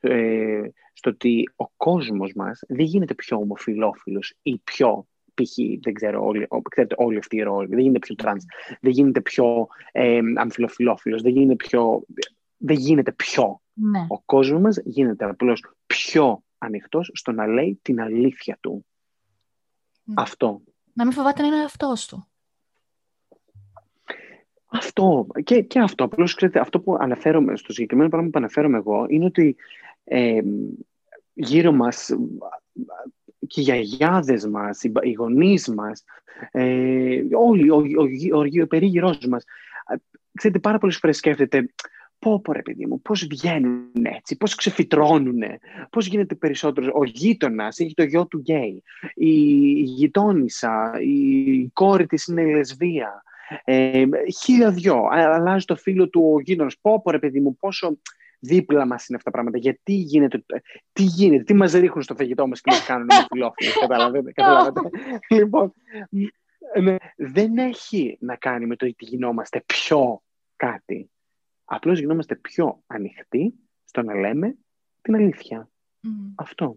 ε, 0.00 0.60
στο 0.92 1.10
ότι 1.10 1.50
ο 1.56 1.68
κόσμος 1.76 2.32
μας 2.34 2.62
δεν 2.68 2.84
γίνεται 2.84 3.14
πιο 3.14 3.36
ομοφιλόφιλος 3.36 4.34
ή 4.42 4.58
πιο 4.58 5.06
π.χ. 5.34 5.80
δεν 5.80 5.94
ξέρω, 5.94 6.24
όλοι, 6.24 6.48
ξέρετε, 6.70 6.94
όλοι 6.98 7.18
αυτοί 7.18 7.36
οι 7.36 7.42
ρόλοι, 7.42 7.68
δεν 7.68 7.78
γίνεται 7.78 7.98
πιο 7.98 8.14
τρανς, 8.14 8.44
δεν 8.80 8.92
γίνεται 8.92 9.20
πιο 9.20 9.66
ε, 9.92 10.20
αμφιλοφιλόφιλος, 10.34 11.22
δεν 11.22 11.32
γίνεται 11.32 11.54
πιο... 11.54 12.04
Δεν 12.64 12.76
γίνεται 12.76 13.12
πιο. 13.12 13.60
Ναι. 13.72 14.06
Ο 14.08 14.20
κόσμος 14.20 14.60
μας 14.60 14.80
γίνεται 14.84 15.24
απλώς 15.24 15.64
πιο 15.86 16.42
ανοιχτός 16.58 17.10
στο 17.14 17.32
να 17.32 17.46
λέει 17.46 17.78
την 17.82 18.00
αλήθεια 18.00 18.58
του. 18.60 18.86
Ναι. 20.04 20.14
Αυτό. 20.16 20.62
Να 20.92 21.04
μην 21.04 21.12
φοβάται 21.12 21.42
να 21.42 21.46
είναι 21.46 21.64
αυτός 21.64 22.06
του. 22.06 22.26
Αυτό 24.66 25.26
και, 25.44 25.62
και 25.62 25.78
αυτό. 25.78 26.04
Απλώς 26.04 26.38
αυτό 26.54 26.80
που 26.80 26.96
αναφέρομαι, 27.00 27.56
στο 27.56 27.72
συγκεκριμένο 27.72 28.08
πράγμα 28.08 28.28
που 28.28 28.38
αναφέρομαι 28.38 28.76
εγώ 28.76 29.06
είναι 29.08 29.24
ότι 29.24 29.56
ε, 30.04 30.40
γύρω 31.32 31.72
μας 31.72 32.16
και 33.46 33.60
οι 33.60 33.62
γιαγιάδες 33.62 34.46
μας, 34.46 34.82
οι 34.82 35.12
γονείς 35.12 35.68
μας, 35.68 36.04
ε, 36.50 37.22
όλοι, 37.32 37.70
ο, 37.70 37.76
ο, 37.76 38.38
ο, 38.38 38.62
ο 38.62 38.66
περίγυρός 38.66 39.26
μας, 39.26 39.44
ξέρετε, 40.34 40.60
πάρα 40.60 40.78
πολλές 40.78 40.96
φορές 40.96 41.16
σκέφτεται 41.16 41.72
πω 42.22 42.40
πω 42.40 42.52
ρε 42.52 42.62
παιδί 42.62 42.86
μου, 42.86 43.00
πώς 43.00 43.26
βγαίνουν 43.26 43.90
έτσι, 44.02 44.36
πώς 44.36 44.54
ξεφυτρώνουν, 44.54 45.42
πώς 45.90 46.06
γίνεται 46.06 46.34
περισσότερο. 46.34 46.92
Ο 46.94 47.04
γείτονας 47.04 47.78
έχει 47.78 47.94
το 47.94 48.02
γιο 48.02 48.26
του 48.26 48.38
γκέι, 48.38 48.82
η, 49.14 49.30
η 49.76 49.82
γειτόνισσα, 49.82 50.92
η 51.00 51.68
κόρη 51.72 52.06
της 52.06 52.26
είναι 52.26 52.44
λεσβία, 52.44 53.22
ε, 53.64 54.04
χίλια 54.42 54.70
δυο, 54.70 55.08
αλλάζει 55.10 55.64
το 55.64 55.76
φίλο 55.76 56.08
του 56.08 56.32
ο 56.34 56.40
γείτονας, 56.40 56.78
πω 56.80 57.02
πω 57.02 57.10
ρε 57.10 57.18
παιδί 57.18 57.40
μου, 57.40 57.56
πόσο 57.56 57.98
δίπλα 58.38 58.86
μας 58.86 59.06
είναι 59.08 59.16
αυτά 59.16 59.30
τα 59.30 59.36
πράγματα. 59.36 59.58
Γιατί 59.58 59.92
γίνεται, 59.92 60.44
τι 60.92 61.02
γίνεται, 61.02 61.42
τι 61.42 61.54
μας 61.54 61.72
ρίχνουν 61.72 62.02
στο 62.02 62.14
φαγητό 62.14 62.46
μας 62.46 62.60
και 62.60 62.70
μας 62.70 62.84
κάνουν 62.84 63.08
φιλόφιλοι. 63.30 63.70
Καταλαβαίνετε. 63.80 64.32
καταλαβαίνετε. 64.42 64.98
λοιπόν, 65.28 65.72
ναι, 66.80 66.96
δεν 67.16 67.58
έχει 67.58 68.16
να 68.20 68.36
κάνει 68.36 68.66
με 68.66 68.76
το 68.76 68.86
ότι 68.86 69.04
γινόμαστε 69.04 69.62
πιο 69.66 70.22
κάτι. 70.56 71.10
Απλώς 71.74 71.98
γινόμαστε 71.98 72.34
πιο 72.34 72.82
ανοιχτοί 72.86 73.54
στο 73.84 74.02
να 74.02 74.14
λέμε 74.14 74.56
την 75.02 75.14
αλήθεια. 75.14 75.68
Αυτό. 76.34 76.76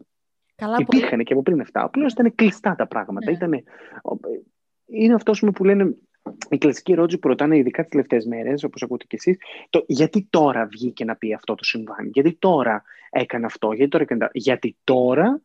Καλά, 0.56 0.78
Υπήρχαν 0.80 1.10
πολύ... 1.10 1.24
και 1.24 1.34
από 1.34 1.42
πριν 1.42 1.62
αυτά. 1.62 1.84
Απλώς 1.84 2.12
ήταν 2.12 2.36
κλειστά 2.36 2.76
τα 2.76 2.88
πράγματα. 2.88 3.30
Ναι. 3.30 3.38
Ήτανε... 3.38 3.64
Είναι 4.86 5.14
αυτό 5.14 5.52
που 5.52 5.64
λένε 5.64 5.96
η 6.50 6.58
κλασική 6.58 6.92
ερώτηση 6.92 7.20
που 7.20 7.28
ρωτάνε 7.28 7.58
ειδικά 7.58 7.82
τις 7.82 7.92
τελευταίες 7.92 8.26
μέρες, 8.26 8.64
όπως 8.64 8.84
ακούτε 8.84 9.06
και 9.08 9.16
εσείς, 9.16 9.38
το 9.70 9.84
γιατί 9.88 10.28
τώρα 10.30 10.66
βγήκε 10.66 11.06
να 11.06 11.16
πει 11.16 11.34
αυτό 11.34 11.56
το 11.56 11.64
συμβάν, 11.64 12.10
γιατί 12.14 12.34
τώρα 12.34 12.84
έκανε 13.10 13.46
αυτό, 13.46 13.72
γιατί 13.72 13.90
τώρα 13.90 14.04
έκανε 14.04 14.30
Γιατί 14.34 14.78
τώρα 14.84 15.42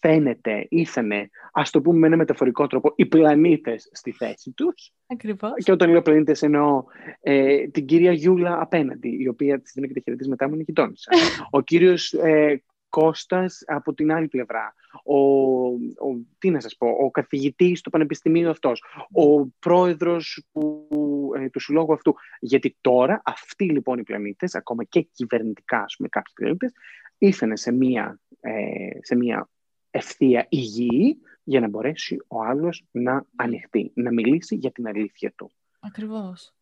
φαίνεται, 0.00 0.66
ήθανε, 0.68 1.30
ας 1.52 1.70
το 1.70 1.80
πούμε 1.80 1.98
με 1.98 2.06
ένα 2.06 2.16
μεταφορικό 2.16 2.66
τρόπο, 2.66 2.92
οι 2.96 3.06
πλανήτες 3.06 3.88
στη 3.92 4.12
θέση 4.12 4.50
τους. 4.50 4.92
Ακριβώς. 5.06 5.52
Και 5.64 5.72
όταν 5.72 5.90
λέω 5.90 6.02
πλανήτες, 6.02 6.42
εννοώ 6.42 6.84
ε, 7.20 7.68
την 7.68 7.86
κυρία 7.86 8.12
Γιούλα 8.12 8.60
απέναντι, 8.60 9.16
η 9.20 9.28
οποία 9.28 9.60
της 9.60 9.72
δίνει 9.72 9.88
και 9.88 10.00
τη 10.00 10.28
μετά 10.28 10.48
μου 10.48 10.54
είναι 10.54 10.62
γειτόνισσα. 10.66 11.10
Ο 11.50 11.60
κύριος 11.60 12.12
ε, 12.12 12.62
Κώστας 12.88 13.62
από 13.66 13.94
την 13.94 14.12
άλλη 14.12 14.28
πλευρά, 14.28 14.74
ο, 15.04 15.18
ο, 15.18 16.26
τι 16.38 16.50
να 16.50 16.60
σας 16.60 16.76
πω, 16.76 16.88
ο 16.88 17.10
καθηγητής 17.10 17.80
του 17.80 17.90
Πανεπιστημίου 17.90 18.50
αυτός, 18.50 18.84
ο 19.12 19.46
πρόεδρος 19.46 20.44
του, 20.52 20.88
ε, 21.36 21.48
του 21.48 21.60
συλλόγου 21.60 21.92
αυτού. 21.92 22.14
Γιατί 22.40 22.76
τώρα 22.80 23.22
αυτοί 23.24 23.64
λοιπόν 23.64 23.98
οι 23.98 24.02
πλανήτες, 24.02 24.54
ακόμα 24.54 24.84
και 24.84 25.00
κυβερνητικά 25.00 25.84
με 25.98 26.08
κάποιοι 26.08 26.32
πλανήτες, 26.34 26.72
ήρθαν 27.18 27.56
σε 27.56 27.72
μία, 27.72 28.20
ε, 28.40 28.52
σε 29.00 29.16
μία 29.16 29.48
ευθεία 29.90 30.46
υγιή 30.48 31.20
για 31.44 31.60
να 31.60 31.68
μπορέσει 31.68 32.24
ο 32.28 32.42
άλλος 32.42 32.84
να 32.90 33.24
ανοιχτεί, 33.36 33.92
να 33.94 34.12
μιλήσει 34.12 34.54
για 34.54 34.70
την 34.70 34.86
αλήθεια 34.86 35.32
του. 35.32 35.50
Ακριβώς. 35.80 36.54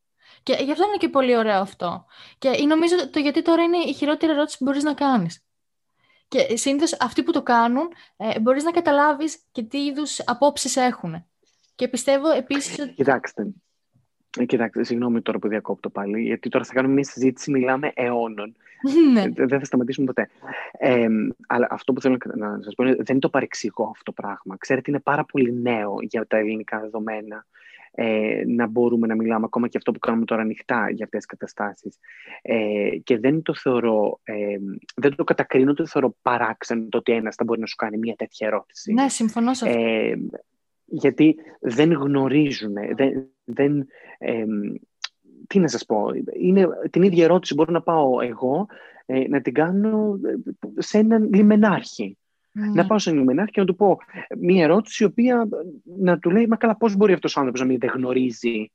Και 0.42 0.52
γι' 0.52 0.70
αυτό 0.70 0.84
είναι 0.84 0.96
και 0.96 1.08
πολύ 1.08 1.36
ωραίο 1.36 1.60
αυτό. 1.60 2.04
Και 2.38 2.48
νομίζω 2.66 3.10
το 3.10 3.18
γιατί 3.18 3.42
τώρα 3.42 3.62
είναι 3.62 3.76
η 3.76 3.92
χειρότερη 3.92 4.32
ερώτηση 4.32 4.58
που 4.58 4.64
μπορείς 4.64 4.82
να 4.82 4.94
κάνεις. 4.94 5.42
Και 6.28 6.56
συνήθως 6.56 6.96
αυτοί 7.00 7.22
που 7.22 7.32
το 7.32 7.42
κάνουν 7.42 7.88
ε, 8.16 8.40
μπορείς 8.40 8.64
να 8.64 8.70
καταλάβεις 8.70 9.38
και 9.52 9.62
τι 9.62 9.84
είδους 9.84 10.20
απόψεις 10.24 10.76
έχουν. 10.76 11.24
Και 11.74 11.88
πιστεύω 11.88 12.30
επίσης... 12.30 12.92
Κοιτάξτε, 12.94 13.42
Ε, 13.42 13.46
Κοιτάξτε, 14.46 14.84
συγγνώμη 14.84 15.20
τώρα 15.22 15.38
που 15.38 15.48
διακόπτω 15.48 15.90
πάλι, 15.90 16.20
γιατί 16.22 16.48
τώρα 16.48 16.64
θα 16.64 16.72
κάνουμε 16.72 16.94
μια 16.94 17.04
συζήτηση, 17.04 17.50
μιλάμε 17.50 17.92
αιώνων. 17.94 18.56
ναι. 19.12 19.22
Ε, 19.22 19.28
Δεν 19.46 19.58
θα 19.58 19.64
σταματήσουμε 19.64 20.06
ποτέ. 20.06 20.28
Ε, 20.78 21.06
αλλά 21.46 21.66
αυτό 21.70 21.92
που 21.92 22.00
θέλω 22.00 22.16
να- 22.34 22.48
να 22.56 22.62
σας 22.62 22.74
πω 22.74 22.84
είναι 22.84 22.94
δεν 22.94 23.04
είναι 23.10 23.18
το 23.18 23.30
παρεξηγώ 23.30 23.84
αυτό 23.84 24.02
το 24.02 24.12
πράγμα. 24.12 24.56
Ξέρετε, 24.58 24.90
είναι 24.90 25.00
πάρα 25.00 25.24
πολύ 25.24 25.52
νέο 25.60 25.94
για 26.00 26.26
τα 26.26 26.36
ελληνικά 26.36 26.80
δεδομένα 26.80 27.46
ε, 27.90 28.42
να 28.46 28.66
μπορούμε 28.66 29.06
να 29.06 29.14
μιλάμε 29.14 29.44
ακόμα 29.44 29.68
και 29.68 29.76
αυτό 29.78 29.92
που 29.92 29.98
κάνουμε 29.98 30.24
τώρα 30.24 30.42
ανοιχτά 30.42 30.90
για 30.90 31.04
αυτές 31.04 31.26
τις 31.26 31.26
καταστάσεις. 31.26 31.98
Ε, 32.42 32.88
και 33.04 33.18
δεν 33.18 33.42
το 33.42 33.54
θεωρώ, 33.54 34.20
ε, 34.24 34.34
δεν 34.96 35.14
το 35.14 35.24
κατακρίνω, 35.24 35.74
το 35.74 35.86
θεωρώ 35.86 36.16
παράξενο 36.22 36.86
το 36.88 36.98
ότι 36.98 37.12
ένας 37.12 37.34
θα 37.34 37.44
μπορεί 37.44 37.60
να 37.60 37.66
σου 37.66 37.76
κάνει 37.76 37.98
μια 37.98 38.14
τέτοια 38.14 38.46
ερώτηση. 38.46 38.92
ναι, 38.92 39.08
συμφωνώ 39.08 39.54
σε 39.54 39.68
αυτό. 39.68 39.80
Ε, 40.88 40.96
γιατί 40.96 41.36
δεν 41.60 41.92
γνωρίζουν, 41.92 42.74
δεν, 42.94 43.30
δεν, 43.44 43.86
ε, 44.18 44.44
τι 45.46 45.58
να 45.58 45.68
σας 45.68 45.84
πω, 45.84 46.06
είναι 46.40 46.68
την 46.90 47.02
ίδια 47.02 47.24
ερώτηση 47.24 47.54
μπορώ 47.54 47.72
να 47.72 47.82
πάω 47.82 48.20
εγώ 48.20 48.66
ε, 49.06 49.28
να 49.28 49.40
την 49.40 49.54
κάνω 49.54 50.18
ε, 50.24 50.80
σε 50.82 50.98
έναν 50.98 51.28
λιμενάρχη. 51.32 52.18
Ναι. 52.52 52.66
Να 52.66 52.86
πάω 52.86 52.98
σε 52.98 53.10
έναν 53.10 53.22
λιμενάρχη 53.22 53.52
και 53.52 53.60
να 53.60 53.66
του 53.66 53.76
πω 53.76 53.98
μία 54.38 54.64
ερώτηση 54.64 55.02
η 55.02 55.06
οποία 55.06 55.48
να 55.82 56.18
του 56.18 56.30
λέει 56.30 56.46
«Μα 56.46 56.56
καλά 56.56 56.76
πώς 56.76 56.96
μπορεί 56.96 57.12
αυτός 57.12 57.36
ο 57.36 57.38
άνθρωπος 57.38 57.60
να 57.60 57.66
μην 57.66 57.78
δεν 57.78 57.90
γνωρίζει 57.94 58.70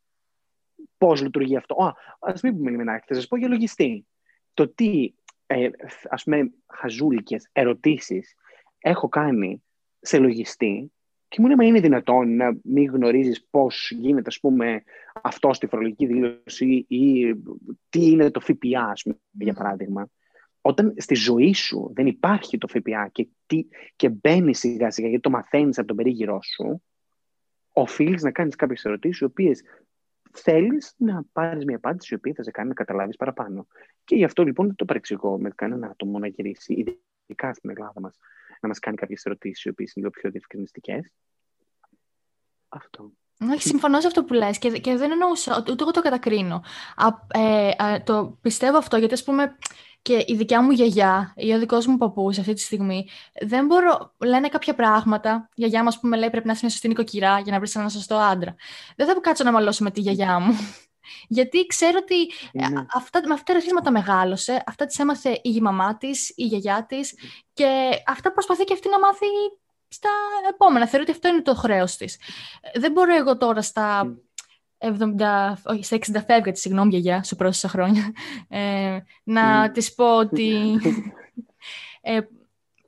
πώς 0.98 1.22
λειτουργεί 1.22 1.56
αυτό». 1.56 1.76
Α, 1.84 1.94
ας 2.20 2.42
μην 2.42 2.58
πούμε 2.58 2.70
λιμενάρχη, 2.72 3.06
θα 3.08 3.14
σας 3.14 3.28
πω 3.28 3.38
για 3.38 3.48
λογιστή. 3.48 4.06
Το 4.54 4.68
τι, 4.68 5.14
ε, 5.48 5.70
ας 6.10 6.24
πούμε, 6.24 6.52
χαζούλικες 6.68 7.50
ερωτήσεις 7.52 8.36
έχω 8.80 9.10
κάνει 9.10 9.64
σε 10.00 10.20
λογιστή 10.20 10.92
και 11.34 11.42
μου 11.42 11.48
λέει, 11.48 11.56
μα 11.56 11.64
είναι 11.64 11.80
δυνατόν 11.80 12.36
να 12.36 12.56
μην 12.64 12.92
γνωρίζεις 12.92 13.48
πώς 13.50 13.92
γίνεται, 13.92 14.28
ας 14.28 14.40
πούμε, 14.40 14.84
αυτό 15.22 15.54
στη 15.54 15.68
φορολογική 15.68 16.06
δήλωση 16.06 16.86
ή 16.88 17.36
τι 17.90 18.06
είναι 18.06 18.32
το 18.32 18.40
ΦΠΑ, 18.40 18.90
ας 18.92 19.02
πούμε, 19.02 19.16
για 19.32 19.52
Μμμ. 19.52 19.58
παράδειγμα. 19.58 20.10
Όταν 20.62 20.94
στη 20.98 21.16
ζωή 21.16 21.54
σου 21.54 21.92
δεν 21.96 22.08
υπάρχει 22.08 22.58
το 22.58 22.68
ΦΠΑ 22.68 23.08
και, 23.12 23.28
τι, 23.46 23.68
και 23.96 24.10
μπαίνεις 24.10 24.60
σιγά 24.60 24.92
σιγά 24.92 25.08
γιατί 25.08 25.24
το 25.24 25.30
μαθαίνεις 25.30 25.78
από 25.78 25.88
τον 25.88 25.96
περίγυρό 25.96 26.40
σου, 26.42 26.84
οφείλεις 27.72 28.24
να 28.24 28.32
κάνεις 28.32 28.56
κάποιες 28.56 28.86
ερωτήσεις 28.86 29.20
οι 29.20 29.24
οποίες 29.24 29.62
θέλεις 30.32 30.94
να 30.98 31.24
πάρεις 31.32 31.66
μια 31.66 31.76
απάντηση 31.76 32.14
η 32.14 32.18
οποία 32.18 32.34
θα 32.36 32.44
σε 32.44 32.52
κάνει 32.52 32.68
να 32.68 32.74
καταλάβεις 32.74 33.16
παραπάνω. 33.16 33.68
Και 34.04 34.16
γι' 34.16 34.24
αυτό 34.24 34.44
λοιπόν 34.44 34.66
δεν 34.66 34.76
το 34.76 34.86
παρεξηγώ 34.86 35.40
με 35.40 35.50
κανένα 35.56 35.88
άτομο 35.88 36.20
να 36.20 36.28
γυρίσει, 36.28 36.74
ειδικά 36.74 37.54
στην 37.54 37.70
Ελλάδα 37.70 38.00
μας, 38.02 38.18
να 38.64 38.70
μας 38.70 38.80
κάνει 38.80 38.98
κάποιες 38.98 39.26
ερωτήσεις 39.26 39.64
οι 39.64 39.70
οποίες 39.70 39.94
είναι 39.94 40.06
λίγο 40.06 40.20
πιο 40.20 40.30
διευκρινιστικές. 40.32 41.12
Αυτό. 42.70 43.12
Όχι, 43.52 43.68
συμφωνώ 43.68 44.02
σε 44.02 44.08
αυτό 44.08 44.24
που 44.24 44.34
λες 44.34 44.58
και, 44.58 44.70
και 44.70 44.96
δεν 44.96 45.12
εννοούσα, 45.12 45.58
ούτε 45.70 45.84
εγώ 45.84 45.92
το 45.92 46.02
κατακρίνω. 46.02 46.64
Α, 46.96 47.40
ε, 47.40 47.84
α, 47.84 48.04
το 48.04 48.38
πιστεύω 48.42 48.78
αυτό 48.78 48.98
γιατί 48.98 49.14
ας 49.14 49.24
πούμε 49.24 49.58
και 50.02 50.24
η 50.28 50.36
δικιά 50.36 50.62
μου 50.62 50.72
γιαγιά 50.72 51.34
ή 51.36 51.54
ο 51.54 51.60
δικός 51.60 51.86
μου 51.86 51.98
παππούς 51.98 52.38
αυτή 52.38 52.54
τη 52.54 52.62
στιγμή 52.62 53.08
δεν 53.42 53.66
μπορώ, 53.66 54.14
λένε 54.18 54.48
κάποια 54.48 54.76
πράγματα, 54.76 55.50
η 55.50 55.54
γιαγιά 55.56 55.82
μου 55.82 55.88
ας 55.88 56.00
πούμε 56.00 56.18
λέει 56.18 56.30
πρέπει 56.30 56.46
να 56.46 56.52
είσαι 56.52 56.62
μια 56.64 56.72
σωστή 56.72 56.88
νοικοκυρά 56.88 57.40
για 57.40 57.52
να 57.52 57.60
βρεις 57.60 57.76
έναν 57.76 57.90
σωστό 57.90 58.16
άντρα. 58.16 58.56
Δεν 58.96 59.08
θα 59.08 59.20
κάτσω 59.22 59.44
να 59.44 59.52
μαλώσω 59.52 59.84
με 59.84 59.92
τη 59.92 60.02
γιαγιά 60.02 60.40
μου. 60.40 60.54
Γιατί 61.28 61.66
ξέρω 61.66 62.00
ότι 62.02 62.22
ε, 62.52 62.70
Ναι. 62.70 62.86
αυτά, 62.94 63.22
με 63.28 63.34
αυτά 63.34 63.46
τα 63.46 63.52
ερεθίσματα 63.52 63.92
μεγάλωσε, 63.92 64.64
αυτά 64.66 64.86
τις 64.86 65.00
έμαθε 65.00 65.40
η 65.42 65.62
μαμά 65.62 65.98
της, 65.98 66.30
η 66.36 66.44
γιαγιά 66.44 66.86
της 66.88 67.18
και 67.54 67.90
αυτά 68.08 68.32
προσπαθεί 68.32 68.64
και 68.64 68.74
αυτή 68.74 68.90
να 68.90 69.00
μάθει 69.00 69.26
στα 69.88 70.10
επόμενα. 70.50 70.88
Θεωρώ 70.88 71.02
ότι 71.08 71.12
αυτό 71.12 71.28
είναι 71.28 71.42
το 71.42 71.56
χρέος 71.56 71.96
της. 71.98 72.20
Ε, 72.62 72.80
Δεν 72.80 72.92
μπορώ 72.92 73.16
εγώ 73.16 73.38
τώρα 73.38 73.62
στα 73.62 74.06
Μμ. 74.06 74.14
70, 74.78 75.54
όχι, 75.64 75.84
στα 75.84 75.98
60 75.98 76.24
φεύγα 76.26 76.52
της, 76.52 76.62
συγγνώμη 76.62 76.90
γιαγιά, 76.90 77.24
σου 77.24 77.36
πρόσθεσα 77.36 77.68
χρόνια, 77.68 78.12
ε, 78.48 78.98
να 79.24 79.68
Μμ. 79.68 79.72
της 79.72 79.94
πω 79.94 80.18
ότι 80.18 80.80
ε, 82.02 82.20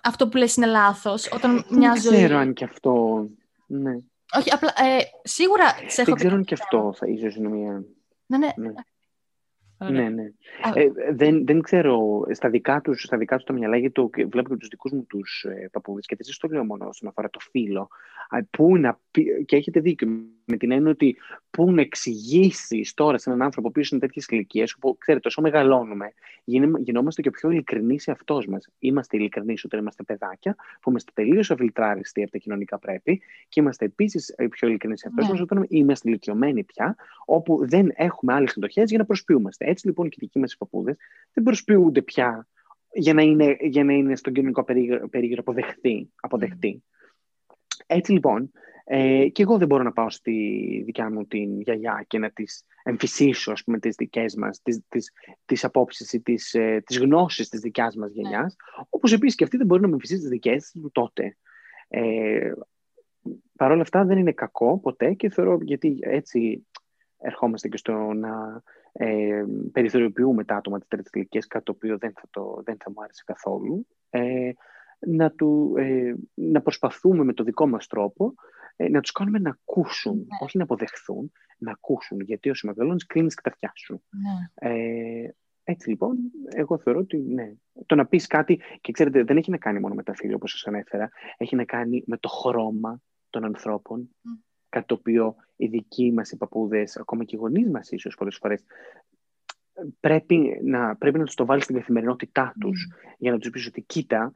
αυτό 0.03 0.27
που 0.27 0.37
λες 0.37 0.55
είναι 0.55 0.65
λάθος, 0.65 1.29
όταν 1.33 1.65
μια 1.69 1.91
δεν 1.91 2.01
ζωή... 2.01 2.15
ξέρω 2.15 2.37
αν 2.37 2.53
και 2.53 2.63
αυτό... 2.63 3.25
Ναι. 3.65 3.97
Όχι, 4.37 4.51
απλά, 4.51 4.73
ε, 4.77 4.99
σίγουρα 5.23 5.67
σε 5.87 6.01
έχω 6.01 6.03
Δεν 6.03 6.13
πει 6.13 6.13
ξέρω 6.13 6.35
αν 6.35 6.43
κάποια 6.45 6.55
και 6.55 6.63
αυτό 6.63 6.93
θα 6.97 7.07
ίσως 7.07 7.35
είναι 7.35 7.49
μια... 7.49 7.83
Ναι, 8.27 8.37
ναι. 8.37 8.53
Ναι. 8.57 8.73
Ωραία. 9.89 10.01
Ναι, 10.01 10.09
ναι. 10.09 10.23
Α, 10.61 10.71
Ε, 10.73 10.91
δεν, 11.13 11.45
δεν 11.45 11.61
ξέρω, 11.61 12.21
στα 12.31 12.49
δικά 12.49 12.81
τους, 12.81 13.01
στα 13.01 13.17
δικά 13.17 13.35
τους 13.35 13.45
τα 13.45 13.53
μυαλά, 13.53 13.77
γιατί 13.77 13.93
το, 13.93 14.09
και 14.09 14.25
βλέπω 14.25 14.49
και 14.49 14.55
τους 14.55 14.67
δικούς 14.67 14.91
μου 14.91 15.05
τους 15.09 15.43
ε, 15.49 15.69
παππούδες, 15.71 16.05
και 16.05 16.15
δεν 16.15 16.25
σας 16.25 16.37
το 16.37 16.47
λέω 16.47 16.65
μόνο 16.65 16.87
όσον 16.87 17.09
αφορά 17.09 17.29
το 17.29 17.39
φύλλο, 17.39 17.87
α, 18.29 18.43
πού 18.43 18.77
να 18.77 18.99
πει- 19.11 19.45
και 19.45 19.55
έχετε 19.55 19.79
δίκιο 19.79 20.07
με 20.45 20.57
την 20.57 20.71
έννοια 20.71 20.91
ότι 20.91 21.17
πού 21.49 21.71
να 21.71 21.81
εξηγήσεις 21.81 22.93
τώρα 22.93 23.17
σε 23.17 23.29
έναν 23.29 23.41
άνθρωπο 23.41 23.71
που 23.71 23.79
είναι 23.91 23.99
τέτοιες 23.99 24.25
ηλικίες, 24.27 24.75
που 24.79 24.97
ξέρετε, 24.97 25.27
όσο 25.27 25.41
μεγαλώνουμε, 25.41 26.13
γίνε- 26.43 26.79
γινόμαστε 26.81 27.21
και 27.21 27.29
πιο 27.29 27.49
ειλικρινείς 27.51 28.03
σε 28.03 28.11
αυτός 28.11 28.47
μας. 28.47 28.67
Είμαστε 28.79 29.17
ειλικρινείς 29.17 29.63
όταν 29.63 29.79
είμαστε 29.79 30.03
παιδάκια, 30.03 30.55
που 30.81 30.89
είμαστε 30.89 31.11
τελείως 31.15 31.51
αφιλτράριστοι 31.51 32.21
από 32.21 32.31
τα 32.31 32.37
κοινωνικά 32.37 32.79
πρέπει, 32.79 33.21
και 33.49 33.59
είμαστε 33.59 33.85
επίσης 33.85 34.35
πιο 34.49 34.67
ειλικρινείς 34.67 34.99
σε 34.99 35.07
αυτός 35.07 35.25
Ναι. 35.25 35.31
μας 35.31 35.41
όταν 35.41 35.65
είμαστε 35.69 36.09
ηλικιωμένοι 36.09 36.63
πια, 36.63 36.95
όπου 37.25 37.65
δεν 37.67 37.91
έχουμε 37.95 38.33
άλλες 38.33 38.49
εκδοχέ 38.51 38.83
για 38.85 38.97
να 38.97 39.05
προσποιούμαστε. 39.05 39.65
Έτσι 39.75 39.87
λοιπόν 39.87 40.09
και 40.09 40.15
οι 40.19 40.25
δικοί 40.25 40.39
μας 40.39 40.53
οι 40.53 40.57
παππούδες 40.57 40.97
δεν 41.33 41.43
προσποιούνται 41.43 42.01
πια 42.01 42.47
για 42.93 43.13
να 43.13 43.21
είναι, 43.21 43.57
για 43.59 43.83
να 43.83 43.93
είναι 43.93 44.15
στον 44.15 44.33
κοινωνικό 44.33 44.63
περίγυρο, 44.63 45.09
περίγυρο 45.09 45.41
αποδεχτή. 45.41 46.13
αποδεκτή. 46.21 46.83
Έτσι 47.85 48.11
λοιπόν, 48.11 48.51
ε, 48.83 49.27
και 49.29 49.41
εγώ 49.41 49.57
δεν 49.57 49.67
μπορώ 49.67 49.83
να 49.83 49.91
πάω 49.91 50.09
στη 50.09 50.31
δικιά 50.85 51.11
μου 51.11 51.25
την 51.25 51.61
γιαγιά 51.61 52.05
και 52.07 52.19
να 52.19 52.31
τις 52.31 52.65
εμφυσίσω, 52.83 53.51
ας 53.51 53.63
πούμε, 53.63 53.79
τις 53.79 53.95
δικές 53.95 54.35
μας, 54.35 54.61
τις, 54.61 54.81
τις, 54.89 55.11
τις 55.45 55.63
απόψεις 55.63 56.13
ή 56.13 56.21
τις, 56.21 56.53
ε, 56.53 56.83
τις 56.85 56.99
γνώσεις 56.99 57.49
της 57.49 57.59
δικιάς 57.59 57.95
μας 57.95 58.11
γενιάς, 58.11 58.55
όπως 58.89 59.13
επίσης 59.13 59.35
και 59.35 59.43
αυτή 59.43 59.57
δεν 59.57 59.65
μπορεί 59.65 59.81
να 59.81 59.87
με 59.87 59.93
εμφυσίσει 59.93 60.19
τις 60.19 60.29
δικές 60.29 60.71
της 60.71 60.81
τότε. 60.91 61.37
Ε, 61.87 62.51
Παρ' 63.55 63.71
όλα 63.71 63.81
αυτά 63.81 64.05
δεν 64.05 64.17
είναι 64.17 64.31
κακό 64.31 64.79
ποτέ 64.79 65.13
και 65.13 65.29
θεωρώ 65.29 65.57
γιατί 65.61 65.97
έτσι 66.01 66.67
ερχόμαστε 67.17 67.67
και 67.67 67.77
στο 67.77 67.93
να 67.93 68.61
ε, 68.97 69.43
περιθωριοποιούμε 69.71 70.43
τα 70.43 70.55
άτομα 70.55 70.79
της 70.79 70.87
τρίτης 70.87 71.11
ηλικίας, 71.13 71.47
κάτι 71.47 71.65
το 71.65 71.71
οποίο 71.71 71.97
δεν 71.97 72.13
θα, 72.15 72.27
το, 72.29 72.61
δεν 72.65 72.77
θα 72.83 72.91
μου 72.91 73.03
άρεσε 73.03 73.23
καθόλου. 73.25 73.87
Ε, 74.09 74.51
να, 74.99 75.31
του, 75.31 75.73
ε, 75.77 76.13
να 76.33 76.61
προσπαθούμε 76.61 77.23
με 77.23 77.33
το 77.33 77.43
δικό 77.43 77.67
μας 77.67 77.87
τρόπο 77.87 78.33
ε, 78.75 78.89
να 78.89 79.01
τους 79.01 79.11
κάνουμε 79.11 79.39
να 79.39 79.49
ακούσουν, 79.49 80.27
όχι 80.39 80.57
να 80.57 80.63
αποδεχθούν, 80.63 81.31
να 81.57 81.71
ακούσουν. 81.71 82.19
Γιατί 82.21 82.49
όσο 82.49 82.67
μεγαλώνεις 82.67 83.05
κλείνεις 83.05 83.35
και 83.35 83.41
τα 83.43 83.49
αυτιά 83.49 83.71
σου. 83.75 84.03
ναι. 84.09 84.69
Ε, 84.69 85.35
έτσι 85.67 85.89
λοιπόν, 85.89 86.17
εγώ 86.55 86.77
θεωρώ 86.77 86.99
ότι 86.99 87.17
ναι. 87.17 87.53
Το 87.85 87.95
να 87.95 88.05
πεις 88.05 88.27
κάτι, 88.27 88.61
και 88.81 88.91
ξέρετε, 88.91 89.23
δεν 89.23 89.37
έχει 89.37 89.51
να 89.51 89.57
κάνει 89.57 89.79
μόνο 89.79 89.93
με 89.93 90.03
τα 90.03 90.13
φίλια 90.13 90.35
όπως 90.35 90.51
σας 90.51 90.67
ανέφερα, 90.67 91.09
έχει 91.37 91.55
να 91.55 91.65
κάνει 91.65 92.03
με 92.05 92.17
το 92.17 92.29
χρώμα 92.29 93.01
των 93.29 93.43
ανθρώπων, 93.43 94.09
Μμ. 94.21 94.31
Κάτι 94.75 94.87
το 94.87 94.93
οποίο 94.93 95.35
οι 95.55 95.67
δικοί 95.67 96.11
μας 96.11 96.31
οι 96.31 96.37
παππούδες, 96.37 96.97
ακόμα 96.97 97.23
και 97.23 97.35
οι 97.35 97.39
γονείς 97.39 97.69
μας 97.69 97.91
ίσως 97.91 98.15
πολλές 98.15 98.37
φορές, 98.37 98.63
πρέπει 99.99 100.59
να, 100.63 100.95
πρέπει 100.95 101.17
να 101.17 101.25
τους 101.25 101.35
το 101.35 101.45
βάλεις 101.45 101.63
στην 101.63 101.75
καθημερινότητά 101.75 102.53
τους 102.59 102.91
για 103.17 103.31
να 103.31 103.37
τους 103.37 103.49
πεις 103.49 103.67
ότι 103.67 103.81
κοίτα, 103.81 104.31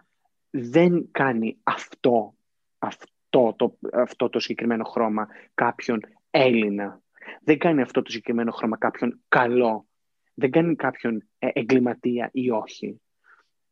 δεν 0.49 1.07
κάνει 1.11 1.57
αυτό, 1.63 2.35
αυτό 2.79 3.53
το, 3.57 3.77
αυτό 3.93 4.29
το 4.29 4.39
συγκεκριμένο 4.39 4.83
χρώμα 4.83 5.27
κάποιον 5.53 5.99
Έλληνα. 6.29 7.01
Δεν 7.41 7.57
κάνει 7.57 7.81
αυτό 7.81 8.01
το 8.01 8.11
συγκεκριμένο 8.11 8.51
χρώμα 8.51 8.77
κάποιον 8.77 9.21
καλό. 9.27 9.87
Δεν 10.33 10.51
κάνει 10.51 10.75
κάποιον 10.75 11.23
ε, 11.39 11.49
εγκληματία 11.53 12.29
ή 12.33 12.49
όχι. 12.51 13.01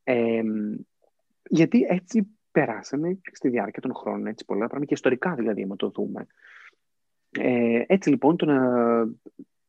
Ε, 0.04 0.42
γιατί 1.50 1.86
έτσι 1.90 2.38
περάσαμε 2.52 3.20
στη 3.32 3.50
διάρκεια 3.50 3.82
των 3.82 3.94
χρόνων 3.96 4.28
έτσι 4.28 4.46
πολλά 4.46 4.66
πράγματα 4.66 4.86
και 4.86 4.94
ιστορικά 4.94 5.36
δηλαδή, 5.36 5.64
άμα 5.64 5.76
το 5.76 5.90
δούμε. 5.90 6.28
Ε, 7.40 7.84
έτσι 7.88 8.10
λοιπόν 8.10 8.36
το 8.38 8.46
να, 8.46 8.60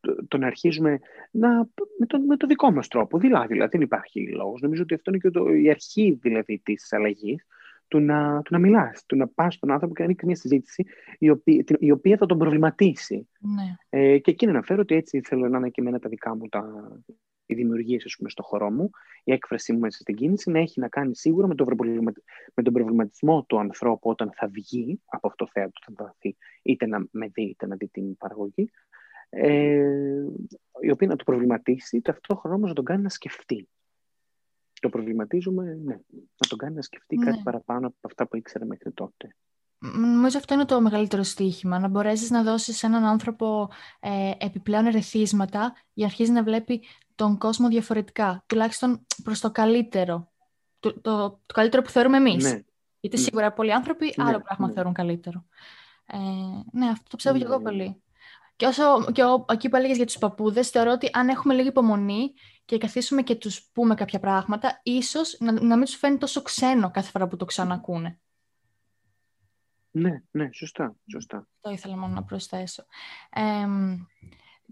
το, 0.00 0.26
το 0.28 0.38
να 0.38 0.46
αρχίζουμε 0.46 0.98
να, 1.30 1.48
με, 1.98 2.06
το, 2.06 2.20
με 2.20 2.36
το 2.36 2.46
δικό 2.46 2.70
μας 2.72 2.88
τρόπο, 2.88 3.18
δηλαδή, 3.18 3.46
δηλαδή 3.52 3.70
δεν 3.72 3.80
υπάρχει 3.80 4.28
λόγος. 4.28 4.60
Νομίζω 4.60 4.82
ότι 4.82 4.94
αυτό 4.94 5.10
είναι 5.10 5.20
και 5.20 5.30
το, 5.30 5.54
η 5.54 5.70
αρχή 5.70 6.18
δηλαδή 6.20 6.58
της 6.58 6.92
αλλαγής, 6.92 7.46
του 7.88 8.00
να, 8.00 8.42
του 8.42 8.52
να 8.52 8.58
μιλάς, 8.58 9.04
του 9.06 9.16
να 9.16 9.26
πας 9.28 9.54
στον 9.54 9.70
άνθρωπο 9.70 9.94
και 9.94 10.00
να 10.00 10.04
ανοίξεις 10.06 10.26
μια 10.26 10.36
συζήτηση 10.36 10.84
η 11.18 11.30
οποία, 11.30 11.64
την- 11.64 11.76
η 11.80 11.90
οποία 11.90 12.16
θα 12.16 12.26
τον 12.26 12.38
προβληματίσει. 12.38 13.28
ναι. 13.38 13.74
Ε, 13.88 14.18
και 14.18 14.30
εκεί 14.30 14.44
να 14.46 14.50
αναφέρω 14.52 14.80
ότι 14.80 14.94
έτσι 14.94 15.20
θέλω 15.24 15.48
να 15.48 15.58
είναι 15.58 15.68
και 15.68 15.80
εμένα 15.80 15.98
τα 15.98 16.08
δικά 16.08 16.36
μου 16.36 16.48
τα, 16.48 16.64
οι 17.48 17.54
δημιουργίες 17.54 18.04
ας 18.04 18.14
πούμε, 18.16 18.30
στο 18.30 18.42
χώρο 18.42 18.70
μου, 18.70 18.90
η 19.24 19.32
έκφρασή 19.32 19.72
μου 19.72 19.78
μέσα 19.78 19.98
στην 19.98 20.14
κίνηση 20.14 20.50
να 20.50 20.58
έχει 20.58 20.80
να 20.80 20.88
κάνει 20.88 21.16
σίγουρα 21.16 21.46
με 21.46 21.54
τον, 21.54 21.66
προβλημα- 21.66 22.12
με 22.54 22.62
τον 22.62 22.72
προβληματισμό 22.72 23.44
του 23.44 23.58
ανθρώπου 23.58 24.10
όταν 24.10 24.30
θα 24.34 24.48
βγει 24.48 25.00
από 25.06 25.26
αυτό 25.26 25.44
το 25.44 25.50
θέατρο, 25.52 25.80
θα 25.86 25.92
βρεθεί 26.04 26.36
είτε 26.62 26.86
να 26.86 27.06
με 27.10 27.28
δει 27.28 27.42
είτε 27.42 27.66
να 27.66 27.76
δει 27.76 27.88
την 27.88 28.16
παραγωγή, 28.16 28.70
ε, 29.28 30.24
η 30.80 30.90
οποία 30.90 31.08
να 31.08 31.16
το 31.16 31.24
προβληματίσει, 31.24 32.00
ταυτόχρονα 32.00 32.56
όμως 32.56 32.68
να 32.68 32.74
τον 32.74 32.84
κάνει 32.84 33.02
να 33.02 33.08
σκεφτεί. 33.08 33.68
Το 34.80 34.88
προβληματίζουμε, 34.88 35.64
ναι, 35.64 35.94
να 36.12 36.48
τον 36.48 36.58
κάνει 36.58 36.74
να 36.74 36.82
σκεφτεί 36.82 37.16
Ναι. 37.16 37.24
κάτι 37.24 37.40
παραπάνω 37.44 37.86
από 37.86 37.96
αυτά 38.00 38.26
που 38.28 38.36
ήξερε 38.36 38.64
μέχρι 38.64 38.92
τότε. 38.92 39.36
Νομίζω 39.80 40.38
αυτό 40.38 40.54
είναι 40.54 40.64
το 40.64 40.80
μεγαλύτερο 40.80 41.22
στοίχημα, 41.22 41.78
να 41.78 41.88
μπορέσεις 41.88 42.30
να 42.30 42.42
δώσεις 42.42 42.76
σε 42.76 42.86
έναν 42.86 43.04
άνθρωπο 43.04 43.70
ε, 44.00 44.30
επιπλέον 44.38 44.86
ερεθίσματα 44.86 45.60
για 45.92 46.06
να 46.06 46.12
αρχίσει 46.12 46.32
να 46.32 46.42
βλέπει 46.42 46.82
τον 47.14 47.38
κόσμο 47.38 47.68
διαφορετικά, 47.68 48.42
τουλάχιστον 48.46 49.06
προς 49.22 49.40
το 49.40 49.50
καλύτερο, 49.50 50.30
το, 50.80 51.00
το, 51.00 51.30
το 51.46 51.54
καλύτερο 51.54 51.82
που 51.82 51.90
θεωρούμε 51.90 52.16
εμείς. 52.16 52.44
Ναι. 52.44 52.62
Γιατί 53.00 53.16
ναι. 53.16 53.22
σίγουρα 53.22 53.52
πολλοί 53.52 53.72
άνθρωποι 53.72 54.14
ναι. 54.16 54.24
άλλο 54.24 54.40
πράγμα 54.40 54.66
ναι. 54.66 54.72
θεωρούν 54.72 54.92
καλύτερο. 54.92 55.44
Ε, 56.06 56.18
ναι, 56.72 56.88
αυτό 56.88 57.08
το 57.08 57.16
πιστεύω 57.16 57.38
και 57.38 57.44
εγώ 57.44 57.56
ναι. 57.56 57.62
πολύ. 57.62 58.02
Και 58.56 58.66
όσο 58.66 59.04
και 59.12 59.22
ο, 59.22 59.44
εκεί 59.48 59.68
που 59.68 59.76
έλεγες 59.76 59.96
για 59.96 60.06
τους 60.06 60.18
παππούδες, 60.18 60.70
θεωρώ 60.70 60.92
ότι 60.92 61.10
αν 61.12 61.28
έχουμε 61.28 61.54
λίγη 61.54 61.68
υπομονή 61.68 62.32
και 62.64 62.78
καθίσουμε 62.78 63.22
και 63.22 63.34
τους 63.34 63.70
πούμε 63.72 63.94
κάποια 63.94 64.18
πράγματα, 64.18 64.80
ίσως 64.82 65.36
να, 65.40 65.52
να 65.52 65.76
μην 65.76 65.84
τους 65.84 65.94
φαίνει 65.94 66.18
τόσο 66.18 66.42
ξένο 66.42 66.90
κάθε 66.90 67.10
φορά 67.10 67.28
που 67.28 67.36
το 67.36 67.44
ξανακούνε. 67.44 68.18
Ναι, 69.98 70.22
ναι, 70.30 70.48
σωστά, 70.52 70.96
σωστά. 71.10 71.48
Το 71.60 71.70
ήθελα 71.70 71.96
μόνο 71.96 72.14
να 72.14 72.24
προσθέσω. 72.24 72.84
Ε, 73.30 73.66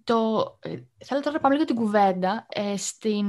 το, 0.05 0.45
θέλω 1.05 1.21
τώρα 1.21 1.33
να 1.33 1.41
πάμε 1.41 1.55
λίγο 1.55 1.67
την 1.67 1.77
κουβέντα. 1.77 2.47
Ε, 2.49 2.77
στην, 2.77 3.27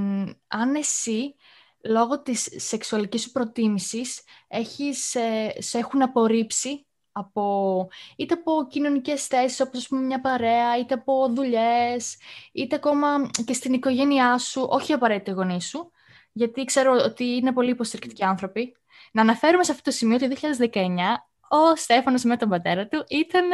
αν 0.48 0.76
εσύ, 0.76 1.36
λόγω 1.84 2.22
της 2.22 2.50
σεξουαλικής 2.56 3.22
σου 3.22 3.32
προτίμησης, 3.32 4.24
έχεις, 4.48 5.16
ε, 5.16 5.54
σε 5.58 5.78
έχουν 5.78 6.02
απορρίψει 6.02 6.86
από, 7.12 7.88
είτε 8.16 8.34
από 8.34 8.68
κοινωνικές 8.70 9.28
θέσεις, 9.28 9.60
όπως 9.60 9.88
πούμε 9.88 10.02
μια 10.02 10.22
παρέα, 10.22 10.78
είτε 10.78 10.94
από 10.94 11.30
δουλειές, 11.34 12.18
είτε 12.52 12.76
ακόμα 12.76 13.30
και 13.46 13.54
στην 13.54 13.74
οικογένειά 13.74 14.38
σου, 14.38 14.68
όχι 14.70 14.94
απαραίτητα 14.94 15.32
γονείς 15.32 15.66
σου, 15.66 15.92
γιατί 16.32 16.64
ξέρω 16.64 16.92
ότι 17.06 17.24
είναι 17.24 17.54
πολύ 17.54 17.70
υποστηρικτικοί 17.70 18.24
άνθρωποι. 18.24 18.76
Να 19.12 19.22
αναφέρουμε 19.22 19.64
σε 19.64 19.72
αυτό 19.72 19.84
το 19.84 19.92
σημείο 19.92 20.16
ότι 20.16 20.28
το 20.28 20.36
2019 20.72 21.27
ο 21.48 21.76
Στέφανος 21.76 22.24
με 22.24 22.38
τον 22.38 22.50
πατέρα 22.50 22.88
του 22.88 23.04
ήταν 23.08 23.46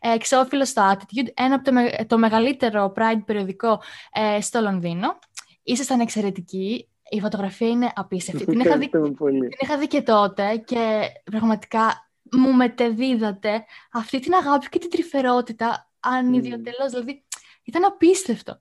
εξώφυλλος 0.00 0.68
στο 0.68 0.92
Attitude, 0.92 1.28
ένα 1.34 1.54
από 1.54 1.64
το, 1.64 2.06
το 2.06 2.18
μεγαλύτερο 2.18 2.92
Pride 2.96 3.22
περιοδικό 3.24 3.82
ε, 4.12 4.40
στο 4.40 4.60
Λονδίνο. 4.60 5.18
Ήσασταν 5.62 6.00
εξαιρετικοί. 6.00 6.88
Η 7.08 7.20
φωτογραφία 7.20 7.68
είναι 7.68 7.92
απίστευτη. 7.94 8.44
την, 8.44 8.60
είχα 8.60 8.78
δει, 8.78 8.88
την 8.88 9.16
είχα 9.58 9.78
δει 9.78 9.86
και 9.86 10.02
τότε 10.02 10.62
και 10.64 11.00
πραγματικά 11.30 12.10
μου 12.32 12.52
μετεδίδατε 12.52 13.64
αυτή 13.92 14.20
την 14.20 14.34
αγάπη 14.34 14.68
και 14.68 14.78
την 14.78 14.90
τρυφερότητα 14.90 15.90
ανιδιοτελώς. 16.00 16.86
Mm. 16.86 16.90
Δηλαδή, 16.90 17.24
ήταν 17.64 17.84
απίστευτο. 17.84 18.60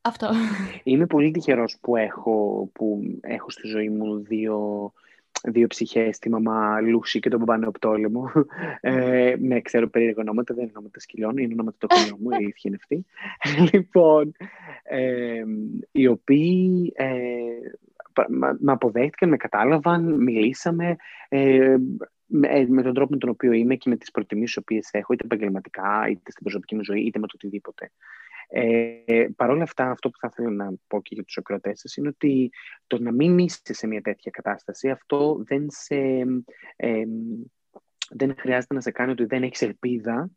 Αυτό. 0.00 0.30
Είμαι 0.82 1.06
πολύ 1.06 1.30
τυχερός 1.30 1.76
που 1.80 1.96
έχω, 1.96 2.68
που 2.72 3.00
έχω 3.20 3.50
στη 3.50 3.66
ζωή 3.66 3.88
μου 3.88 4.16
δύο, 4.16 4.92
δύο 5.42 5.66
ψυχές, 5.66 6.18
τη 6.18 6.30
μαμά 6.30 6.80
Λούση 6.80 7.20
και 7.20 7.28
τον 7.28 7.38
μπαμπά 7.38 7.58
Νεοπτόλεμο. 7.58 8.30
Ε, 8.80 9.34
ναι, 9.40 9.60
ξέρω 9.60 9.88
περίεργο 9.88 10.20
ονόματα, 10.20 10.54
δεν 10.54 10.62
είναι 10.62 10.72
ονόματα 10.74 11.00
σκυλών, 11.00 11.36
είναι 11.36 11.52
ονόματα 11.52 11.76
το 11.78 11.86
κονιό 11.86 12.16
μου, 12.20 12.30
η 12.30 12.34
αλήθεια 12.34 12.62
είναι 12.62 12.76
αυτή. 12.80 13.06
λοιπόν, 13.72 14.34
ε, 14.82 15.42
οι 15.92 16.06
οποίοι 16.06 16.92
ε, 16.96 17.08
με 18.58 18.72
αποδέχτηκαν, 18.72 19.28
με 19.28 19.36
κατάλαβαν, 19.36 20.22
μιλήσαμε, 20.22 20.96
ε, 21.28 21.76
με, 22.26 22.66
με, 22.68 22.82
τον 22.82 22.94
τρόπο 22.94 23.12
με 23.12 23.18
τον 23.18 23.30
οποίο 23.30 23.52
είμαι 23.52 23.74
και 23.74 23.88
με 23.88 23.96
τις 23.96 24.10
προτιμήσεις 24.10 24.62
που 24.64 24.78
έχω, 24.90 25.12
είτε 25.12 25.24
επαγγελματικά, 25.24 26.06
είτε 26.10 26.30
στην 26.30 26.42
προσωπική 26.42 26.74
μου 26.74 26.84
ζωή, 26.84 27.00
είτε 27.00 27.18
με 27.18 27.26
το 27.26 27.32
οτιδήποτε. 27.34 27.90
Ε, 28.48 29.26
Παρ' 29.36 29.50
όλα 29.50 29.62
αυτά, 29.62 29.90
αυτό 29.90 30.10
που 30.10 30.18
θα 30.18 30.28
ήθελα 30.32 30.50
να 30.50 30.72
πω 30.86 31.02
και 31.02 31.14
για 31.14 31.24
τους 31.24 31.36
ακροατές 31.38 31.80
σας 31.80 31.96
είναι 31.96 32.08
ότι 32.08 32.50
το 32.86 32.98
να 32.98 33.12
μην 33.12 33.38
είστε 33.38 33.72
σε 33.72 33.86
μια 33.86 34.00
τέτοια 34.00 34.30
κατάσταση, 34.30 34.90
αυτό 34.90 35.42
δεν, 35.46 35.66
σε, 35.70 35.96
ε, 36.76 37.04
δεν 38.10 38.34
χρειάζεται 38.38 38.74
να 38.74 38.80
σε 38.80 38.90
κάνει 38.90 39.10
ότι 39.10 39.24
δεν 39.24 39.42
έχεις 39.42 39.62
ελπίδα 39.62 40.30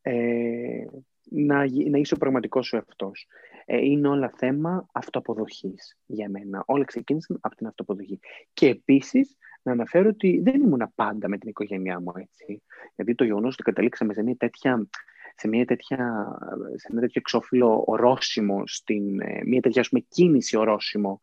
ε, 0.00 0.84
να, 1.30 1.56
να 1.90 1.98
είσαι 1.98 2.14
ο 2.14 2.18
πραγματικός 2.18 2.66
σου 2.66 2.76
εαυτός. 2.76 3.26
Ε, 3.64 3.76
είναι 3.76 4.08
όλα 4.08 4.32
θέμα 4.36 4.86
αυτοαποδοχής 4.92 5.98
για 6.06 6.28
μένα. 6.30 6.62
Όλα 6.66 6.84
ξεκίνησαν 6.84 7.38
από 7.40 7.56
την 7.56 7.66
αυτοαποδοχή. 7.66 8.18
Και 8.52 8.68
επίσης, 8.68 9.36
να 9.62 9.72
αναφέρω 9.72 10.08
ότι 10.08 10.40
δεν 10.44 10.60
ήμουν 10.60 10.92
πάντα 10.94 11.28
με 11.28 11.38
την 11.38 11.48
οικογένειά 11.48 12.00
μου 12.00 12.12
έτσι. 12.14 12.62
Γιατί 12.94 13.14
το 13.14 13.24
γεγονός 13.24 13.52
ότι 13.52 13.62
καταλήξαμε 13.62 14.12
σε 14.12 14.22
μια 14.22 14.36
τέτοια 14.36 14.88
σε 15.38 15.48
μια 15.48 15.64
τέτοια, 15.64 16.28
σε 16.76 16.88
ένα 16.90 17.00
τέτοιο 17.00 17.20
εξώφυλλο 17.20 17.84
ορόσημο, 17.86 18.62
στην, 18.66 19.20
ε, 19.20 19.40
μια 19.44 19.60
τέτοια 19.60 19.86
πούμε, 19.88 20.04
κίνηση 20.08 20.56
ορόσημο 20.56 21.20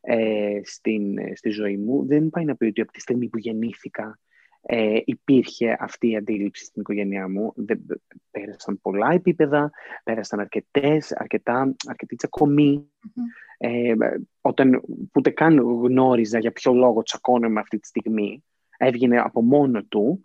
ε, 0.00 0.60
στην, 0.64 1.18
ε, 1.18 1.36
στη 1.36 1.50
ζωή 1.50 1.76
μου, 1.76 2.06
δεν 2.06 2.30
πάει 2.30 2.44
να 2.44 2.56
πει 2.56 2.64
ότι 2.64 2.80
από 2.80 2.92
τη 2.92 3.00
στιγμή 3.00 3.28
που 3.28 3.38
γεννήθηκα 3.38 4.18
ε, 4.62 4.98
υπήρχε 5.04 5.76
αυτή 5.80 6.10
η 6.10 6.16
αντίληψη 6.16 6.64
στην 6.64 6.80
οικογένειά 6.80 7.28
μου. 7.28 7.52
Δεν, 7.56 7.86
πέρασαν 8.30 8.80
πολλά 8.80 9.10
επίπεδα, 9.12 9.70
πέρασαν 10.04 10.40
αρκετές, 10.40 11.12
αρκετά, 11.12 11.74
αρκετή 11.86 12.16
Ε, 13.58 13.94
όταν 14.40 14.82
ούτε 15.14 15.30
καν 15.30 15.58
γνώριζα 15.58 16.38
για 16.38 16.52
ποιο 16.52 16.72
λόγο 16.72 17.02
τσακώνομαι 17.02 17.60
αυτή 17.60 17.78
τη 17.78 17.86
στιγμή, 17.86 18.44
έβγαινε 18.76 19.20
από 19.20 19.42
μόνο 19.42 19.82
του, 19.82 20.20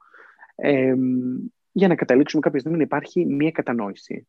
ε, 0.56 0.94
για 1.78 1.88
να 1.88 1.96
καταλήξουμε 1.96 2.42
κάποια 2.42 2.60
στιγμή 2.60 2.78
να 2.78 2.84
υπάρχει 2.84 3.26
μία 3.26 3.52
κατανόηση. 3.52 4.28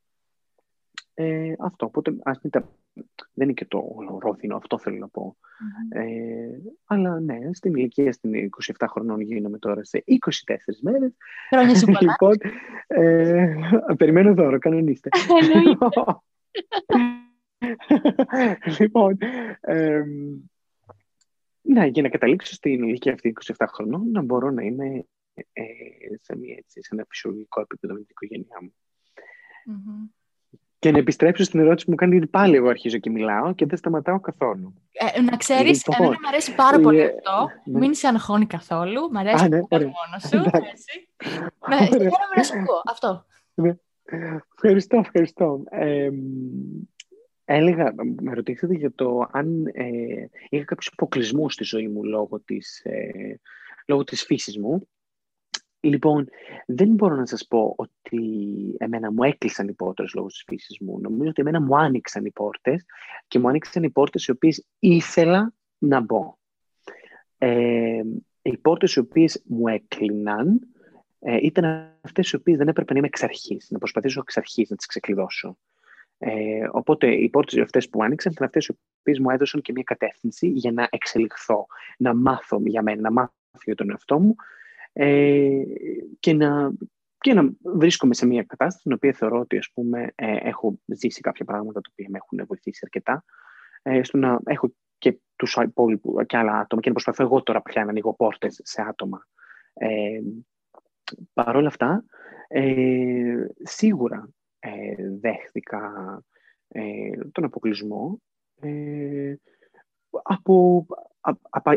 Ε, 1.15 1.53
αυτό, 1.59 1.87
οπότε 1.87 2.17
ας 2.23 2.39
μην 2.43 2.53
τα... 2.53 2.69
δεν 3.33 3.45
είναι 3.49 3.53
και 3.53 3.65
το 3.65 3.83
ρόθινο, 4.21 4.57
αυτό 4.57 4.79
θέλω 4.79 4.97
να 4.97 5.09
πω. 5.09 5.37
Mm-hmm. 5.41 6.01
Ε, 6.01 6.59
αλλά 6.85 7.21
ναι, 7.21 7.39
στην 7.53 7.75
ηλικία 7.75 8.13
στην 8.13 8.33
27 8.79 8.87
χρονών 8.89 9.21
γίνομαι 9.21 9.59
τώρα 9.59 9.85
σε 9.85 10.05
24 10.07 10.15
μέρες. 10.81 11.17
Χρόνια 11.49 11.75
σου 11.75 11.85
πολλά. 11.85 11.99
λοιπόν, 12.01 12.37
ε, 12.87 13.57
περιμένω 13.97 14.35
δώρο, 14.35 14.59
κανονίστε. 14.59 15.09
λοιπόν, 18.79 19.17
ε, 19.61 20.03
ναι, 21.63 21.87
για 21.87 22.03
να 22.03 22.09
καταλήξω 22.09 22.55
στην 22.55 22.83
ηλικία 22.83 23.13
αυτή 23.13 23.37
27 23.57 23.65
χρονών, 23.69 24.11
να 24.11 24.23
μπορώ 24.23 24.51
να 24.51 24.63
είμαι 24.63 25.05
ε, 25.53 25.63
σε, 26.21 26.37
μια, 26.37 26.55
έτσι, 26.59 26.83
σε 26.83 26.89
ένα 26.93 27.05
φυσιολογικό 27.09 27.61
επίπεδο 27.61 27.95
με 27.95 28.01
την 28.01 28.09
οικογένειά 28.11 28.59
μου. 28.61 28.75
Mm-hmm. 29.69 30.11
Και 30.79 30.91
να 30.91 30.99
επιστρέψω 30.99 31.45
στην 31.45 31.61
ερώτηση 31.61 31.85
που 31.85 31.91
μου 31.91 31.97
κάνει, 31.97 32.13
γιατί 32.13 32.27
πάλι 32.27 32.57
εγώ 32.57 32.69
αρχίζω 32.69 32.99
και 32.99 33.11
μιλάω 33.11 33.55
και 33.55 33.67
δεν 33.67 33.79
σταματάω 33.79 34.21
καθόλου. 34.21 34.75
Ε, 34.93 35.21
να 35.21 35.37
ξέρεις, 35.37 35.87
λοιπόν, 35.87 36.07
εμένα 36.07 36.21
μου 36.21 36.29
αρέσει 36.29 36.55
πάρα 36.55 36.81
πολύ 36.81 37.01
ε, 37.01 37.05
αυτό. 37.05 37.49
Ναι. 37.65 37.79
Μην 37.79 37.95
σε 37.95 38.09
αγχώνει 38.09 38.47
καθόλου. 38.47 39.11
Μ' 39.13 39.17
αρέσει 39.17 39.49
ναι, 39.49 39.59
μόνος 39.59 40.23
σου. 40.29 40.37
ναι, 41.69 41.87
χαίρομαι 41.87 42.35
να 42.37 42.43
σου 42.43 42.53
πω 42.53 42.91
αυτό. 42.91 43.27
Ναι. 43.55 43.77
Ευχαριστώ, 44.55 44.97
ευχαριστώ. 44.97 45.65
Ε, 45.71 46.11
έλεγα, 47.45 47.95
με 48.23 48.35
ρωτήσατε 48.35 48.75
για 48.75 48.93
το 48.95 49.29
αν 49.31 49.67
ε, 49.67 49.85
είχα 50.49 50.65
κάποιους 50.65 50.89
αποκλεισμούς 50.93 51.53
στη 51.53 51.65
ζωή 51.65 51.89
μου 51.89 52.05
λόγω 52.05 52.41
της, 52.41 52.81
ε, 52.85 53.41
λόγω 53.87 54.05
της 54.05 54.23
φύσης 54.23 54.59
μου. 54.59 54.89
Λοιπόν, 55.81 56.29
δεν 56.67 56.89
μπορώ 56.89 57.15
να 57.15 57.27
σας 57.27 57.47
πω 57.47 57.75
ότι 57.77 58.21
εμένα 58.79 59.13
μου 59.13 59.23
έκλεισαν 59.23 59.69
οι 59.69 59.73
πόρτες 59.73 60.15
λόγω 60.15 60.27
της 60.27 60.45
φύσης 60.47 60.79
μου. 60.81 61.01
Νομίζω 61.01 61.31
ότι 61.31 61.41
εμένα 61.41 61.61
μου 61.61 61.77
άνοιξαν 61.77 62.25
οι 62.25 62.31
πόρτες 62.31 62.85
και 63.29 63.39
μου 63.39 63.49
άνοιξαν 63.49 63.83
οι 63.83 63.91
πόρτες 63.91 64.27
οι 64.27 64.31
οποίες 64.31 64.67
ήθελα 64.79 65.53
να 65.79 66.01
μπω. 66.01 66.37
Ε, 67.39 68.03
οι 68.43 68.57
πόρτες 68.57 68.95
οι 68.95 68.99
οποίες 68.99 69.43
μου 69.47 69.69
έκλειναν 69.69 70.61
ε, 71.19 71.39
ήταν 71.43 71.65
αυτές 72.01 72.31
οι 72.31 72.37
οποίες 72.37 72.57
δεν 72.57 72.69
έπρεπε 72.69 72.93
να 72.93 72.99
είμαι 72.99 73.07
εξ 73.07 73.23
αρχής, 73.23 73.71
να 73.71 73.79
προσπαθήσω 73.79 74.21
εξ 74.21 74.37
αρχής 74.37 74.71
να 74.71 74.77
τις 74.77 74.87
ξεκλειδώσω. 74.87 75.59
Ε, 76.19 76.69
οπότε 76.71 77.15
οι 77.15 77.29
πόρτες 77.29 77.63
αυτές 77.63 77.89
που 77.89 78.03
άνοιξαν 78.03 78.33
ήταν 78.33 78.47
αυτές 78.47 78.67
οι 78.67 78.79
οποίες 79.01 79.19
μου 79.19 79.31
έδωσαν 79.31 79.61
και 79.61 79.73
μια 79.73 79.83
κατεύθυνση 79.83 80.49
για 80.49 80.73
να 80.73 80.89
εξελιχθώ, 80.91 81.67
να 81.99 82.15
μάθω 82.15 82.61
για 82.65 82.83
μένα, 82.83 83.01
να 83.01 83.11
μάθω 83.11 83.33
για 83.65 83.75
τον 83.75 83.91
εαυτό 83.91 84.19
μου 84.19 84.35
ε, 84.99 85.63
και, 86.21 86.33
να, 86.33 86.73
και 87.19 87.35
να 87.35 87.51
βρίσκομαι 87.63 88.15
σε 88.15 88.27
μια 88.27 88.43
κατάσταση 88.43 88.81
στην 88.81 88.93
οποία 88.93 89.13
θεωρώ 89.13 89.39
ότι 89.39 89.59
ας 89.59 89.71
πούμε, 89.75 90.13
ε, 90.15 90.37
έχω 90.37 90.79
ζήσει 90.87 91.21
κάποια 91.21 91.45
πράγματα 91.45 91.81
τα 91.81 91.91
οποία 91.93 92.07
με 92.11 92.19
έχουν 92.19 92.47
βοηθήσει 92.47 92.81
αρκετά 92.83 93.25
ε, 93.83 94.03
στο 94.03 94.19
να 94.19 94.39
έχω 94.45 94.73
και 94.99 95.19
τους 95.37 95.57
υπόλοιπου 95.63 96.25
και 96.27 96.37
άλλα 96.37 96.59
άτομα 96.59 96.83
και 96.83 96.89
να 96.89 96.95
προσπαθώ 96.95 97.23
εγώ 97.23 97.43
τώρα 97.43 97.63
πια 97.63 97.85
να 97.85 97.91
ανοίγω 97.91 98.15
πόρτες 98.15 98.61
σε 98.63 98.83
άτομα. 98.83 99.27
Ε, 99.75 100.21
Παρ' 101.33 101.57
όλα 101.57 101.69
αυτά, 101.69 102.05
ε, 102.49 103.47
σίγουρα 103.63 104.29
ε, 104.59 104.95
δέχθηκα 105.21 105.81
ε, 106.69 107.11
τον 107.33 107.45
αποκλεισμό 107.45 108.21
ε, 108.61 109.35
από, 110.23 110.87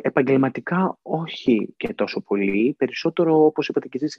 επαγγελματικά 0.01 0.97
όχι 1.01 1.73
και 1.77 1.93
τόσο 1.93 2.21
πολύ, 2.21 2.75
περισσότερο 2.77 3.45
όπως 3.45 3.67
είπατε 3.67 3.87
και 3.87 3.97
εσείς 4.01 4.13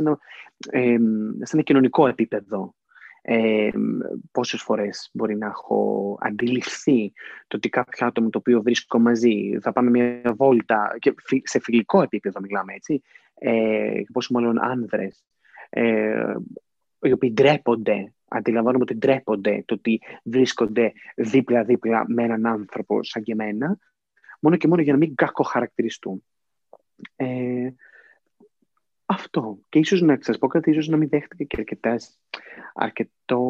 σε 1.42 1.52
ένα 1.52 1.62
κοινωνικό 1.62 2.06
επίπεδο. 2.06 2.74
Ε, 3.22 3.70
πόσες 4.32 4.62
φορές 4.62 5.10
μπορεί 5.12 5.36
να 5.36 5.46
έχω 5.46 6.18
αντιληφθεί 6.20 7.12
το 7.46 7.56
ότι 7.56 7.68
κάποιο 7.68 8.06
άτομο 8.06 8.28
το 8.30 8.38
οποίο 8.38 8.62
βρίσκω 8.62 8.98
μαζί 8.98 9.58
θα 9.60 9.72
πάμε 9.72 9.90
μια 9.90 10.34
βόλτα 10.36 10.96
και 10.98 11.14
σε 11.42 11.58
φιλικό 11.60 12.02
επίπεδο 12.02 12.40
μιλάμε 12.40 12.72
έτσι 12.72 13.02
ε, 13.34 14.02
πόσο 14.12 14.32
μάλλον 14.32 14.64
άνδρες, 14.64 15.24
ε, 15.70 16.34
οι 17.02 17.12
οποίοι 17.12 17.32
ντρέπονται, 17.32 18.12
αντιλαμβάνομαι 18.28 18.82
ότι 18.82 18.94
ντρέπονται 18.94 19.62
το 19.66 19.74
ότι 19.74 20.00
βρίσκονται 20.22 20.92
δίπλα-δίπλα 21.16 22.04
με 22.08 22.22
έναν 22.22 22.46
άνθρωπο 22.46 23.02
σαν 23.02 23.22
και 23.22 23.32
εμένα, 23.32 23.78
μόνο 24.40 24.56
και 24.56 24.68
μόνο 24.68 24.82
για 24.82 24.92
να 24.92 24.98
μην 24.98 25.14
κακοχαρακτηριστούν. 25.14 26.24
Ε, 27.16 27.70
αυτό. 29.10 29.58
Και 29.68 29.78
ίσως 29.78 30.00
να 30.00 30.18
σας 30.20 30.38
πω 30.38 30.46
κάτι, 30.46 30.70
ίσως 30.70 30.88
να 30.88 30.96
μην 30.96 31.08
δέχτηκε 31.08 31.44
και 31.44 31.56
αρκετές, 31.58 32.18
αρκετό, 32.74 33.42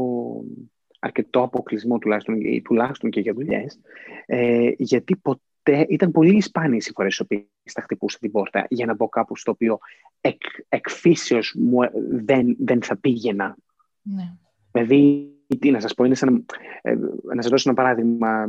αρκετό 0.99 1.43
αποκλεισμό 1.43 1.99
τουλάχιστον, 1.99 2.41
ή 2.41 2.63
τουλάχιστον 2.63 3.11
και 3.11 3.21
για 3.21 3.33
δουλειές. 3.33 3.81
Ε, 4.27 4.71
γιατί 4.77 5.17
ποτέ 5.17 5.87
ήταν 5.89 6.11
πολύ 6.11 6.41
σπάνιες 6.41 6.87
οι 6.87 6.93
φορές 6.93 7.25
που 7.29 7.47
θα 7.65 7.83
χτυπούσα 7.83 8.19
την 8.19 8.31
πόρτα 8.31 8.67
για 8.69 8.87
να 8.87 8.95
μπω 8.95 9.09
κάπου 9.09 9.37
στο 9.37 9.51
οποίο 9.51 9.79
εκ, 10.21 10.43
εκφύσεως 10.69 11.55
μου 11.59 11.83
ε, 11.83 11.91
δεν, 12.11 12.57
δεν 12.59 12.83
θα 12.83 12.97
πήγαινα. 12.97 13.57
Ναι. 14.03 14.37
Δηλαδή, 14.73 15.31
τι 15.59 15.71
να 15.71 15.81
σας 15.81 15.95
πω, 15.95 16.05
είναι 16.05 16.15
σαν, 16.15 16.47
ε, 16.83 16.95
να 17.35 17.43
σας 17.43 17.51
δώσω 17.51 17.71
ένα 17.71 17.83
παράδειγμα. 17.83 18.49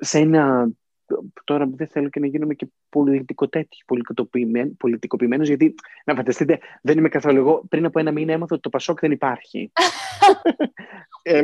Σε 0.00 0.18
ένα 0.18 0.70
τώρα 1.44 1.66
δεν 1.74 1.88
θέλω 1.88 2.08
και 2.08 2.20
να 2.20 2.26
γίνομαι 2.26 2.54
και 2.54 2.68
πολιτικοποιημένος, 4.76 5.48
γιατί 5.48 5.74
να 6.04 6.14
φανταστείτε, 6.14 6.58
δεν 6.82 6.98
είμαι 6.98 7.08
καθόλου 7.08 7.38
εγώ. 7.38 7.64
Πριν 7.68 7.84
από 7.84 7.98
ένα 7.98 8.12
μήνα 8.12 8.32
έμαθα 8.32 8.54
ότι 8.54 8.62
το 8.62 8.68
Πασόκ 8.68 9.00
δεν 9.00 9.10
υπάρχει. 9.10 9.72
ε, 11.22 11.42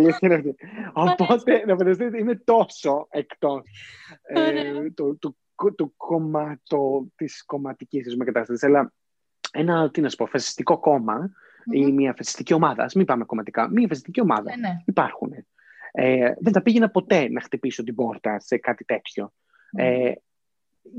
Οπότε, 0.92 1.64
να 1.66 1.76
φανταστείτε, 1.76 2.18
είμαι 2.18 2.34
τόσο 2.34 3.06
εκτός 3.10 3.62
ε, 4.22 4.90
του, 4.90 5.18
του, 5.20 5.36
του 5.76 5.94
κομμάτου 5.96 7.12
της 7.16 7.44
κομματικής 7.44 8.16
κατάσταση. 8.24 8.66
Αλλά 8.66 8.92
ένα, 9.52 9.90
τι 9.90 10.00
να 10.00 10.08
σου 10.08 10.16
πω, 10.16 10.26
φασιστικό 10.26 10.78
ή 11.72 11.92
μια 11.92 12.14
φασιστική 12.16 12.54
ομάδα, 12.54 12.84
ας 12.84 12.94
μην 12.94 13.06
πάμε 13.06 13.24
κομματικά, 13.24 13.68
μια 13.68 13.88
φασιστική 13.88 14.20
ομάδα. 14.20 14.56
Ναι, 14.56 14.68
ναι. 14.68 14.82
Υπάρχουν. 14.84 15.32
Ε, 15.92 16.32
δεν 16.40 16.52
θα 16.52 16.62
πήγαινα 16.62 16.90
ποτέ 16.90 17.28
να 17.28 17.40
χτυπήσω 17.40 17.82
την 17.82 17.94
πόρτα 17.94 18.40
σε 18.40 18.58
κάτι 18.58 18.84
τέτοιο. 18.84 19.32
Ε, 19.76 20.12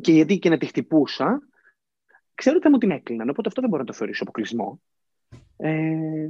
και 0.02 0.12
γιατί 0.12 0.40
και 0.40 0.50
να 0.50 0.58
τη 0.58 0.66
χτυπούσα, 0.66 1.42
ξέρω 2.34 2.56
ότι 2.56 2.66
θα 2.66 2.72
μου 2.72 2.78
την 2.78 2.92
έκλειναν, 2.92 3.30
οπότε 3.30 3.48
αυτό 3.48 3.62
δεν 3.62 3.70
μπορώ 3.70 3.82
να 3.82 3.88
το 3.88 3.94
θεωρήσω 3.94 4.24
αποκλεισμό. 4.24 4.82
Ε, 5.58 6.30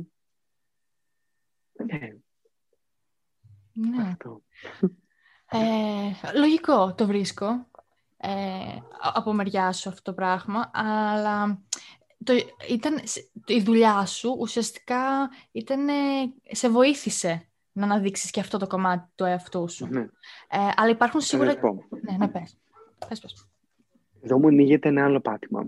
ναι. 1.86 2.00
ναι. 3.74 4.16
Ε, 5.50 6.38
λογικό 6.38 6.94
το 6.94 7.06
βρίσκω 7.06 7.70
ε, 8.18 8.80
από 9.14 9.34
μεριά 9.34 9.72
σου 9.72 9.90
αυτό 9.90 10.02
το 10.02 10.14
πράγμα, 10.14 10.72
αλλά 10.74 11.64
το, 12.24 12.34
ήταν, 12.70 13.02
η 13.46 13.62
δουλειά 13.62 14.06
σου 14.06 14.36
ουσιαστικά 14.40 15.30
ήταν, 15.52 15.88
σε 16.52 16.70
βοήθησε 16.70 17.50
να 17.76 17.84
αναδείξεις 17.84 18.32
και 18.32 18.40
αυτό 18.40 18.58
το 18.58 18.68
κομμάτι 18.68 19.08
του 19.16 19.24
εαυτού 19.24 19.70
σου. 19.70 19.88
Ναι. 19.88 20.02
Ε, 20.50 20.58
αλλά 20.76 20.90
υπάρχουν 20.90 21.22
σίγουρα... 21.22 21.54
Ναι, 21.90 22.18
ναι, 22.18 22.28
πες. 22.28 22.58
Πες, 23.08 23.20
πες. 23.20 23.48
Εδώ 24.22 24.40
μου 24.40 24.48
ανοίγεται 24.48 24.90
ένα 24.90 25.04
άλλο 25.04 25.20
πάτημα 25.20 25.68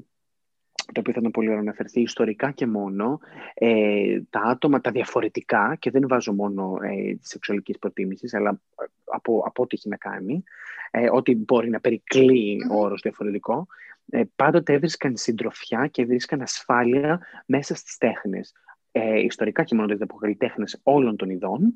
το 0.94 1.00
οποίο 1.00 1.14
θα 1.14 1.20
ήταν 1.20 1.32
πολύ 1.32 1.50
ωραίο 1.50 1.62
να 1.62 1.72
αφαιρθεί 1.72 2.02
ιστορικά 2.02 2.52
και 2.52 2.68
μόνο, 2.68 3.20
ε, 3.54 4.22
τα 4.30 4.40
άτομα 4.40 4.82
τα 4.82 4.92
διαφορετικά, 4.92 5.76
και 5.80 5.92
δεν 5.92 6.08
βάζω 6.08 6.34
μόνο 6.34 6.78
ε, 6.82 7.14
τη 7.14 7.28
σεξουαλική 7.28 7.78
προτίμηση, 7.80 8.38
αλλά 8.38 8.50
ε, 8.50 8.86
από, 9.06 9.44
από 9.46 9.64
ό,τι 9.64 9.76
έχει 9.76 9.90
να 9.90 9.98
κάνει, 9.98 10.44
ε, 10.92 11.10
ό,τι 11.12 11.36
μπορεί 11.36 11.70
να 11.70 11.80
περικλεί 11.80 12.58
ο 12.72 12.80
όρος 12.80 13.02
διαφορετικό, 13.02 13.68
ε, 14.10 14.22
πάντοτε 14.36 14.74
έβρισκαν 14.74 15.18
συντροφιά 15.18 15.88
και 15.88 16.02
έβρισκαν 16.02 16.42
ασφάλεια 16.42 17.22
μέσα 17.46 17.76
στις 17.76 17.98
τέχνες. 17.98 18.54
Ε, 18.92 19.20
ιστορικά 19.20 19.64
και 19.64 19.76
μόνο, 19.76 19.88
δηλαδή 19.88 20.04
από 20.04 20.16
καλλιτέχνες 20.16 20.80
όλων 20.84 21.16
των 21.16 21.30
ειδών, 21.30 21.74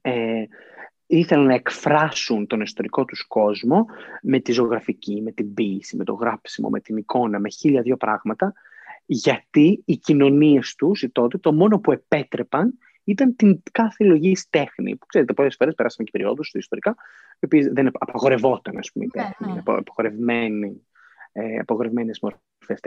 ε, 0.00 0.44
ήθελαν 1.06 1.46
να 1.46 1.54
εκφράσουν 1.54 2.46
τον 2.46 2.60
ιστορικό 2.60 3.04
τους 3.04 3.26
κόσμο 3.26 3.86
με 4.22 4.40
τη 4.40 4.52
ζωγραφική, 4.52 5.22
με 5.22 5.32
την 5.32 5.54
ποίηση, 5.54 5.96
με 5.96 6.04
το 6.04 6.12
γράψιμο, 6.12 6.68
με 6.68 6.80
την 6.80 6.96
εικόνα, 6.96 7.38
με 7.40 7.48
χίλια 7.48 7.82
δύο 7.82 7.96
πράγματα, 7.96 8.52
γιατί 9.06 9.82
οι 9.84 9.96
κοινωνίες 9.96 10.74
τους 10.74 11.02
ή 11.02 11.10
τότε 11.10 11.38
το 11.38 11.52
μόνο 11.52 11.78
που 11.78 11.92
επέτρεπαν 11.92 12.78
ήταν 13.04 13.36
την 13.36 13.62
κάθε 13.72 14.04
λογή 14.04 14.36
τέχνη. 14.50 14.96
Που 14.96 15.06
ξέρετε, 15.06 15.32
πολλές 15.32 15.56
φορές 15.58 15.74
περάσαμε 15.74 16.04
και 16.04 16.18
περιόδους 16.18 16.54
ιστορικά, 16.54 16.94
οι 17.40 17.44
οποίε 17.44 17.68
δεν 17.72 17.90
απαγορευόταν, 17.92 18.76
ας 18.78 18.92
πούμε, 18.92 19.04
η 19.04 19.10
ναι, 19.14 19.22
τέχνη, 19.22 19.52
ναι. 19.52 19.62
απαγορευμένοι, 19.64 20.86
ε, 21.32 21.58
απαγορευμένες 21.58 22.20
μορφές 22.20 22.80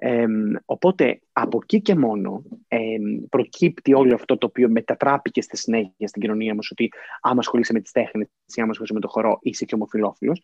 τέχνης 0.00 0.62
οπότε 0.64 1.20
από 1.32 1.58
εκεί 1.62 1.80
και 1.80 1.94
μόνο 1.94 2.42
προκύπτει 3.28 3.94
όλο 3.94 4.14
αυτό 4.14 4.38
το 4.38 4.46
οποίο 4.46 4.68
μετατράπηκε 4.68 5.42
στη 5.42 5.56
συνέχεια 5.56 6.08
στην 6.08 6.22
κοινωνία 6.22 6.54
μας 6.54 6.70
ότι 6.70 6.92
άμα 7.20 7.38
ασχολείσαι 7.38 7.72
με 7.72 7.80
τις 7.80 7.92
τέχνες 7.92 8.28
ή 8.54 8.60
άμα 8.60 8.70
ασχολείσαι 8.70 8.94
με 8.94 9.00
το 9.00 9.08
χορό 9.08 9.38
είσαι 9.42 9.64
και 9.64 9.74
ομοφιλόφιλος. 9.74 10.42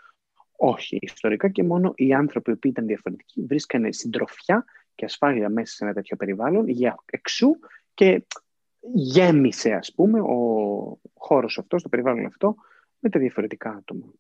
Όχι, 0.57 0.99
ιστορικά 1.01 1.49
και 1.49 1.63
μόνο 1.63 1.93
οι 1.97 2.15
άνθρωποι 2.15 2.57
που 2.57 2.69
ήταν 2.69 2.87
διαφορετικοί 2.87 3.45
βρίσκανε 3.45 3.93
συντροφιά 3.93 4.65
και 4.95 5.05
ασφάλεια 5.05 5.49
μέσα 5.49 5.75
σε 5.75 5.85
ένα 5.85 5.93
τέτοιο 5.93 6.17
περιβάλλον 6.17 6.69
για 6.69 6.95
εξού 7.05 7.51
και 7.95 8.27
γέμισε 8.95 9.73
ας 9.73 9.93
πούμε 9.95 10.21
ο 10.21 10.99
χώρος 11.15 11.59
αυτός, 11.59 11.83
το 11.83 11.89
περιβάλλον 11.89 12.27
αυτό 12.27 12.55
με 12.99 13.09
τα 13.09 13.19
διαφορετικά 13.19 13.71
άτομα. 13.71 14.13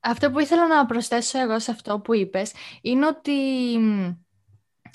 Αυτό 0.00 0.30
που 0.30 0.38
ήθελα 0.38 0.66
να 0.66 0.86
προσθέσω 0.86 1.40
εγώ 1.40 1.58
σε 1.58 1.70
αυτό 1.70 2.00
που 2.00 2.14
είπες 2.14 2.54
είναι 2.82 3.06
ότι 3.06 3.32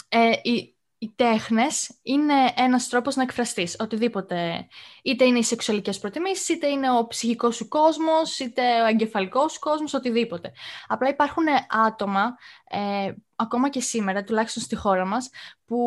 ε, 0.07 0.31
οι, 0.41 0.75
οι 0.97 1.13
τέχνες 1.15 1.99
είναι 2.03 2.33
ένας 2.55 2.87
τρόπος 2.87 3.15
να 3.15 3.23
εκφραστείς 3.23 3.75
οτιδήποτε. 3.79 4.67
Είτε 5.03 5.25
είναι 5.25 5.37
οι 5.37 5.43
σεξουαλικές 5.43 5.99
προτιμήσεις, 5.99 6.49
είτε 6.49 6.67
είναι 6.67 6.91
ο 6.91 7.07
ψυχικός 7.07 7.55
σου 7.55 7.67
κόσμος, 7.67 8.39
είτε 8.39 8.81
ο 8.81 8.85
εγκεφαλικός 8.85 9.51
σου 9.51 9.59
κόσμος, 9.59 9.93
οτιδήποτε. 9.93 10.51
Απλά 10.87 11.09
υπάρχουν 11.09 11.45
άτομα, 11.85 12.35
ε, 12.69 13.13
ακόμα 13.35 13.69
και 13.69 13.81
σήμερα, 13.81 14.23
τουλάχιστον 14.23 14.63
στη 14.63 14.75
χώρα 14.75 15.05
μας, 15.05 15.29
που 15.65 15.77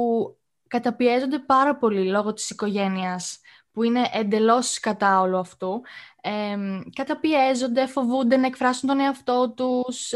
καταπιέζονται 0.69 1.39
πάρα 1.39 1.77
πολύ 1.77 2.11
λόγω 2.11 2.33
της 2.33 2.51
οικογένειας 2.51 3.41
που 3.73 3.83
είναι 3.83 4.01
εντελώς 4.13 4.81
κατά 4.81 5.21
όλου 5.21 5.37
αυτού, 5.37 5.83
ε, 6.21 6.31
καταπιέζονται, 6.95 7.87
φοβούνται 7.87 8.37
να 8.37 8.47
εκφράσουν 8.47 8.89
τον 8.89 9.01
εαυτό 9.01 9.53
τους, 9.57 10.13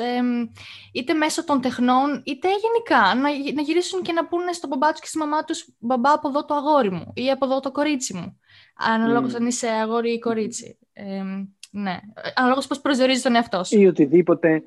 είτε 0.92 1.14
μέσω 1.14 1.44
των 1.44 1.60
τεχνών, 1.60 2.22
είτε 2.24 2.48
γενικά, 2.48 3.14
να, 3.14 3.52
να 3.54 3.62
γυρίσουν 3.62 4.02
και 4.02 4.12
να 4.12 4.26
πούνε 4.26 4.52
στον 4.52 4.68
μπαμπά 4.68 4.90
τους 4.90 5.00
και 5.00 5.06
στη 5.06 5.18
μαμά 5.18 5.44
τους 5.44 5.68
«μπαμπά, 5.78 6.12
από 6.12 6.28
εδώ 6.28 6.44
το 6.44 6.54
αγόρι 6.54 6.90
μου» 6.90 7.12
ή 7.14 7.30
«από 7.30 7.44
εδώ 7.44 7.60
το 7.60 7.72
κορίτσι 7.72 8.14
μου», 8.14 8.38
αναλόγως 8.76 9.32
mm. 9.32 9.36
αν 9.36 9.46
είσαι 9.46 9.68
αγόρι 9.68 10.12
ή 10.12 10.18
κορίτσι. 10.18 10.78
Ε, 10.92 11.22
ναι, 11.70 12.00
αναλόγως 12.34 12.66
πώς 12.66 12.80
προσδιορίζεις 12.80 13.22
τον 13.22 13.34
εαυτό 13.34 13.64
σου. 13.64 13.80
Ή 13.80 13.86
οτιδήποτε 13.86 14.62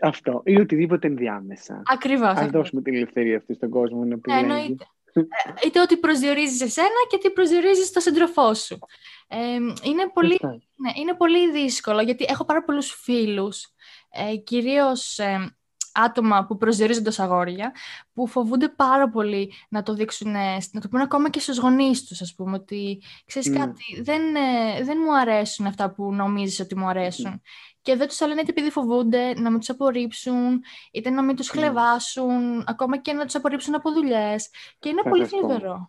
αυτό, 0.00 0.42
ή 0.44 0.60
οτιδήποτε 0.60 1.06
ενδιάμεσα. 1.06 1.82
Ακριβώς. 1.92 2.36
Αν 2.36 2.50
δώσουμε 2.50 2.82
την 2.82 2.94
ελευθερία 2.94 3.36
αυτή 3.36 3.54
στον 3.54 3.70
κόσμο 3.70 4.04
να 4.04 4.18
πει. 4.18 4.32
εννοείται. 4.32 4.86
Ε, 5.14 5.22
είτε 5.66 5.80
ότι 5.80 5.96
προσδιορίζεις 5.96 6.60
εσένα 6.60 7.06
και 7.08 7.18
τι 7.18 7.30
προσδιορίζεις 7.30 7.92
το 7.92 8.00
σύντροφό 8.00 8.54
σου. 8.54 8.78
Ε, 9.28 9.54
είναι, 9.82 10.10
πολύ, 10.12 10.38
ναι, 10.74 10.92
είναι 10.94 11.14
πολύ 11.14 11.50
δύσκολο 11.50 12.02
γιατί 12.02 12.26
έχω 12.28 12.44
πάρα 12.44 12.64
πολλούς 12.64 12.92
φίλους, 13.02 13.66
ε, 14.10 14.36
κυρίως 14.36 15.18
ε, 15.18 15.56
άτομα 15.94 16.46
που 16.46 16.56
προσδιορίζονται 16.56 17.08
ως 17.08 17.18
αγόρια, 17.18 17.72
που 18.12 18.26
φοβούνται 18.26 18.68
πάρα 18.68 19.08
πολύ 19.08 19.52
να 19.68 19.82
το 19.82 19.94
δείξουν, 19.94 20.30
να 20.72 20.80
το 20.80 20.88
πούνε 20.88 21.02
ακόμα 21.02 21.30
και 21.30 21.40
στους 21.40 21.58
γονείς 21.58 22.04
τους, 22.04 22.20
ας 22.20 22.34
πούμε, 22.34 22.56
ότι 22.56 23.02
ξέρεις 23.26 23.50
mm. 23.50 23.58
κάτι, 23.58 24.02
δεν, 24.02 24.22
δεν 24.84 24.98
μου 25.04 25.16
αρέσουν 25.16 25.66
αυτά 25.66 25.90
που 25.90 26.12
νομίζεις 26.14 26.60
ότι 26.60 26.76
μου 26.76 26.86
αρέσουν. 26.86 27.40
Και 27.80 27.96
δεν 27.96 28.08
τους 28.08 28.20
λένε 28.20 28.40
είτε 28.40 28.50
επειδή 28.50 28.70
φοβούνται 28.70 29.32
να 29.40 29.50
μην 29.50 29.58
τους 29.58 29.70
απορρίψουν, 29.70 30.62
είτε 30.92 31.10
να 31.10 31.22
μην 31.22 31.36
τους 31.36 31.48
χλεβάσουν, 31.48 32.64
ακόμα 32.66 32.98
και 32.98 33.12
να 33.12 33.24
τους 33.24 33.34
απορρίψουν 33.34 33.74
από 33.74 33.92
δουλειές. 33.92 34.50
Και 34.78 34.88
είναι 34.88 35.02
πολύ 35.02 35.26
θλιβερό. 35.26 35.86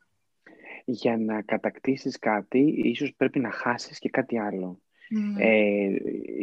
Για 0.86 1.18
να 1.18 1.42
κατακτήσεις 1.42 2.20
κάτι, 2.20 2.74
ίσως 2.84 3.14
πρέπει 3.18 3.40
να 3.40 3.52
χάσεις 3.52 4.00
και 4.00 4.10
κάτι 4.10 4.40
άλλο. 4.40 4.80
Ε, 5.38 5.90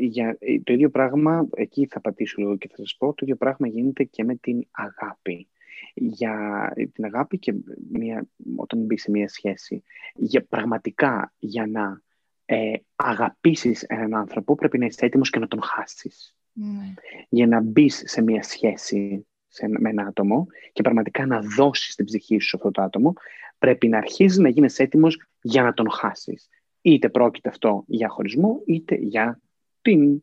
για, 0.00 0.36
ε, 0.38 0.60
το 0.60 0.72
ίδιο 0.72 0.90
πράγμα, 0.90 1.48
εκεί 1.54 1.86
θα 1.86 2.00
πατήσω 2.00 2.34
λίγο 2.38 2.56
και 2.56 2.68
θα 2.68 2.76
σας 2.76 2.96
πω, 2.98 3.06
το 3.06 3.20
ίδιο 3.20 3.36
πράγμα 3.36 3.66
γίνεται 3.66 4.04
και 4.04 4.24
με 4.24 4.34
την 4.34 4.66
αγάπη. 4.70 5.48
Για 5.94 6.72
την 6.92 7.04
αγάπη 7.04 7.38
και 7.38 7.54
μια, 7.90 8.26
όταν 8.56 8.80
μπει 8.80 8.98
σε 8.98 9.10
μια 9.10 9.28
σχέση, 9.28 9.82
για, 10.14 10.44
πραγματικά 10.44 11.32
για 11.38 11.66
να 11.66 12.02
ε, 12.44 12.72
αγαπήσεις 12.96 13.82
έναν 13.82 14.14
άνθρωπο 14.14 14.54
πρέπει 14.54 14.78
να 14.78 14.86
είσαι 14.86 15.06
έτοιμος 15.06 15.30
και 15.30 15.38
να 15.38 15.48
τον 15.48 15.62
χάσεις. 15.62 16.36
Ναι. 16.52 16.94
Για 17.28 17.46
να 17.46 17.60
μπεις 17.60 18.02
σε 18.06 18.22
μια 18.22 18.42
σχέση 18.42 19.26
σε, 19.48 19.68
με 19.68 19.90
ένα 19.90 20.06
άτομο 20.06 20.46
και 20.72 20.82
πραγματικά 20.82 21.26
να 21.26 21.40
δώσεις 21.40 21.94
την 21.94 22.04
ψυχή 22.04 22.38
σου 22.38 22.48
σε 22.48 22.56
αυτό 22.56 22.70
το 22.70 22.82
άτομο, 22.82 23.12
πρέπει 23.58 23.88
να 23.88 23.98
αρχίσεις 23.98 24.38
να 24.38 24.48
γίνεις 24.48 24.78
έτοιμος 24.78 25.22
για 25.40 25.62
να 25.62 25.72
τον 25.74 25.90
χάσεις. 25.90 26.48
Είτε 26.82 27.08
πρόκειται 27.08 27.48
αυτό 27.48 27.84
για 27.86 28.08
χωρισμό, 28.08 28.62
είτε 28.66 28.94
για 28.94 29.40
την 29.82 30.22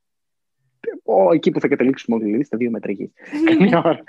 ο, 1.03 1.34
εκεί 1.34 1.51
που 1.51 1.60
θα 1.60 1.68
καταλήξουμε 1.68 2.16
όλοι, 2.16 2.26
δηλαδή 2.26 2.43
στα 2.43 2.57
δύο 2.57 2.70
μέτρα 2.70 2.91
γης. 2.91 3.12
Καλή 3.45 3.76
ώρα. 3.76 4.03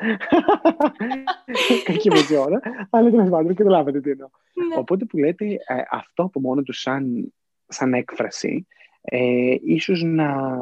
Κακή 1.85 2.11
μισή 2.11 2.37
ώρα, 2.37 2.61
αλλά 2.91 3.11
τέλος 3.11 3.29
πάντων 3.29 3.55
καταλάβατε 3.55 4.01
τι 4.01 4.11
εννοώ. 4.11 4.29
Ναι. 4.69 4.77
Οπότε 4.79 5.05
που 5.05 5.19
λέτε 5.19 5.45
ε, 5.45 5.59
αυτό 5.91 6.23
από 6.23 6.41
μόνο 6.41 6.63
του 6.63 6.73
σαν, 6.73 7.33
σαν 7.67 7.95
έκφραση, 7.95 8.67
ε, 9.01 9.55
ίσως 9.65 10.03
να 10.03 10.59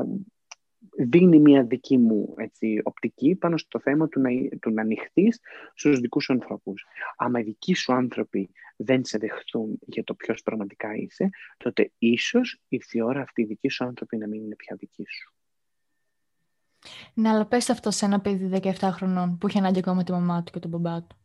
δίνει 0.99 1.39
μια 1.39 1.65
δική 1.65 1.99
μου 1.99 2.35
έτσι, 2.37 2.81
οπτική 2.85 3.35
πάνω 3.35 3.57
στο 3.57 3.81
θέμα 3.81 4.09
του 4.09 4.21
να, 4.21 4.31
του 4.61 4.71
να 4.71 4.83
ανοιχτείς 4.83 5.41
στους 5.75 6.01
δικούς 6.01 6.25
σου 6.25 6.33
ανθρώπους. 6.33 6.87
Άμα 7.17 7.41
οι 7.41 7.43
δικοί 7.43 7.75
σου 7.75 7.93
άνθρωποι 7.93 8.51
δεν 8.77 9.05
σε 9.05 9.19
δεχθούν 9.19 9.79
για 9.87 10.05
το 10.05 10.15
ποιος 10.15 10.43
πραγματικά 10.43 10.95
είσαι, 10.95 11.31
τότε 11.57 11.93
ίσως 11.99 12.61
ήρθε 12.69 12.99
η 12.99 13.01
ώρα 13.01 13.21
αυτή 13.21 13.43
οι 13.43 13.45
δικοί 13.45 13.69
σου 13.69 13.85
άνθρωποι 13.85 14.17
να 14.17 14.27
μην 14.29 14.43
είναι 14.43 14.57
πια 14.57 14.77
δικοί 14.77 15.05
σου. 15.09 15.33
Ναι, 17.15 17.29
αλλά 17.29 17.47
πες 17.47 17.71
αυτό 17.71 17.91
σε 17.91 18.05
ένα 18.05 18.21
παιδί 18.21 18.61
17 18.63 18.73
χρονών 18.81 19.39
που 19.39 19.47
έχει 19.47 19.59
ανάγκη 19.59 19.79
ακόμα 19.79 20.05
τη 20.05 20.13
μαμά 20.13 20.43
του 20.43 20.53
και 20.53 20.59
τον 20.59 20.71
μπαμπά 20.71 21.03
του. 21.03 21.17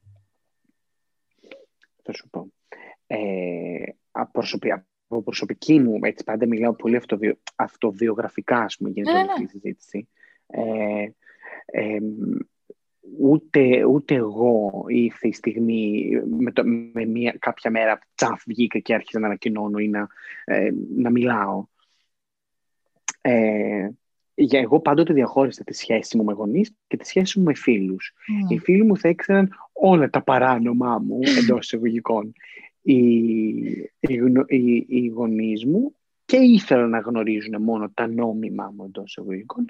Θα 2.03 2.13
σου 2.13 2.29
πω. 2.29 2.47
Ε, 3.07 3.83
από 4.11 4.41
προσωπική 5.07 5.79
μου, 5.79 5.99
έτσι 6.01 6.23
πάντα 6.23 6.47
μιλάω 6.47 6.73
πολύ 6.73 6.95
αυτοβιο, 6.95 7.37
αυτοβιογραφικά, 7.55 8.57
ας 8.57 8.77
πούμε, 8.77 8.89
γίνεται 8.89 9.11
Ναι, 9.11 9.17
όλη 9.17 9.27
ναι, 9.27 9.31
αυτή 9.31 9.43
η 9.43 9.47
συζήτηση. 9.47 10.07
Ε, 10.47 11.07
ε, 11.65 11.97
ούτε, 13.19 13.83
ούτε 13.83 14.15
εγώ 14.15 14.85
ήρθε 14.87 15.27
η 15.27 15.33
στιγμή 15.33 16.09
με, 16.25 16.51
το, 16.51 16.63
με 16.65 17.05
μια, 17.05 17.35
κάποια 17.39 17.71
μέρα 17.71 17.99
τσαφ 18.15 18.43
βγήκα 18.45 18.79
και 18.79 18.93
άρχισα 18.93 19.19
να 19.19 19.25
ανακοινώνω 19.25 19.77
ή 19.77 19.87
να, 19.87 20.07
ε, 20.45 20.69
να 20.95 21.09
μιλάω. 21.09 21.65
Ε, 23.21 23.89
για 24.35 24.59
εγώ 24.59 24.79
πάντοτε 24.79 25.13
διαχώρισα 25.13 25.63
τη 25.63 25.73
σχέση 25.73 26.17
μου 26.17 26.23
με 26.23 26.33
γονείς 26.33 26.75
και 26.87 26.97
τη 26.97 27.07
σχέση 27.07 27.39
μου 27.39 27.45
με 27.45 27.53
φίλους. 27.53 28.13
Ναι. 28.27 28.55
Οι 28.55 28.59
φίλοι 28.59 28.83
μου 28.83 28.97
θα 28.97 29.09
ήξεραν 29.09 29.49
όλα 29.73 30.09
τα 30.09 30.23
παράνομά 30.23 30.99
μου 30.99 31.19
εντός 31.39 31.65
εισαγωγικών. 31.65 32.33
Οι, 32.85 32.95
οι, 33.99 34.13
γνω- 34.15 34.51
οι, 34.51 34.85
οι 34.87 35.07
γονείς 35.07 35.65
μου 35.65 35.95
και 36.25 36.37
ήθελαν 36.37 36.89
να 36.89 36.99
γνωρίζουν 36.99 37.61
μόνο 37.61 37.89
τα 37.93 38.07
νόμιμά 38.07 38.73
μου 38.75 38.83
εντός 38.85 39.09
εισαγωγικών 39.09 39.65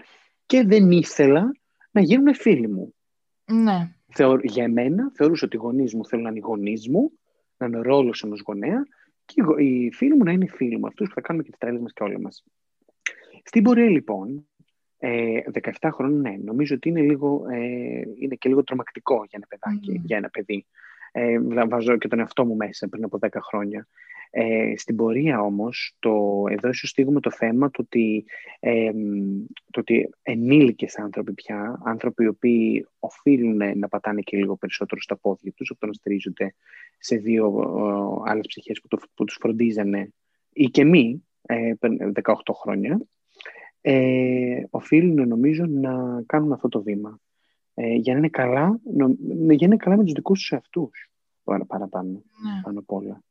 και 0.46 0.64
δεν 0.64 0.92
ήθελα 0.92 1.52
να 1.92 2.02
γίνουν 2.02 2.36
φίλοι 2.36 2.68
μου. 2.68 2.94
ναι. 3.46 3.96
Θεω, 4.16 4.40
για 4.44 4.64
εμένα 4.64 5.12
θεωρούσα 5.14 5.46
ότι 5.46 5.56
οι 5.56 5.60
γονείς 5.60 5.94
μου 5.94 6.06
θέλουν 6.06 6.24
να 6.24 6.30
είναι 6.30 6.40
οι 6.40 6.42
γονείς 6.46 6.88
μου, 6.90 7.12
να 7.58 7.66
είναι 7.66 7.78
ο 7.78 7.82
ρόλος 7.82 8.24
ενός 8.24 8.42
γονέα 8.46 8.84
και 9.26 9.34
οι, 9.38 9.42
γο- 9.42 9.58
οι 9.58 9.90
φίλοι 9.94 10.16
μου 10.16 10.24
να 10.24 10.32
είναι 10.32 10.44
οι 10.44 10.50
φίλοι 10.50 10.78
μου, 10.78 10.88
αυτούς 10.88 11.08
που 11.08 11.14
θα 11.14 11.22
κάνουμε 11.22 11.44
και 11.44 11.50
τις 11.50 11.60
τρέλες 11.60 11.82
μας 11.82 11.94
και 11.94 12.04
όλα 12.04 12.20
μας. 12.20 12.44
Στην 13.44 13.64
πορεία 13.64 13.90
λοιπόν, 13.90 14.48
ε, 14.98 15.40
17 15.80 15.90
χρόνων, 15.92 16.22
ναι, 16.22 16.36
νομίζω 16.44 16.76
ότι 16.76 16.90
είναι, 16.90 17.02
λίγο, 17.02 17.46
ε, 17.52 18.02
είναι 18.20 18.36
και 18.36 18.50
λίγο 18.50 18.64
τρομακτικό 18.64 19.16
για 19.16 19.30
ένα 19.32 19.46
παιδάκι, 19.48 19.92
Μμμ. 19.92 20.04
για 20.06 20.18
ένα 20.18 20.30
παιδί. 20.30 20.66
Ε, 21.16 21.40
δηλαδή, 21.40 21.70
βάζω 21.70 21.98
και 21.98 22.08
τον 22.08 22.20
εαυτό 22.20 22.46
μου 22.46 22.56
μέσα 22.56 22.88
πριν 22.88 23.04
από 23.04 23.18
10 23.22 23.28
χρόνια. 23.42 23.88
Ε, 24.30 24.74
στην 24.78 24.96
πορεία 24.96 25.42
όμως, 25.42 25.96
το, 26.00 26.44
εδώ 26.50 26.70
ίσως 26.70 26.90
στείλουμε 26.90 27.20
το 27.20 27.32
θέμα 27.32 27.72
το 27.72 27.82
ότι, 27.82 28.26
ε, 28.60 28.92
μ, 28.94 29.46
το 29.72 29.80
ότι 29.80 30.10
ενήλικες 30.22 30.98
άνθρωποι 30.98 31.34
πια, 31.34 31.82
άνθρωποι 31.84 32.24
οι 32.24 32.28
οποίοι 32.28 32.88
οφείλουν 33.00 33.78
να 33.80 33.88
πατάνε 33.88 34.22
και 34.22 34.38
λίγο 34.38 34.56
περισσότερο 34.56 35.02
στα 35.02 35.18
πόδια 35.18 35.52
τους, 35.52 35.70
από 35.70 35.80
το 35.80 35.88
να 35.88 35.94
στηρίζονται 35.94 36.56
σε 36.98 37.16
δύο 37.16 37.46
ε, 38.26 38.30
άλλες 38.32 38.46
ψυχές 38.48 38.82
που, 38.82 38.88
το, 38.88 38.98
που 39.14 39.24
τους 39.24 39.38
φροντίζανε 39.40 40.14
ή 40.54 40.66
και 40.66 40.84
μη, 40.84 41.24
ε, 41.42 41.74
πριν 41.80 42.14
18 42.24 42.34
χρόνια, 42.54 43.02
ε, 43.82 44.64
οφείλουν 44.70 45.28
νομίζω 45.28 45.66
να 45.66 46.24
κάνουν 46.26 46.52
αυτό 46.52 46.68
το 46.68 46.84
βήμα. 46.84 47.20
Ε, 47.74 47.94
για, 47.96 48.14
να 48.14 48.20
είναι 48.20 48.30
καλά, 48.30 48.80
νο, 48.84 49.08
για 49.08 49.46
να 49.46 49.54
είναι 49.66 49.76
καλά 49.78 49.98
με 49.98 50.04
τους 50.04 50.14
δικούς 50.14 50.40
τους 50.40 50.52
εαυτούς 50.52 51.10
παρα- 51.44 51.66
παραπάνω, 51.66 52.10
ναι. 52.12 52.62
πάνω 52.64 52.80
απ' 52.80 52.92
όλα. 52.92 53.24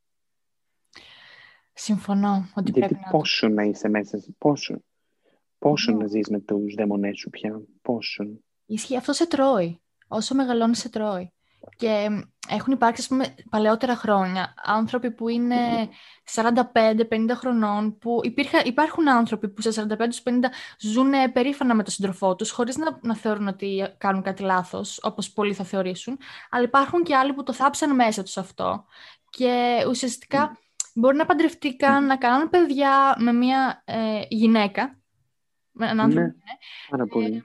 Συμφωνώ 1.73 2.49
ότι 2.55 2.71
Γιατί 2.71 2.79
πρέπει 2.81 2.95
να 3.05 3.11
πόσο 3.11 3.49
να 3.49 3.63
είσαι 3.63 3.89
μέσα, 3.89 4.19
σε- 4.19 4.35
πόσο, 4.39 4.83
πόσο 5.59 5.93
Ναι. 5.93 5.99
να 5.99 6.07
ζεις 6.07 6.29
με 6.29 6.41
τους 6.41 6.75
δαίμονές 6.75 7.19
σου 7.19 7.31
πια, 7.31 7.63
πόσο. 7.83 8.25
Ισχύει, 8.67 8.97
αυτό 8.97 9.13
σε 9.13 9.27
τρώει. 9.27 9.81
Όσο 10.09 10.35
μεγαλώνεις, 10.35 10.79
σε 10.79 10.89
τρώει. 10.89 11.33
Και 11.77 12.09
μ, 12.11 12.19
έχουν 12.49 12.73
υπάρξει, 12.73 13.03
ας 13.03 13.09
πούμε, 13.09 13.35
παλαιότερα 13.51 13.97
χρόνια 13.97 14.55
άνθρωποι 14.65 15.11
που 15.11 15.29
είναι 15.29 15.57
45-50 16.35 17.35
χρονών, 17.35 17.99
που 17.99 18.21
υπήρχα, 18.23 18.65
υπάρχουν 18.65 19.09
άνθρωποι 19.09 19.49
που 19.49 19.63
σε 19.63 19.71
45-50 19.71 19.89
ζουν 20.79 21.11
περήφανα 21.33 21.75
με 21.75 21.83
τον 21.83 21.93
σύντροφό 21.93 22.35
τους, 22.35 22.51
χωρίς 22.51 22.77
να, 22.77 22.99
να 23.03 23.17
θεωρούν 23.17 23.49
ότι 23.49 23.95
κάνουν 23.99 24.23
κάτι 24.23 24.43
λάθος, 24.43 25.01
όπως 25.03 25.33
πολλοί 25.33 25.55
θα 25.55 25.65
θεωρήσουν, 25.65 26.19
αλλά 26.51 26.65
υπάρχουν 26.65 27.03
και 27.03 27.17
άλλοι 27.17 27.33
που 27.33 27.43
το 27.43 27.53
θάψαν 27.53 27.95
μέσα 27.95 28.23
τους 28.23 28.37
αυτό. 28.37 28.85
Και 29.31 29.85
ουσιαστικά 29.89 30.59
μπορεί 30.95 31.17
να 31.17 31.27
παντρευτήκαν, 31.27 32.07
να 32.07 32.17
κάνουν 32.17 32.51
παιδιά 32.51 33.17
με 33.19 33.33
μια 33.33 33.83
ε, 33.85 34.23
γυναίκα, 34.29 35.01
με 35.71 35.87
έναν 35.87 36.01
άνθρωπο 36.01 36.27
Ναι, 36.27 36.33
πάρα 36.89 37.07
πολύ. 37.07 37.45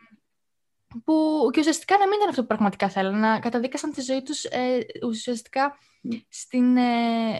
Που 1.06 1.50
και 1.52 1.60
ουσιαστικά 1.60 1.98
να 1.98 2.08
μην 2.08 2.16
ήταν 2.18 2.30
αυτό 2.30 2.42
που 2.42 2.48
πραγματικά 2.48 2.90
θέλανε, 2.90 3.18
να 3.18 3.40
καταδίκασαν 3.40 3.92
τη 3.92 4.02
ζωή 4.02 4.22
τους 4.24 4.44
ε, 4.44 4.86
ουσιαστικά 5.08 5.78
Μμ. 6.02 6.10
στην 6.30 6.78
ε, 6.78 7.40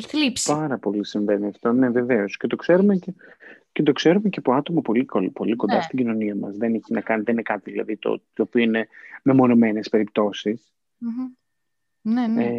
θλίψη. 0.00 0.52
Πάρα 0.52 0.78
πολύ 0.78 1.06
συμβαίνει 1.06 1.46
αυτό, 1.46 1.72
ναι 1.72 1.88
βεβαίως. 1.88 2.36
Και 2.36 2.46
το 2.46 2.56
ξέρουμε 2.56 2.96
και, 2.96 3.14
και 3.72 3.82
το 3.82 3.92
ξέρουμε 3.92 4.28
και 4.28 4.38
από 4.38 4.52
άτομο 4.52 4.80
πολύ, 4.80 5.04
κο- 5.04 5.30
πολύ 5.32 5.56
κοντά 5.56 5.74
Ναι. 5.76 5.82
στην 5.82 5.98
κοινωνία 5.98 6.36
μας. 6.36 6.56
Δεν, 6.56 6.74
έχει 6.74 6.92
να 6.92 7.00
κάνει, 7.00 7.22
δεν 7.22 7.34
είναι 7.34 7.42
κάτι 7.42 7.70
δηλαδή 7.70 7.96
το, 7.96 8.22
το 8.32 8.42
οποίο 8.42 8.62
είναι 8.62 8.88
μεμονωμένες 9.22 9.88
περιπτώσεις. 9.88 10.72
Μμμ. 10.98 11.26
Ναι, 12.00 12.26
ναι. 12.26 12.44
Ε, 12.44 12.50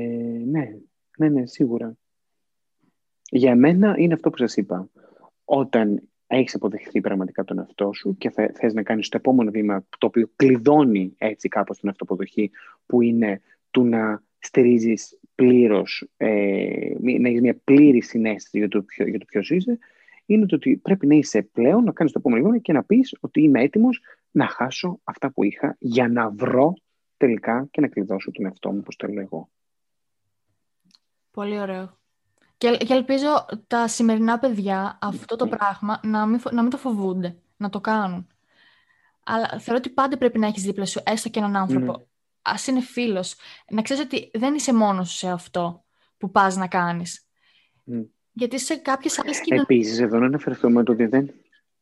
ναι, 0.46 0.78
ναι, 1.18 1.30
ναι, 1.30 1.46
σίγουρα. 1.46 1.98
Για 3.32 3.56
μένα 3.56 3.96
είναι 3.98 4.14
αυτό 4.14 4.30
που 4.30 4.38
σας 4.38 4.58
είπα. 4.58 4.90
Όταν 5.46 6.09
έχεις 6.38 6.56
αποδεχθεί 6.56 7.02
πραγματικά 7.02 7.44
τον 7.44 7.60
εαυτό 7.60 7.94
σου 7.94 8.18
και 8.18 8.30
θε, 8.30 8.52
θες 8.52 8.74
να 8.74 8.84
κάνεις 8.84 9.10
το 9.10 9.18
επόμενο 9.18 9.52
βήμα 9.52 9.86
το 9.98 10.06
οποίο 10.08 10.30
κλειδώνει 10.36 11.14
έτσι 11.18 11.48
κάπως 11.48 11.80
την 11.80 11.90
αυτοποδοχή 11.90 12.52
που 12.86 13.02
είναι 13.02 13.42
του 13.72 13.86
να 13.86 14.24
στηρίζεις 14.40 15.20
πλήρως, 15.36 16.08
ε, 16.18 16.94
μη- 17.00 17.20
να 17.20 17.28
έχεις 17.28 17.42
μια 17.42 17.56
πλήρη 17.64 18.02
συνέστηση 18.02 18.58
για 18.58 18.68
το, 18.68 18.82
ποιο, 18.82 19.08
για 19.08 19.20
το 19.20 19.26
ποιος 19.26 19.50
είσαι, 19.50 19.80
είναι 20.26 20.46
το 20.46 20.56
ότι 20.56 20.78
πρέπει 20.78 21.08
να 21.08 21.16
είσαι 21.16 21.42
πλέον, 21.42 21.84
να 21.84 21.92
κάνεις 21.92 22.12
το 22.14 22.20
επόμενο 22.20 22.44
βήμα 22.44 22.58
και 22.58 22.74
να 22.74 22.84
πεις 22.84 23.18
ότι 23.20 23.42
είμαι 23.42 23.62
έτοιμος 23.62 24.02
να 24.32 24.48
χάσω 24.48 25.00
αυτά 25.04 25.32
που 25.32 25.44
είχα 25.44 25.76
για 25.80 26.08
να 26.08 26.30
βρω 26.30 26.74
τελικά 27.18 27.68
και 27.72 27.82
να 27.82 27.88
κλειδώσω 27.88 28.32
τον 28.32 28.46
εαυτό 28.46 28.72
μου, 28.72 28.78
όπως 28.80 28.96
το 28.96 29.08
λέω 29.08 29.22
εγώ. 29.22 29.50
Πολύ 31.32 31.60
ωραίο. 31.60 31.99
Και, 32.60 32.78
και 32.78 32.94
ελπίζω 32.94 33.46
τα 33.68 33.88
σημερινά 33.88 34.40
παιδιά 34.40 34.98
αυτό 35.02 35.36
το 35.36 35.48
πράγμα 35.48 36.00
να 36.04 36.26
μην, 36.26 36.40
φο- 36.40 36.52
να 36.52 36.62
μην 36.62 36.72
το 36.72 36.78
φοβούνται, 36.78 37.38
να 37.58 37.70
το 37.70 37.80
κάνουν. 37.82 38.28
Αλλά 39.26 39.48
θεωρώ 39.60 39.76
ότι 39.78 39.90
πάντα 39.90 40.18
πρέπει 40.18 40.40
να 40.40 40.48
έχεις 40.48 40.64
δίπλα 40.64 40.86
σου 40.86 41.02
έστω 41.06 41.30
και 41.30 41.40
έναν 41.40 41.56
άνθρωπο. 41.56 41.92
Ναι. 41.98 42.04
Ας 42.42 42.68
είναι 42.68 42.82
φίλος. 42.82 43.36
Να 43.70 43.82
ξέρεις 43.82 44.04
ότι 44.04 44.32
δεν 44.34 44.54
είσαι 44.54 44.74
μόνος 44.74 45.10
σου 45.12 45.18
σε 45.18 45.30
αυτό 45.30 45.84
που 46.18 46.32
πας 46.32 46.56
να 46.56 46.68
κάνεις. 46.68 47.26
Μμ. 47.84 48.02
Γιατί 48.32 48.60
σε 48.60 48.76
κάποιες 48.76 49.20
άλλες 49.20 49.42
κοινωνίες... 49.42 49.64
Επίσης, 49.70 50.00
εδώ 50.00 50.20
να 50.20 50.26
αναφερθούμε 50.26 50.84
το 50.84 50.92
ότι 50.92 51.06
δεν... 51.06 51.34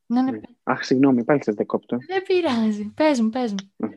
Ναι, 0.06 0.22
ναι, 0.22 0.32
Ναι. 0.32 0.40
Αχ, 0.64 0.84
συγγνώμη, 0.84 1.24
πάλι 1.24 1.44
σας 1.44 1.56
δεκόπτω. 1.56 1.98
δεν 2.08 2.24
πειράζει. 2.24 2.94
Πες 2.96 3.20
μου, 3.22 3.30
πες 3.30 3.52
μου. 3.52 3.90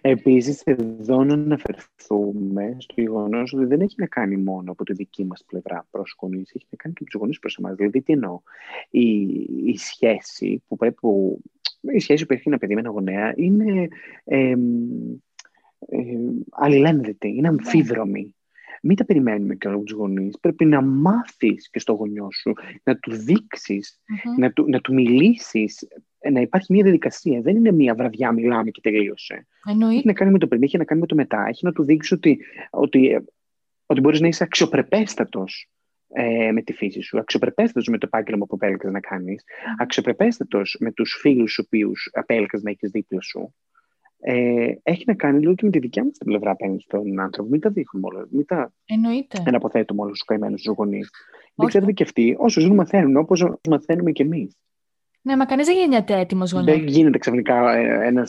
Επίσης, 0.00 0.62
εδώ 0.64 1.24
να 1.24 1.34
αναφερθούμε 1.34 2.76
στο 2.78 3.00
γεγονός 3.00 3.52
ότι 3.52 3.64
δεν 3.64 3.80
έχει 3.80 3.94
να 3.98 4.06
κάνει 4.06 4.36
μόνο 4.36 4.72
από 4.72 4.84
τη 4.84 4.92
δική 4.92 5.24
μας 5.24 5.44
πλευρά 5.46 5.86
προς 5.90 6.16
γονείς, 6.20 6.52
έχει 6.54 6.66
να 6.70 6.76
κάνει 6.76 6.94
και 6.94 7.00
από 7.02 7.10
τους 7.10 7.20
γονείς 7.20 7.38
προς 7.38 7.56
εμάς. 7.58 7.74
Δηλαδή, 7.74 8.02
τι 8.02 8.12
εννοώ; 8.12 8.40
Η, 8.90 9.20
η 9.64 9.74
σχέση 9.76 10.62
που 10.68 10.76
πρέπει... 10.76 10.94
που- 10.94 11.42
η 11.92 11.98
σχέση 11.98 12.26
που 12.26 12.32
έχει 12.32 12.42
ένα 12.46 12.58
παιδί 12.58 12.74
με 12.74 12.80
ένα 12.80 12.90
γονέα 12.90 13.32
είναι 13.36 13.88
ε, 14.24 14.54
ε, 15.88 16.16
αλληλένδετη, 16.50 17.28
είναι 17.28 17.48
αμφίδρομη. 17.48 18.34
Μην 18.82 18.96
τα 18.96 19.04
περιμένουμε 19.04 19.54
και 19.54 19.68
από 19.68 19.82
τους 19.82 19.92
γονείς. 19.96 20.38
Πρέπει 20.40 20.64
να 20.64 20.82
μάθεις 20.82 21.70
και 21.70 21.78
στο 21.78 21.92
γονιό 21.92 22.28
σου, 22.32 22.52
να 22.82 22.96
του 22.96 23.12
δείξεις 23.16 24.00
Μμμ. 24.24 24.34
να 24.38 24.52
του, 24.52 24.64
να 24.68 24.80
του 24.80 24.94
μιλήσεις, 24.94 25.82
ε, 25.82 25.86
να 26.32 26.40
υπάρχει 26.40 26.72
μια 26.72 26.82
διαδικασία. 26.82 27.40
Δεν 27.40 27.56
είναι 27.56 27.72
μια 27.72 27.94
βραδιά 27.94 28.32
μιλάμε 28.32 28.70
και 28.70 28.80
τελείωσε. 28.80 29.46
Εννοείται. 29.68 29.96
Έχει 29.96 30.06
να 30.06 30.12
κάνει 30.12 30.30
με 30.30 30.38
το 30.38 30.46
πριν, 30.46 30.62
έχει 30.62 30.78
να 30.78 30.84
κάνει 30.84 31.00
με 31.00 31.06
το 31.06 31.14
μετά. 31.14 31.46
Έχει 31.48 31.64
να 31.64 31.72
του 31.72 31.84
δείξει 31.84 32.14
ότι, 32.14 32.38
ότι, 32.70 33.08
ε, 33.08 33.22
ότι 33.86 34.00
μπορείς 34.00 34.20
να 34.20 34.28
είσαι 34.28 34.44
αξιοπρεπέστατος 34.44 35.70
ε, 36.12 36.52
με 36.52 36.62
τη 36.62 36.72
φύση 36.72 37.00
σου, 37.00 37.18
αξιοπρεπέστατος 37.18 37.88
με 37.88 37.98
το 37.98 38.06
επάγγελμα 38.06 38.46
που 38.46 38.54
επέλεξες 38.54 38.92
να 38.92 39.00
κάνεις, 39.00 39.44
αξιοπρεπέστατος 39.78 40.76
με 40.80 40.92
τους 40.92 41.16
φίλους 41.20 41.54
τους 41.54 41.58
οποίους 41.58 42.10
επέλεξες 42.12 42.62
να 42.62 42.70
έχεις 42.70 42.90
δίπλα 42.90 43.20
σου. 43.20 43.54
Ε, 44.22 44.72
έχει 44.82 45.04
να 45.06 45.14
κάνει 45.14 45.40
λίγο 45.40 45.54
και 45.54 45.64
με 45.64 45.70
τη 45.70 45.78
δικιά 45.78 46.04
μας 46.04 46.18
την 46.18 46.26
πλευρά 46.26 46.50
απέναντι 46.50 46.80
στον 46.80 47.20
άνθρωπο. 47.20 47.48
Μην 47.50 47.60
τα 47.60 47.70
δείχνουμε 47.70 48.06
όλα, 48.06 48.26
μην 48.30 48.46
τα 48.46 48.72
Εννοείται. 48.86 49.42
εναποθέτουμε 49.46 50.02
όλους 50.02 50.18
τους 50.18 50.26
καημένους 50.26 50.62
τους 50.62 50.74
γονείς. 50.76 51.10
Όχι. 51.10 51.52
Δεν 51.54 51.66
ξέρετε 51.66 51.92
και 51.92 52.02
αυτοί, 52.02 52.36
όσο 52.38 52.60
ζουν 52.60 52.74
μαθαίνουν, 52.74 53.16
όπως 53.16 53.52
μαθαίνουμε 53.68 54.12
και 54.12 54.22
εμείς. 54.22 54.56
Ναι, 55.22 55.36
μα 55.36 55.44
κανείς 55.44 55.66
δεν 55.66 55.76
γίνεται 55.76 56.18
έτοιμος 56.18 56.52
γονιός. 56.52 56.76
Δεν 56.76 56.86
γίνεται 56.86 57.18
ξαφνικά 57.18 57.76
ε, 57.76 58.06
ένα. 58.06 58.26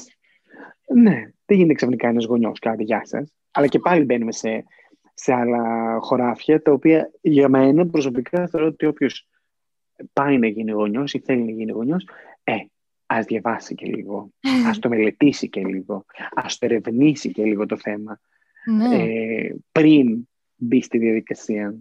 Ναι, 0.95 1.15
δεν 1.45 1.57
γίνεται 1.57 1.73
ξαφνικά 1.73 2.07
ένας 2.07 2.25
γονιός 2.25 2.59
κάτι, 2.59 2.83
γεια 2.83 3.01
σας. 3.05 3.33
Αλλά 3.51 3.67
και 3.67 3.79
πάλι 3.79 4.03
μπαίνουμε 4.03 4.31
σε, 4.31 4.63
σε 5.13 5.33
άλλα 5.33 5.97
χωράφια, 5.99 6.61
τα 6.61 6.71
οποία 6.71 7.11
για 7.21 7.49
μένα 7.49 7.87
προσωπικά 7.87 8.47
θεωρώ 8.47 8.67
ότι 8.67 8.85
όποιος 8.85 9.27
πάει 10.13 10.37
να 10.37 10.47
γίνει 10.47 10.71
γονιός 10.71 11.13
ή 11.13 11.19
θέλει 11.19 11.43
να 11.43 11.51
γίνει 11.51 11.71
γονιός, 11.71 12.07
ε, 12.43 12.53
ας 13.05 13.25
διαβάσει 13.25 13.75
και 13.75 13.85
λίγο, 13.85 14.29
ας 14.69 14.79
το 14.79 14.89
μελετήσει 14.89 15.49
και 15.49 15.63
λίγο, 15.65 16.05
ας 16.33 16.57
το 16.57 16.65
ερευνήσει 16.65 17.31
και 17.31 17.43
λίγο 17.43 17.65
το 17.65 17.77
θέμα. 17.77 18.19
Ναι. 18.65 19.03
Ε, 19.03 19.55
πριν 19.71 20.27
μπει 20.55 20.81
στη 20.81 20.97
διαδικασία. 20.97 21.75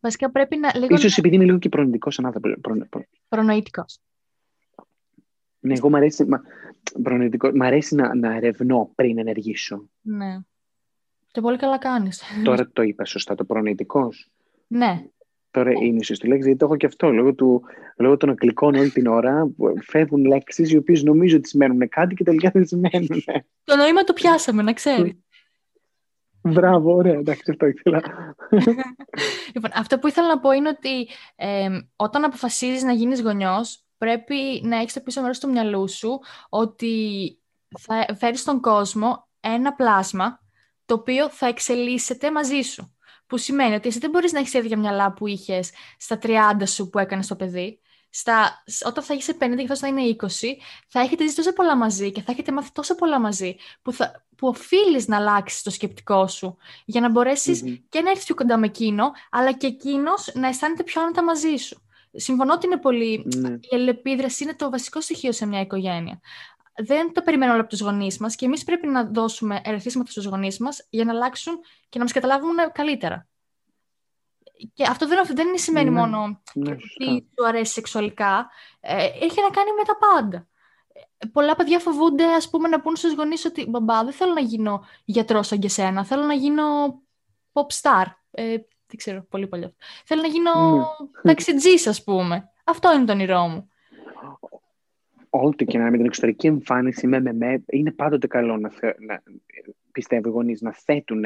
Βασικά 0.00 0.30
πρέπει 0.30 0.56
να. 0.56 0.70
Λίγο 0.74 0.94
Ίσως 0.94 1.18
επειδή 1.18 1.34
είμαι 1.34 1.44
λίγο 1.44 1.58
και 1.58 1.68
προνοητικός 1.68 2.14
σαν 2.14 2.26
άνθρωπο. 2.26 2.60
Προ, 2.60 2.86
προ, 2.90 3.02
προνοητικός. 3.28 4.00
Ναι, 5.60 5.74
εγώ 5.74 5.88
μου 5.88 5.96
αρέσει, 5.96 6.24
μα, 6.24 6.40
προνοητικό, 7.02 7.50
μ' 7.54 7.62
αρέσει 7.62 7.94
να, 7.94 8.14
να 8.14 8.34
ερευνώ 8.34 8.92
πριν 8.94 9.18
ενεργήσω. 9.18 9.88
Ναι. 10.00 10.38
Και 11.30 11.40
πολύ 11.40 11.56
καλά 11.56 11.78
κάνεις. 11.78 12.22
Τώρα 12.44 12.70
το 12.72 12.82
είπα 12.82 13.04
σωστά, 13.04 13.34
το 13.34 13.44
προνοητικός. 13.44 14.30
ναι. 14.66 15.04
Τώρα 15.52 15.70
είναι 15.70 15.98
η 15.98 16.02
σωστή 16.02 16.26
λέξη, 16.26 16.42
γιατί 16.42 16.58
το 16.58 16.64
έχω 16.64 16.76
και 16.76 16.86
αυτό. 16.86 17.10
Λόγω, 17.10 17.34
του, 17.34 17.62
λόγω 17.96 18.16
των 18.16 18.28
αγγλικών 18.28 18.74
όλη 18.74 18.90
την 18.90 19.06
ώρα 19.06 19.46
που 19.56 19.74
φεύγουν 19.82 20.24
λέξεις 20.24 20.70
οι 20.70 20.76
οποίες 20.76 21.02
νομίζω 21.02 21.36
ότι 21.36 21.48
σημαίνουν 21.48 21.88
κάτι 21.88 22.14
και 22.14 22.24
τελικά 22.24 22.50
δεν 22.50 22.66
σημαίνουν. 22.66 23.22
Το 23.64 23.76
νόημα 23.76 24.04
το 24.04 24.12
πιάσαμε, 24.12 24.62
να 24.62 24.72
ξέρεις. 24.72 25.12
Μπράβο, 26.42 26.94
ωραία, 26.94 27.12
εντάξει, 27.12 27.50
αυτό 27.50 27.66
ήθελα. 27.66 28.02
λοιπόν, 29.54 29.70
αυτό 29.74 29.98
που 29.98 30.06
ήθελα 30.06 30.26
να 30.26 30.40
πω 30.40 30.50
είναι 30.50 30.68
ότι 30.68 31.08
ε, 31.36 31.68
όταν 31.96 32.24
αποφασίζεις 32.24 32.82
να 32.82 32.92
γίνεις 32.92 33.22
γονιός, 33.22 33.84
πρέπει 34.00 34.60
να 34.64 34.76
έχεις 34.76 34.92
το 34.92 35.00
πίσω 35.00 35.20
μέρος 35.20 35.38
του 35.38 35.50
μυαλού 35.50 35.88
σου 35.88 36.20
ότι 36.48 36.94
θα 37.78 38.06
φέρεις 38.18 38.40
στον 38.40 38.60
κόσμο 38.60 39.28
ένα 39.40 39.72
πλάσμα 39.74 40.40
το 40.84 40.94
οποίο 40.94 41.30
θα 41.30 41.46
εξελίσσεται 41.46 42.32
μαζί 42.32 42.60
σου. 42.60 42.94
Που 43.26 43.36
σημαίνει 43.36 43.74
ότι 43.74 43.88
εσύ 43.88 43.98
δεν 43.98 44.10
μπορείς 44.10 44.32
να 44.32 44.38
έχεις 44.38 44.52
ίδια 44.52 44.78
μυαλά 44.78 45.12
που 45.12 45.26
είχες 45.26 45.70
στα 45.98 46.18
30 46.22 46.62
σου 46.64 46.88
που 46.88 46.98
έκανες 46.98 47.26
το 47.26 47.36
παιδί. 47.36 47.80
Στα, 48.10 48.62
όταν 48.86 49.04
θα 49.04 49.14
είσαι 49.14 49.32
50 49.32 49.38
και 49.38 49.62
αυτός 49.62 49.78
θα 49.78 49.86
είναι 49.88 50.16
20, 50.18 50.26
θα 50.88 51.00
έχετε 51.00 51.22
ζήσει 51.22 51.36
τόσο 51.36 51.52
πολλά 51.52 51.76
μαζί 51.76 52.12
και 52.12 52.22
θα 52.22 52.32
έχετε 52.32 52.52
μάθει 52.52 52.72
τόσο 52.72 52.94
πολλά 52.94 53.20
μαζί 53.20 53.56
που, 53.82 53.92
θα, 53.92 54.26
που 54.36 54.48
οφείλεις 54.48 55.08
να 55.08 55.16
αλλάξεις 55.16 55.62
το 55.62 55.70
σκεπτικό 55.70 56.26
σου 56.26 56.56
για 56.84 57.00
να 57.00 57.10
μπορεσεις 57.10 57.62
Μμμ. 57.62 57.74
και 57.88 58.00
να 58.00 58.10
έρθεις 58.10 58.24
πιο 58.24 58.34
κοντά 58.34 58.58
με 58.58 58.66
εκείνο, 58.66 59.10
αλλά 59.30 59.52
και 59.52 59.66
εκείνος 59.66 60.30
να 60.34 60.48
αισθάνεται 60.48 60.82
πιο 60.82 61.02
άνετα 61.02 61.24
μαζί 61.24 61.56
σου. 61.56 61.82
Συμφωνώ 62.12 62.52
ότι 62.52 62.66
είναι 62.66 62.76
πολύ. 62.78 63.24
ναι. 63.36 63.48
Η 63.48 63.68
αλληλεπίδραση 63.74 64.42
είναι 64.44 64.54
το 64.54 64.70
βασικό 64.70 65.00
στοιχείο 65.00 65.32
σε 65.32 65.46
μια 65.46 65.60
οικογένεια. 65.60 66.20
Δεν 66.84 67.12
το 67.12 67.22
περιμένουμε 67.22 67.52
όλα 67.52 67.60
από 67.64 67.70
τους 67.70 67.80
γονείς 67.80 68.18
μας 68.18 68.34
και 68.34 68.44
εμείς 68.44 68.64
πρέπει 68.64 68.86
να 68.86 69.04
δώσουμε 69.04 69.60
ερεθίσματα 69.64 70.10
στους 70.10 70.24
γονείς 70.24 70.58
μας 70.58 70.86
για 70.90 71.04
να 71.04 71.12
αλλάξουν 71.12 71.60
και 71.88 71.98
να 71.98 72.04
μας 72.04 72.12
καταλάβουν 72.12 72.54
καλύτερα. 72.72 73.28
Και 74.74 74.84
αυτό 74.88 75.06
δεν, 75.06 75.26
δεν 75.32 75.46
σημαίνει 75.58 75.90
Ναι, 75.90 75.96
μόνο 76.00 76.40
ναι, 76.54 76.74
τι 76.76 76.80
σωστά. 76.82 77.14
σου 77.38 77.46
αρέσει 77.46 77.72
σεξουαλικά. 77.72 78.50
Ε, 78.80 79.04
έχει 79.04 79.40
να 79.42 79.50
κάνει 79.50 79.70
με 79.78 79.84
τα 79.86 79.96
πάντα. 79.96 80.46
Ε, 81.18 81.26
Πολλά 81.26 81.56
παιδιά 81.56 81.78
φοβούνται, 81.78 82.24
ας 82.24 82.50
πούμε, 82.50 82.68
να 82.68 82.80
πούν 82.80 82.96
στους 82.96 83.14
γονείς 83.14 83.44
ότι 83.44 83.66
«Μπαμπά, 83.68 84.04
δεν 84.04 84.12
θέλω 84.12 84.32
να 84.32 84.40
γίνω 84.40 84.84
γιατρός 85.04 85.46
σαν 85.46 85.58
και 85.58 85.68
σένα, 85.68 86.04
θέλω 86.04 86.22
να 86.22 86.34
γίνω 86.34 86.62
pop 87.52 87.66
star». 87.82 88.04
Ε, 88.30 88.56
δεν 88.90 88.96
ξέρω, 88.96 89.26
πολύ 89.28 89.46
πολύ 89.46 89.64
αυτό. 89.64 89.76
Θέλω 90.04 90.22
να 90.22 90.28
γίνω 90.28 90.50
Ναι. 91.22 91.32
ταξιτζής, 91.32 91.86
ας 91.86 92.04
πούμε. 92.04 92.50
Αυτό 92.64 92.94
είναι 92.94 93.04
το 93.04 93.12
όνειρό 93.12 93.46
μου. 93.46 93.70
Ό,τι 95.30 95.64
και 95.64 95.76
να 95.76 95.82
είναι 95.82 95.90
με 95.90 95.96
την 95.96 96.06
εξωτερική 96.06 96.46
εμφάνιση, 96.46 97.06
με, 97.06 97.20
με, 97.20 97.32
με, 97.32 97.64
είναι 97.66 97.92
πάντοτε 97.92 98.26
καλό 98.26 98.56
να, 98.56 98.70
θε, 98.70 98.94
να 98.98 99.22
πιστεύω 99.92 100.28
οι 100.28 100.32
γονείς 100.32 100.60
να 100.60 100.72
θέτουν 100.72 101.24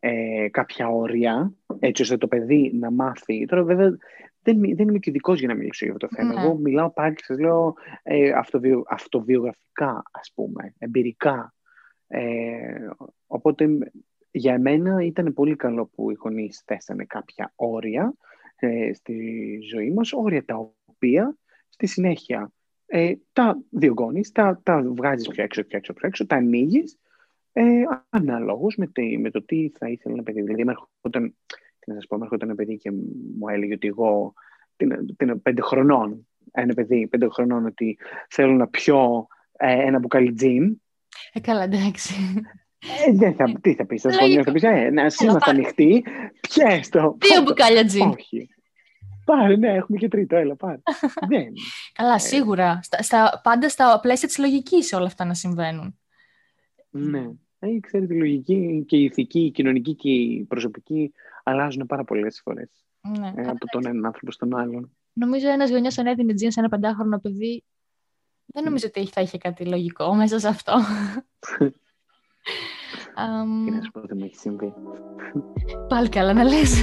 ε, 0.00 0.48
κάποια 0.50 0.88
όρια, 0.88 1.52
έτσι 1.78 2.02
ώστε 2.02 2.16
το 2.16 2.28
παιδί 2.28 2.72
να 2.74 2.90
μάθει. 2.90 3.46
Τώρα 3.46 3.62
βέβαια 3.62 3.96
δεν, 4.42 4.60
δεν 4.76 4.88
είμαι 4.88 4.98
και 4.98 5.10
ειδικός 5.10 5.38
για 5.38 5.48
να 5.48 5.54
μιλήσω 5.54 5.84
για 5.84 5.94
αυτό 5.94 6.06
το 6.06 6.14
θέμα. 6.16 6.34
Ναι. 6.34 6.40
Εγώ 6.40 6.54
μιλάω 6.54 6.90
πάλι 6.90 7.14
και 7.14 7.24
σας 7.24 7.38
λέω 7.38 7.74
ε, 8.02 8.30
αυτοβιο, 8.30 8.84
αυτοβιογραφικά, 8.88 10.02
ας 10.10 10.32
πούμε, 10.34 10.74
εμπειρικά. 10.78 11.54
Ε, 12.06 12.88
οπότε 13.26 13.68
για 14.30 14.54
εμένα 14.54 15.04
ήταν 15.04 15.34
πολύ 15.34 15.56
καλό 15.56 15.86
που 15.86 16.10
οι 16.10 16.16
γονείς 16.18 16.62
θέσανε 16.66 17.04
κάποια 17.04 17.52
όρια 17.56 18.14
ε, 18.56 18.92
στη 18.92 19.58
ζωή 19.70 19.90
μας, 19.90 20.12
όρια 20.12 20.44
τα 20.44 20.72
οποία 20.84 21.36
στη 21.68 21.86
συνέχεια 21.86 22.52
ε, 22.86 23.12
τα 23.32 23.58
διωγγώνεις, 23.70 24.32
τα, 24.32 24.60
τα 24.62 24.82
βγάζεις 24.82 25.28
πιο 25.28 25.42
έξω, 25.42 25.64
πιο 25.64 25.78
έξω, 25.78 25.92
πιο 25.92 26.08
έξω, 26.08 26.26
τα 26.26 26.36
ανοίγεις 26.36 26.98
ε, 27.52 27.82
αναλόγως 28.08 28.76
με, 28.76 28.86
τη- 28.86 29.18
με 29.18 29.30
το 29.30 29.42
τι 29.44 29.70
θα 29.78 29.88
ήθελε 29.88 30.14
ένα 30.14 30.22
παιδί. 30.22 30.42
Δηλαδή, 30.42 30.64
με 30.64 30.70
έρχονταν, 30.70 31.36
τι 31.78 31.90
να 31.90 31.94
σας 31.94 32.06
πω, 32.06 32.16
με 32.16 32.24
έρχονταν 32.24 32.48
ένα 32.48 32.56
παιδί 32.56 32.76
και 32.76 32.90
μου 33.38 33.48
έλεγε 33.48 33.74
ότι 33.74 33.86
εγώ, 33.86 34.32
την, 34.76 35.16
την, 35.16 35.42
πέντε 35.42 35.60
χρονών, 35.60 36.28
ένα 36.52 36.74
παιδί 36.74 37.06
πέντε 37.06 37.28
χρονών, 37.28 37.66
ότι 37.66 37.98
θέλω 38.28 38.52
να 38.52 38.68
πιω 38.68 39.26
ε, 39.52 39.72
ένα 39.86 39.98
μπουκάλι 39.98 40.32
τζιν, 40.32 40.80
Ε, 41.32 41.40
καλά, 41.40 41.62
εντάξει. 41.62 42.14
Ε, 43.06 43.12
δεν 43.12 43.34
θα, 43.34 43.52
τι 43.60 43.74
θα 43.74 43.86
πεις, 43.86 44.02
θα 44.02 44.12
σου 44.12 44.20
Λογικό. 44.20 44.42
θα 44.42 44.52
πεις, 44.52 44.62
ε, 44.62 44.68
να 44.68 45.00
είμαστε 45.00 45.26
πάρε. 45.26 45.40
ανοιχτοί, 45.44 46.04
πιες 46.40 46.88
το. 46.88 47.00
Δύο 47.00 47.16
πάρε 47.18 47.34
το. 47.34 47.42
μπουκάλια 47.42 47.84
τζιν. 47.84 48.08
Όχι. 48.08 48.48
Πάρε, 49.24 49.56
ναι, 49.56 49.68
έχουμε 49.74 49.98
και 49.98 50.08
τρίτο, 50.08 50.36
έλα, 50.36 50.56
πάρε. 50.56 50.78
δεν. 51.30 51.52
Καλά, 51.92 52.18
σίγουρα. 52.18 52.80
Στα, 52.82 53.02
στα, 53.02 53.40
πάντα 53.42 53.68
στα 53.68 53.98
πλαίσια 54.02 54.28
της 54.28 54.38
λογικής 54.38 54.92
όλα 54.92 55.06
αυτά 55.06 55.24
να 55.24 55.34
συμβαίνουν. 55.34 55.98
Ναι. 56.90 57.30
Ε, 57.58 57.78
ξέρετε, 57.80 58.14
η 58.14 58.18
λογική 58.18 58.84
και 58.88 58.96
η 58.96 59.04
ηθική, 59.04 59.40
η 59.40 59.50
κοινωνική 59.50 59.94
και 59.94 60.10
η 60.10 60.44
προσωπική 60.48 61.12
αλλάζουν 61.42 61.86
πάρα 61.86 62.04
πολλές 62.04 62.40
φορές 62.44 62.70
Ναι. 63.00 63.32
ε, 63.36 63.48
από 63.48 63.66
τον 63.66 63.86
έναν 63.86 64.06
άνθρωπο 64.06 64.32
στον 64.32 64.56
άλλον. 64.56 64.96
Νομίζω 65.12 65.48
ένας 65.50 65.70
γονιός 65.70 65.98
αν 65.98 66.06
έδινε 66.06 66.34
τζιν 66.34 66.50
σε 66.50 66.60
ένα 66.60 66.68
πεντάχρονο 66.68 67.18
παιδί, 67.18 67.64
δεν 68.46 68.64
νομίζω 68.64 68.86
ότι 68.86 69.06
θα 69.06 69.20
είχε 69.20 69.38
κάτι 69.38 69.64
λογικό 69.64 70.14
μέσα 70.14 70.38
σε 70.38 70.48
αυτό. 70.48 70.72
Αμ, 73.14 73.64
Τι 73.64 73.70
να 73.70 73.82
σου 73.82 73.90
πω, 73.90 74.00
δεν 74.00 74.16
μου 74.20 74.24
έχει 74.24 74.36
συμβεί. 74.36 74.72
πάλι 75.88 76.08
καλά 76.08 76.32
να 76.32 76.42
λες. 76.44 76.82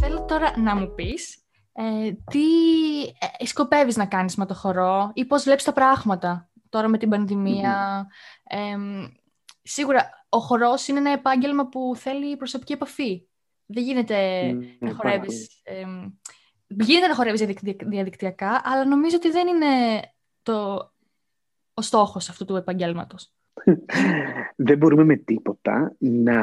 Θέλω 0.00 0.24
τώρα 0.24 0.58
να 0.58 0.76
μου 0.76 0.94
πεις 0.94 1.42
ε, 1.72 2.12
τι 2.30 2.40
ε, 3.38 3.46
σκοπεύεις 3.46 3.96
να 3.96 4.06
κάνεις 4.06 4.36
με 4.36 4.46
το 4.46 4.54
χορό 4.54 5.10
ή 5.14 5.24
πώς 5.24 5.42
βλέπεις 5.42 5.64
τα 5.64 5.72
πράγματα 5.72 6.48
τώρα 6.68 6.88
με 6.88 6.98
την 6.98 7.08
πανδημία. 7.08 8.06
Εμ, 8.44 9.04
σίγουρα 9.62 10.10
ο 10.28 10.38
χορός 10.38 10.88
είναι 10.88 10.98
ένα 10.98 11.10
επάγγελμα 11.12 11.68
που 11.68 11.92
θέλει 11.96 12.36
προσωπική 12.36 12.72
επαφή. 12.72 13.26
Δεν 13.66 13.82
γίνεται 13.82 14.42
Ναι, 14.52 14.66
να 14.78 14.96
πάρα 14.96 15.10
χορεύεις... 15.10 15.48
εμ, 16.68 16.78
γίνεται 16.80 17.06
να 17.06 17.14
χορεύεις 17.14 17.38
διαδικτυ- 17.38 17.88
διαδικτυακά, 17.88 18.60
αλλά 18.64 18.84
νομίζω 18.84 19.16
ότι 19.16 19.30
δεν 19.30 19.46
είναι 19.46 20.00
το, 20.42 20.90
ο 21.74 21.82
στόχος 21.82 22.28
αυτού 22.28 22.44
του 22.44 22.56
επαγγέλματος. 22.56 23.32
Δεν 24.56 24.78
μπορούμε 24.78 25.04
με 25.04 25.16
τίποτα 25.16 25.96
να 25.98 26.40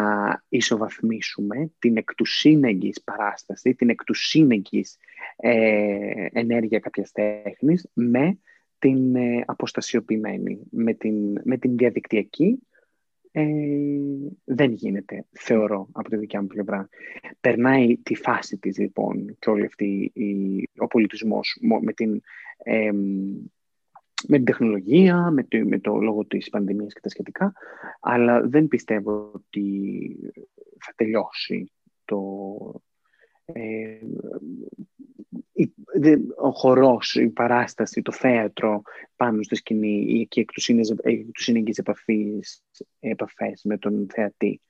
ισοβαθμίσουμε 0.49 1.71
την 1.79 1.97
εκ 1.97 2.13
του 2.15 2.25
σύνεγγυς 2.25 3.01
παράσταση, 3.03 3.75
την 3.75 3.89
εκ 3.89 4.03
του 4.03 4.13
σύνεγγυς 4.13 4.97
ε, 5.35 6.27
ενέργεια 6.31 6.79
κάποιας 6.79 7.11
τέχνης 7.11 7.89
με 7.93 8.39
την 8.79 9.15
ε, 9.15 9.43
αποστασιοποιημένη, 9.45 10.59
με 10.69 10.93
την, 10.93 11.41
με 11.43 11.57
την 11.57 11.77
διαδικτυακή 11.77 12.59
ε, 13.37 13.47
δεν 14.43 14.71
γίνεται, 14.71 15.25
θεωρώ, 15.31 15.87
από 15.91 16.09
τη 16.09 16.17
δικιά 16.17 16.41
μου 16.41 16.47
πλευρά. 16.47 16.89
Περνάει 17.39 17.97
τη 17.97 18.15
φάση 18.15 18.57
της, 18.57 18.77
λοιπόν, 18.77 19.35
και 19.39 19.49
όλη 19.49 19.65
αυτή 19.65 20.11
η, 20.13 20.63
ο 20.77 20.87
πολιτισμός 20.87 21.57
μο- 21.61 21.79
με 21.79 21.93
την, 21.93 22.21
ε, 22.57 22.91
με 24.27 24.37
την 24.37 24.45
τεχνολογία, 24.45 25.31
με 25.31 25.43
το, 25.43 25.57
με 25.65 25.79
το 25.79 25.95
λόγο 25.95 26.25
της 26.25 26.49
πανδημίας 26.49 26.93
και 26.93 26.99
τα 26.99 27.09
σχετικά, 27.09 27.53
αλλά 27.99 28.47
δεν 28.47 28.67
πιστεύω 28.67 29.31
ότι 29.33 30.31
θα 30.85 30.93
τελειώσει 30.95 31.71
το... 32.05 32.81
Ε, 33.45 33.61
η- 33.61 34.94
δε- 34.94 34.94
ο 36.41 36.49
χορός, 36.49 37.15
η 37.15 37.29
παράσταση, 37.29 38.01
το 38.01 38.11
θέατρο 38.11 38.81
πάνω 39.15 39.43
στη 39.43 39.55
σκηνή 39.55 40.05
ή 40.07 40.27
και 40.27 40.41
εκ 40.41 40.51
τους 40.51 40.63
σύνεγγυς- 40.63 40.99
εκ 41.03 41.31
τους 41.33 41.43
σύνεγγυς 41.43 41.77
επαφής, 41.77 42.63
επαφές 42.99 43.61
με 43.63 43.77
τον 43.77 44.07
θεατή. 44.13 44.61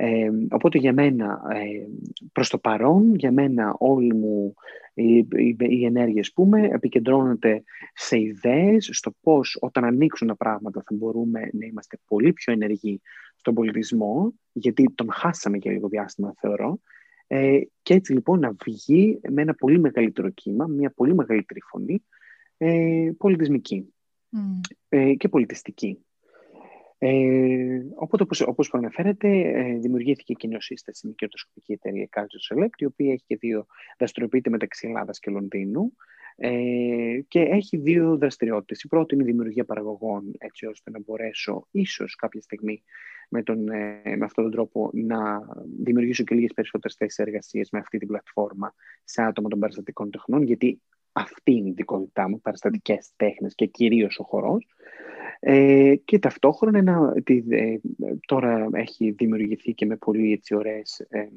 Ε, 0.00 0.30
οπότε 0.50 0.78
για 0.78 0.92
μένα, 0.92 1.40
ε, 1.52 1.86
προς 2.32 2.48
το 2.48 2.58
παρόν, 2.58 3.14
για 3.14 3.32
μένα 3.32 3.74
όλοι 3.78 4.14
μου 4.14 4.54
οι, 4.94 5.16
οι, 5.16 5.56
οι 5.58 5.84
ενέργειες 5.84 6.32
πούμε 6.32 6.68
επικεντρώνονται 6.72 7.62
σε 7.94 8.20
ιδέες, 8.20 8.88
στο 8.92 9.10
πώς 9.20 9.58
όταν 9.60 9.84
ανοίξουν 9.84 10.28
τα 10.28 10.36
πράγματα 10.36 10.82
θα 10.86 10.94
μπορούμε 10.94 11.40
να 11.52 11.66
είμαστε 11.66 11.98
πολύ 12.06 12.32
πιο 12.32 12.52
ενεργοί 12.52 13.00
στον 13.36 13.54
πολιτισμό, 13.54 14.32
γιατί 14.52 14.92
τον 14.94 15.12
χάσαμε 15.12 15.56
για 15.56 15.72
λίγο 15.72 15.88
διάστημα 15.88 16.34
θεωρώ, 16.40 16.80
ε, 17.30 17.60
και 17.82 17.94
έτσι 17.94 18.12
λοιπόν 18.12 18.40
να 18.40 18.56
βγει 18.64 19.20
με 19.28 19.42
ένα 19.42 19.54
πολύ 19.54 19.80
μεγαλύτερο 19.80 20.30
κύμα, 20.30 20.66
μια 20.66 20.90
πολύ 20.90 21.14
μεγαλύτερη 21.14 21.60
φωνή, 21.60 22.04
ε, 22.56 23.10
πολιτισμική 23.18 23.94
ε, 24.88 25.14
και 25.14 25.28
πολιτιστική. 25.28 26.02
Ε, 26.98 27.80
οπότε, 27.94 28.22
όπως, 28.22 28.40
όπως 28.40 28.68
προαναφέρετε, 28.68 29.28
ε, 29.28 29.78
δημιουργήθηκε 29.78 30.32
η 30.32 30.36
κοινοσύσταση 30.36 31.06
με 31.06 31.12
κερδοσκοπική 31.16 31.72
εταιρεία 31.72 32.08
Culture 32.16 32.54
Select, 32.54 32.76
η 32.76 32.84
οποία 32.84 33.12
έχει 33.12 33.24
και 33.26 33.36
δύο 33.36 33.66
δραστηριοποιείται 33.98 34.50
μεταξύ 34.50 34.86
Ελλάδας 34.88 35.18
και 35.18 35.30
Λονδίνου 35.30 35.92
ε, 36.40 37.20
και 37.28 37.40
έχει 37.40 37.76
δύο 37.76 38.16
δραστηριότητες. 38.16 38.82
Η 38.82 38.88
πρώτη 38.88 39.14
είναι 39.14 39.22
η 39.22 39.26
δημιουργία 39.26 39.64
παραγωγών, 39.64 40.34
έτσι 40.38 40.66
ώστε 40.66 40.90
να 40.90 40.98
μπορέσω 41.06 41.66
ίσως 41.70 42.14
κάποια 42.14 42.40
στιγμή 42.40 42.82
με, 43.28 43.42
τον, 43.42 43.68
ε, 43.68 44.16
με 44.16 44.24
αυτόν 44.24 44.44
τον 44.44 44.52
τρόπο 44.52 44.90
να 44.92 45.40
δημιουργήσω 45.82 46.24
και 46.24 46.34
λίγες 46.34 46.52
περισσότερες 46.52 46.96
θέσεις 46.96 47.18
εργασίας 47.18 47.70
με 47.70 47.78
αυτή 47.78 47.98
την 47.98 48.08
πλατφόρμα 48.08 48.74
σε 49.04 49.22
άτομα 49.22 49.48
των 49.48 49.58
παραστατικών 49.58 50.10
τεχνών, 50.10 50.42
γιατί 50.42 50.80
αυτή 51.12 51.52
είναι 51.52 51.66
η 51.66 51.70
ειδικότητά 51.70 52.28
μου, 52.28 52.40
παραστατικές 52.40 53.10
τέχνες 53.16 53.54
και 53.54 53.66
κυρίως 53.66 54.18
ο 54.18 54.24
χορός. 54.24 54.66
Ε, 55.40 55.94
και 56.04 56.18
ταυτόχρονα 56.18 56.78
ένα, 56.78 57.14
ε, 57.48 57.76
τώρα 58.26 58.68
έχει 58.72 59.10
δημιουργηθεί 59.10 59.74
και 59.74 59.86
με 59.86 59.96
πολύ 59.96 60.32
έτσι 60.32 60.54
ωραίες 60.54 61.06
ε, 61.08 61.28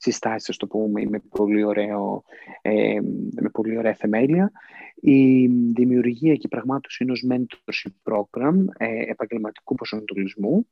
συστάσεις, 0.00 0.56
το 0.56 0.66
πούμε, 0.66 1.04
με 1.08 1.22
πολύ, 1.28 1.64
ωραίο, 1.64 2.24
ε, 2.62 2.98
με 3.40 3.48
πολύ 3.52 3.78
ωραία 3.78 3.94
θεμέλια. 3.94 4.52
Η 4.94 5.46
δημιουργία 5.46 6.34
και 6.34 6.42
η 6.44 6.48
πραγμάτωση 6.48 7.04
ενός 7.04 7.26
mentorship 7.30 8.12
program 8.12 8.54
ε, 8.76 9.10
επαγγελματικού 9.10 9.74
προσανατολισμού 9.74 10.66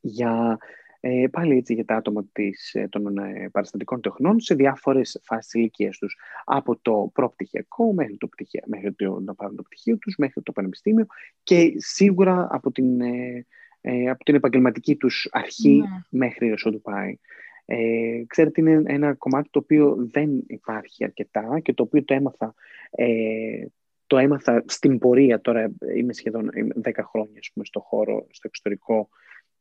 για 0.00 0.58
ε, 1.04 1.26
πάλι 1.30 1.56
έτσι 1.56 1.74
για 1.74 1.84
τα 1.84 1.96
άτομα 1.96 2.24
της, 2.32 2.74
ε, 2.74 2.88
των 2.90 3.18
ε, 3.18 3.48
παραστατικών 3.52 4.00
τεχνών 4.00 4.40
σε 4.40 4.54
διάφορες 4.54 5.20
φάσεις 5.22 5.52
ηλικίας 5.52 5.98
τους. 5.98 6.16
Από 6.44 6.78
το 6.82 7.10
προπτυχιακό 7.14 7.92
μέχρι 7.92 8.16
το, 8.16 8.26
πτυχία, 8.26 8.62
μέχρι 8.66 8.92
το, 8.92 9.20
να 9.20 9.34
πάρουν 9.34 9.56
το 9.56 9.62
πτυχίο 9.62 9.98
τους, 9.98 10.16
μέχρι 10.16 10.42
το 10.42 10.52
πανεπιστήμιο 10.52 11.06
και 11.42 11.72
σίγουρα 11.76 12.48
από 12.50 12.72
την, 12.72 13.00
ε, 13.00 13.46
ε 13.80 14.10
από 14.10 14.24
την 14.24 14.34
επαγγελματική 14.34 14.96
τους 14.96 15.28
αρχή 15.30 15.78
ναι. 15.78 15.86
μέχρι 16.08 16.52
όσο 16.52 16.70
του 16.70 16.80
πάει. 16.80 17.16
Ε, 17.64 18.22
ξέρετε, 18.26 18.60
είναι 18.60 18.82
ένα 18.86 19.14
κομμάτι 19.14 19.48
το 19.50 19.58
οποίο 19.58 19.96
δεν 20.12 20.42
υπάρχει 20.46 21.04
αρκετά 21.04 21.60
και 21.62 21.74
το 21.74 21.82
οποίο 21.82 22.04
το 22.04 22.14
έμαθα, 22.14 22.54
ε, 22.90 23.64
το 24.06 24.18
έμαθα 24.18 24.64
στην 24.66 24.98
πορεία, 24.98 25.40
τώρα 25.40 25.72
είμαι 25.96 26.12
σχεδόν 26.12 26.50
10 26.82 26.90
χρόνια 27.02 27.40
πούμε, 27.52 27.64
στο 27.64 27.80
χώρο, 27.80 28.26
στο 28.30 28.46
εξωτερικό 28.46 29.08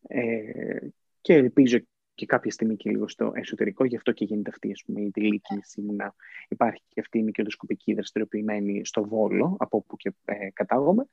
ε, 0.07 0.87
και 1.21 1.33
ελπίζω 1.33 1.79
και 2.13 2.25
κάποια 2.25 2.51
στιγμή 2.51 2.75
και 2.75 2.89
λίγο 2.89 3.07
στο 3.07 3.31
εσωτερικό, 3.35 3.85
γι' 3.85 3.95
αυτό 3.95 4.11
και 4.11 4.25
γίνεται 4.25 4.49
αυτή 4.49 4.71
ας 4.71 4.83
πούμε, 4.85 5.01
η 5.01 5.11
τηλίκυνση 5.11 5.81
μου 5.81 5.93
να 5.93 6.13
υπάρχει 6.49 6.83
και 6.87 6.99
αυτή 6.99 7.17
η 7.17 7.23
μικροδοσκοπική 7.23 7.93
δραστηριοποιημένη 7.93 8.85
στο 8.85 9.07
Βόλο, 9.07 9.55
από 9.59 9.77
όπου 9.77 9.95
και 9.97 10.13
ε, 10.25 10.49
κατάγομαι, 10.53 11.07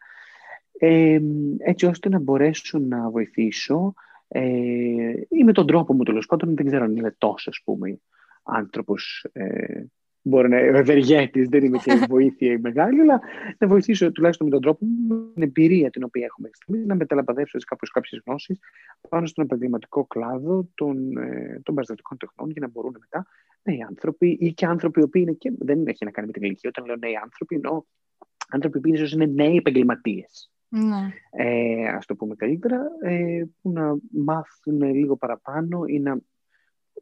ε, 0.78 1.20
έτσι 1.59 1.86
ώστε 1.86 2.09
να 2.09 2.18
μπορέσω 2.18 2.78
να 2.78 3.11
βοηθήσω 3.11 3.95
ε, 4.28 5.12
ή 5.28 5.44
με 5.44 5.52
τον 5.52 5.66
τρόπο 5.66 5.94
μου 5.94 6.02
τέλος 6.02 6.26
πάντων, 6.26 6.54
δεν 6.54 6.66
ξέρω 6.66 6.84
αν 6.84 6.96
είμαι 6.96 7.14
τόσο 7.18 7.50
ας 7.50 7.60
πούμε 7.64 8.00
άνθρωπος 8.42 9.26
ε, 9.32 9.84
μπορεί 10.22 10.48
να 10.48 10.60
είμαι 10.60 10.78
ευεργέτης, 10.78 11.48
δεν 11.48 11.64
είμαι 11.64 11.78
και 11.78 11.92
βοήθεια 12.14 12.52
η 12.52 12.58
μεγάλη, 12.58 13.00
αλλά 13.00 13.20
να 13.58 13.66
βοηθήσω 13.66 14.12
τουλάχιστον 14.12 14.46
με 14.46 14.52
τον 14.52 14.62
τρόπο 14.62 14.84
μου, 14.84 15.32
την 15.32 15.42
εμπειρία 15.42 15.90
την 15.90 16.02
οποία 16.02 16.24
έχουμε 16.24 16.50
στιγμής, 16.52 16.86
να 16.86 16.94
μεταλαμπαδεύσω 16.94 17.58
κάπως 17.66 17.90
κάποιες 17.90 18.22
γνώσεις 18.26 18.58
πάνω 19.08 19.26
στον 19.26 19.44
επαγγελματικό 19.44 20.06
κλάδο 20.06 20.68
των, 20.74 21.16
ε, 21.16 21.60
των 21.62 21.74
παραστατικών 21.74 22.18
τεχνών 22.18 22.50
για 22.50 22.60
να 22.60 22.68
μπορούν 22.68 22.96
μετά 23.00 23.26
νέοι 23.62 23.82
άνθρωποι 23.88 24.36
ή 24.40 24.52
και 24.52 24.66
άνθρωποι 24.66 25.00
οι 25.00 25.02
οποίοι 25.02 25.22
είναι 25.26 25.36
και 25.36 25.52
δεν 25.58 25.86
έχει 25.86 26.04
να 26.04 26.10
κάνει 26.10 26.26
με 26.26 26.32
την 26.32 26.42
ηλικία. 26.42 26.70
Όταν 26.70 26.86
λέω 26.86 26.96
νέοι 26.96 27.16
άνθρωποι, 27.22 27.54
εννοώ 27.54 27.82
άνθρωποι 28.48 28.80
που 28.80 28.88
ίσως 28.88 29.12
είναι 29.12 29.26
νέοι 29.26 29.56
επαγγελματίες. 29.56 30.50
Ναι. 30.68 31.12
Ε, 31.30 31.88
ας 31.88 32.06
το 32.06 32.14
πούμε 32.14 32.34
καλύτερα, 32.34 32.80
ε, 33.02 33.44
που 33.62 33.70
να 33.70 33.96
μάθουν 34.10 34.82
λίγο 34.82 35.16
παραπάνω 35.16 35.84
ή 35.86 36.00
να 36.00 36.18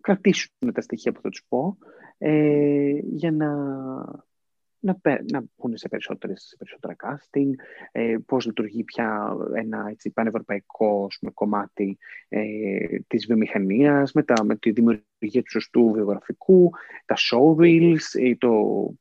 κρατήσουν 0.00 0.72
τα 0.72 0.80
στοιχεία 0.80 1.12
που 1.12 1.20
θα 1.20 1.28
τους 1.28 1.44
πω 1.48 1.78
ε, 2.18 2.98
για 3.02 3.32
να, 3.32 3.48
να, 4.86 5.22
να 5.32 5.44
μπουν 5.56 5.76
σε, 5.76 5.88
περισσότερες, 5.88 6.42
σε 6.48 6.56
περισσότερα 6.58 6.96
casting, 7.02 7.50
ε, 7.92 8.16
πώς 8.26 8.46
λειτουργεί 8.46 8.84
πια 8.84 9.36
ένα 9.54 9.86
έτσι, 9.90 10.10
πανευρωπαϊκό 10.10 11.08
πούμε, 11.18 11.32
κομμάτι 11.34 11.98
ε, 12.28 12.40
της 13.06 13.26
βιομηχανίας, 13.26 14.12
με, 14.12 14.22
τα, 14.22 14.44
με 14.44 14.56
τη 14.56 14.70
δημιουργία 14.70 15.42
του 15.42 15.50
σωστού 15.50 15.90
βιογραφικού, 15.92 16.70
τα 17.04 17.14
showreels, 17.14 18.36
το 18.38 18.50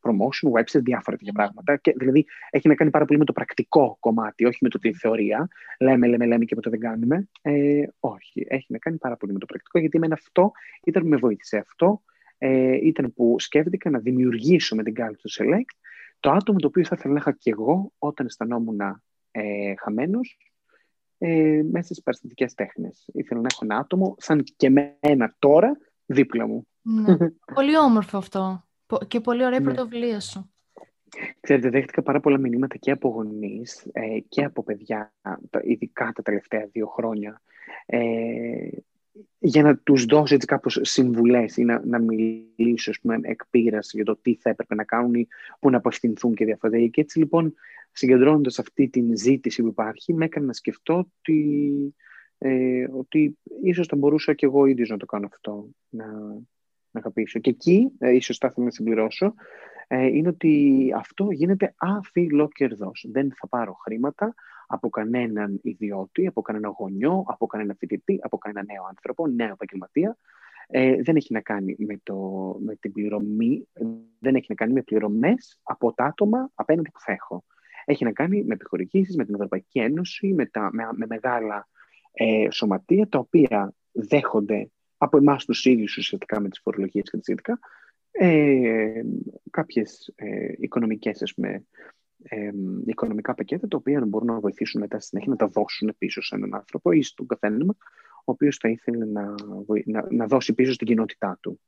promotion, 0.02 0.60
website, 0.60 0.82
διάφορα 0.82 1.16
τέτοια 1.16 1.32
πράγματα. 1.32 1.76
Και, 1.76 1.92
δηλαδή 1.96 2.24
έχει 2.50 2.68
να 2.68 2.74
κάνει 2.74 2.90
πάρα 2.90 3.04
πολύ 3.04 3.18
με 3.18 3.24
το 3.24 3.32
πρακτικό 3.32 3.96
κομμάτι, 4.00 4.44
όχι 4.44 4.58
με 4.60 4.68
το 4.68 4.78
τη 4.78 4.92
θεωρία. 4.92 5.48
Λέμε, 5.80 6.06
λέμε, 6.06 6.26
λέμε 6.26 6.44
και 6.44 6.54
το 6.54 6.70
δεν 6.70 6.80
κάνουμε. 6.80 7.28
Ε, 7.42 7.82
όχι, 8.00 8.46
έχει 8.48 8.66
να 8.68 8.78
κάνει 8.78 8.96
πάρα 8.96 9.16
πολύ 9.16 9.32
με 9.32 9.38
το 9.38 9.46
πρακτικό, 9.46 9.78
γιατί 9.78 9.96
εμένα 9.96 10.14
αυτό 10.14 10.52
ήταν 10.84 11.02
που 11.02 11.08
με 11.08 11.16
βοήθησε 11.16 11.56
αυτό 11.56 12.02
ε, 12.38 12.86
ήταν 12.86 13.12
που 13.14 13.36
σκέφτηκα 13.38 13.90
να 13.90 13.98
δημιουργήσω 13.98 14.74
με 14.74 14.82
την 14.82 14.94
Culture 14.96 15.42
Select 15.42 15.78
το 16.20 16.30
άτομο 16.30 16.58
το 16.58 16.66
οποίο 16.66 16.84
θα 16.84 16.94
ήθελα 16.98 17.12
να 17.14 17.20
είχα 17.20 17.32
και 17.32 17.50
εγώ 17.50 17.92
όταν 17.98 18.26
αισθανόμουν 18.26 18.80
ε, 19.30 19.74
χαμένος 19.76 20.38
ε, 21.18 21.62
μέσα 21.70 21.84
στις 21.84 22.02
παραστατικές 22.02 22.54
τέχνες. 22.54 23.10
Ήθελα 23.12 23.40
να 23.40 23.46
έχω 23.50 23.64
ένα 23.64 23.76
άτομο 23.76 24.14
σαν 24.18 24.44
και 24.56 24.66
εμένα 24.66 25.34
τώρα 25.38 25.78
δίπλα 26.06 26.46
μου. 26.46 26.66
Ναι. 26.82 27.16
πολύ 27.54 27.78
όμορφο 27.78 28.18
αυτό 28.18 28.64
και 29.08 29.20
πολύ 29.20 29.44
ωραία 29.44 29.58
η 29.58 29.62
ναι. 29.62 29.72
πρωτοβουλία 29.72 30.20
σου. 30.20 30.50
Ξέρετε, 31.40 31.70
δέχτηκα 31.70 32.02
πάρα 32.02 32.20
πολλά 32.20 32.38
μηνύματα 32.38 32.76
και 32.76 32.90
από 32.90 33.08
γονείς 33.08 33.88
ε, 33.92 34.18
και 34.28 34.44
από 34.44 34.62
παιδιά, 34.62 35.12
ειδικά 35.62 36.12
τα 36.14 36.22
τελευταία 36.22 36.68
δύο 36.72 36.86
χρόνια, 36.86 37.42
ε, 37.86 38.68
για 39.38 39.62
να 39.62 39.76
τους 39.76 40.04
δώσω 40.04 40.34
έτσι 40.34 40.46
κάπως 40.46 40.78
συμβουλές 40.82 41.56
ή 41.56 41.64
να, 41.64 41.82
να 41.84 41.98
μιλήσω 41.98 42.92
με 43.02 43.18
εκπείραση 43.22 43.96
για 43.96 44.04
το 44.04 44.16
τι 44.16 44.34
θα 44.34 44.50
έπρεπε 44.50 44.74
να 44.74 44.84
κάνουν 44.84 45.14
ή 45.14 45.26
πού 45.60 45.70
να 45.70 45.76
αποστηνθούν 45.76 46.34
και 46.34 46.44
διαφορετικά. 46.44 46.86
Και 46.86 47.00
έτσι 47.00 47.18
λοιπόν 47.18 47.54
συγκεντρώνοντας 47.92 48.58
αυτή 48.58 48.88
την 48.88 49.16
ζήτηση 49.16 49.62
που 49.62 49.68
υπάρχει 49.68 50.14
με 50.14 50.24
έκανε 50.24 50.46
να 50.46 50.52
σκεφτώ 50.52 50.98
ότι, 51.18 51.94
ε, 52.38 52.86
ότι 52.92 53.38
ίσως 53.62 53.86
θα 53.86 53.96
μπορούσα 53.96 54.34
και 54.34 54.46
εγώ 54.46 54.66
ίδιος 54.66 54.88
να 54.88 54.96
το 54.96 55.06
κάνω 55.06 55.26
αυτό, 55.32 55.68
να, 55.88 56.06
να 56.90 57.00
αγαπήσω. 57.00 57.38
Και 57.38 57.50
εκεί, 57.50 57.92
ε, 57.98 58.14
ίσως 58.14 58.38
θα 58.38 58.46
ήθελα 58.50 58.66
να 58.66 58.72
συμπληρώσω, 58.72 59.34
ε, 59.86 60.06
είναι 60.06 60.28
ότι 60.28 60.92
αυτό 60.96 61.30
γίνεται 61.30 61.74
αφιλοκερδός. 61.76 63.06
Δεν 63.08 63.32
θα 63.36 63.48
πάρω 63.48 63.72
χρήματα, 63.72 64.34
από 64.66 64.88
κανέναν 64.88 65.58
ιδιώτη, 65.62 66.26
από 66.26 66.42
κανένα 66.42 66.68
γονιό, 66.68 67.24
από 67.26 67.46
κανένα 67.46 67.74
φοιτητή, 67.78 68.18
από 68.22 68.38
κανένα 68.38 68.64
νέο 68.72 68.84
άνθρωπο, 68.88 69.26
νέο 69.26 69.52
επαγγελματία. 69.52 70.16
Ε, 70.68 71.02
δεν 71.02 71.16
έχει 71.16 71.32
να 71.32 71.40
κάνει 71.40 71.76
με, 71.78 72.00
το, 72.02 72.16
με 72.60 72.74
την 72.74 72.92
πληρωμή, 72.92 73.68
δεν 74.18 74.34
έχει 74.34 74.46
να 74.48 74.54
κάνει 74.54 74.72
με 74.72 74.82
πληρωμές 74.82 75.60
από 75.62 75.92
τα 75.92 76.04
άτομα 76.04 76.50
απέναντι 76.54 76.90
που 76.90 77.00
θα 77.00 77.12
έχω. 77.12 77.44
Έχει 77.84 78.04
να 78.04 78.12
κάνει 78.12 78.44
με 78.44 78.54
επιχορηγήσεις, 78.54 79.16
με 79.16 79.24
την 79.24 79.34
Ευρωπαϊκή 79.34 79.78
Ένωση, 79.78 80.32
με, 80.32 80.46
τα, 80.46 80.70
με, 80.72 80.88
με 80.92 81.06
μεγάλα 81.08 81.68
ε, 82.12 82.50
σωματεία, 82.50 83.08
τα 83.08 83.18
οποία 83.18 83.74
δέχονται 83.92 84.70
από 84.98 85.16
εμάς 85.16 85.44
τους 85.44 85.64
ίδιους 85.64 85.96
ουσιαστικά 85.96 86.40
με 86.40 86.48
τις 86.48 86.60
φορολογίες 86.62 87.10
και 87.10 87.16
τα 87.16 87.22
σχετικά, 87.22 87.58
ε, 88.10 89.02
κάποιες 89.50 90.12
ε, 90.14 90.52
οικονομικές 90.58 91.22
ας 91.22 91.34
πούμε, 91.34 91.66
ε, 92.22 92.50
οικονομικά 92.86 93.34
πακέτα 93.34 93.68
τα 93.68 93.76
οποία 93.76 94.04
μπορούν 94.06 94.26
να 94.26 94.40
βοηθήσουν 94.40 94.80
μετά 94.80 94.98
στη 94.98 95.08
συνέχεια 95.08 95.30
να 95.30 95.36
τα 95.36 95.46
δώσουν 95.46 95.94
πίσω 95.98 96.22
σε 96.22 96.34
έναν 96.34 96.54
άνθρωπο 96.54 96.90
ή 96.90 97.02
στον 97.02 97.26
καθένα 97.26 97.74
ο 98.26 98.32
οποίος 98.32 98.56
θα 98.56 98.68
ήθελε 98.68 99.04
να, 99.04 99.34
να, 99.84 100.06
να 100.10 100.26
δώσει 100.26 100.54
πίσω 100.54 100.72
στην 100.72 100.86
κοινότητά 100.86 101.38
του. 101.40 101.60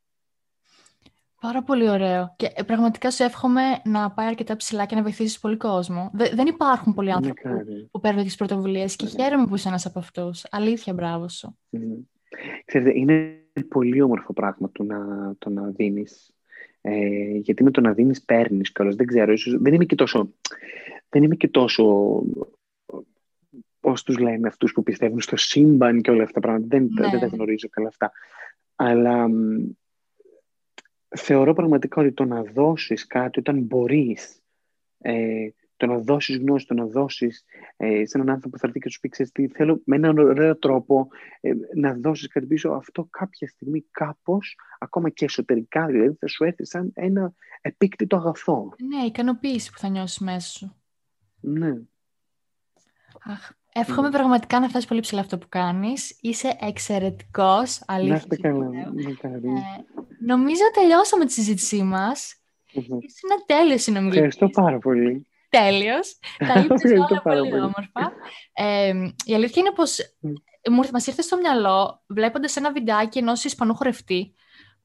Πάρα 1.40 1.62
πολύ 1.62 1.90
ωραίο. 1.90 2.34
Και 2.36 2.52
ε, 2.54 2.62
πραγματικά 2.62 3.10
σου 3.10 3.22
εύχομαι 3.22 3.62
να 3.84 4.10
πάει 4.10 4.26
αρκετά 4.26 4.56
ψηλά 4.56 4.86
και 4.86 4.94
να 4.94 5.02
βοηθήσει 5.02 5.40
πολύ 5.40 5.56
κόσμο. 5.56 6.10
δεν 6.12 6.46
υπάρχουν 6.46 6.94
πολλοί 6.94 7.12
άνθρωποι 7.12 7.40
που, 7.42 7.88
που 7.90 8.00
παίρνουν 8.00 8.24
τις 8.24 8.36
πρωτοβουλίες 8.36 8.96
και 8.96 9.06
χαίρομαι 9.06 9.46
που 9.46 9.54
είσαι 9.54 9.68
ένας 9.68 9.86
από 9.86 9.98
αυτούς. 9.98 10.46
Αλήθεια, 10.50 10.92
μπράβο 10.92 11.28
σου. 11.28 11.58
Mm. 11.72 11.78
Ξέρετε, 12.64 12.98
είναι 12.98 13.44
πολύ 13.68 14.02
όμορφο 14.02 14.32
πράγμα 14.32 14.70
το 14.72 14.82
να, 14.82 14.98
το 15.38 15.50
να 15.50 15.62
δίνεις 15.62 16.34
ε, 16.80 17.36
γιατί 17.36 17.62
με 17.62 17.70
το 17.70 17.80
να 17.80 17.92
δίνεις 17.92 18.22
παίρνεις 18.22 18.72
κιόλας. 18.72 18.94
Δεν 18.94 19.06
ξέρω, 19.06 19.32
ίσως, 19.32 19.58
δεν 19.60 19.74
είμαι 19.74 19.84
και 19.84 19.94
τόσο. 19.94 20.32
Δεν 21.08 21.22
είμαι 21.22 21.36
και 21.36 21.48
τόσο 21.48 22.22
πώς 23.80 24.02
τους 24.02 24.18
λένε 24.18 24.48
αυτούς 24.48 24.72
που 24.72 24.82
πιστεύουν 24.82 25.20
στο 25.20 25.36
σύμπαν 25.36 26.00
και 26.00 26.10
όλα 26.10 26.22
αυτά 26.22 26.40
τα 26.40 26.46
πράγματα. 26.46 26.66
Δεν, 26.76 26.88
Ναι. 26.92 27.08
δεν 27.10 27.20
τα 27.20 27.26
γνωρίζω 27.26 27.68
καλά 27.68 27.88
αυτά. 27.88 28.12
Αλλά 28.74 29.28
μ, 29.28 29.70
θεωρώ 31.16 31.52
πραγματικά 31.52 32.00
ότι 32.00 32.12
το 32.12 32.24
να 32.24 32.42
δώσεις 32.42 33.06
κάτι 33.06 33.38
όταν 33.38 33.58
μπορείς, 33.58 34.42
ε, 34.98 35.48
το 35.78 35.86
να 35.86 35.98
δώσεις 35.98 36.36
γνώση, 36.36 36.66
το 36.66 36.74
να 36.74 36.86
δώσεις 36.86 37.44
ε, 37.76 38.06
σε 38.06 38.18
έναν 38.18 38.30
άνθρωπο 38.30 38.48
που 38.48 38.58
θα 38.58 38.66
έρθει 38.66 38.80
και 38.80 38.90
σου 38.90 39.00
πει 39.00 39.08
«Ξέρεις 39.08 39.32
τι, 39.32 39.48
θέλω 39.48 39.80
με 39.84 39.96
έναν 39.96 40.18
ωραίο 40.18 40.58
τρόπο 40.58 41.08
ε, 41.40 41.52
να 41.74 41.94
δώσεις 41.94 42.28
κάτι 42.28 42.46
πίσω, 42.46 42.70
αυτό 42.70 43.08
κάποια 43.10 43.48
στιγμή 43.48 43.84
κάπως, 43.90 44.56
ακόμα 44.78 45.10
και 45.10 45.24
εσωτερικά 45.24 45.86
δηλαδή, 45.86 46.16
θα 46.20 46.26
σου 46.26 46.44
έρθει 46.44 46.64
σαν 46.66 46.90
ένα 46.94 47.32
επίκτητο 47.60 48.16
αγαθό. 48.16 48.74
Ναι, 48.78 49.04
ικανοποίηση 49.04 49.72
που 49.72 49.78
θα 49.78 49.88
νιώσεις 49.88 50.18
μέσα 50.18 50.48
σου. 50.48 50.76
Ναι. 51.40 51.74
Αχ, 53.24 53.50
εύχομαι 53.72 54.10
πραγματικά 54.10 54.60
να 54.60 54.68
φτάσει 54.68 54.86
πολύ 54.86 55.00
ψηλά 55.00 55.20
αυτό 55.20 55.38
που 55.38 55.46
κάνεις. 55.48 56.18
Είσαι 56.20 56.56
εξαιρετικός, 56.60 57.82
αλήθεια. 57.86 58.12
Να 58.12 58.16
είστε 58.16 58.34
σου 58.34 58.42
καλά. 58.42 58.68
λέω. 58.68 58.92
μακάρι. 59.08 59.48
Ε, 59.48 59.84
νομίζω 60.26 60.62
τελειώσαμε 60.74 61.24
τη 61.24 61.32
συζήτησή 61.32 61.82
μας. 61.82 62.42
Μμμ. 62.72 62.98
Είσαι 63.00 63.20
ένα 63.30 63.44
τέλειο 63.46 63.78
συνομιλητής. 63.78 64.16
Ευχαριστώ 64.18 64.62
πάρα 64.62 64.78
πολύ. 64.78 65.27
Τέλειος. 65.48 66.18
Τα 66.38 66.46
είπες 66.60 66.84
Ευχαριστώ 66.84 67.06
όλα 67.10 67.22
πάρα 67.22 67.38
πολύ 67.38 67.50
πολύ. 67.50 67.60
όμορφα. 67.62 68.12
Ε, 68.52 68.92
η 69.24 69.34
αλήθεια 69.34 69.62
είναι 69.62 69.72
πως 69.74 69.98
Μμ. 70.20 70.32
μου, 70.74 70.82
μας 70.92 71.06
ήρθε 71.06 71.22
στο 71.22 71.36
μυαλό 71.36 72.02
βλέποντας 72.06 72.56
ένα 72.56 72.72
βιντεάκι 72.72 73.18
ενός 73.18 73.44
Ισπανού 73.44 73.74
χορευτή 73.74 74.34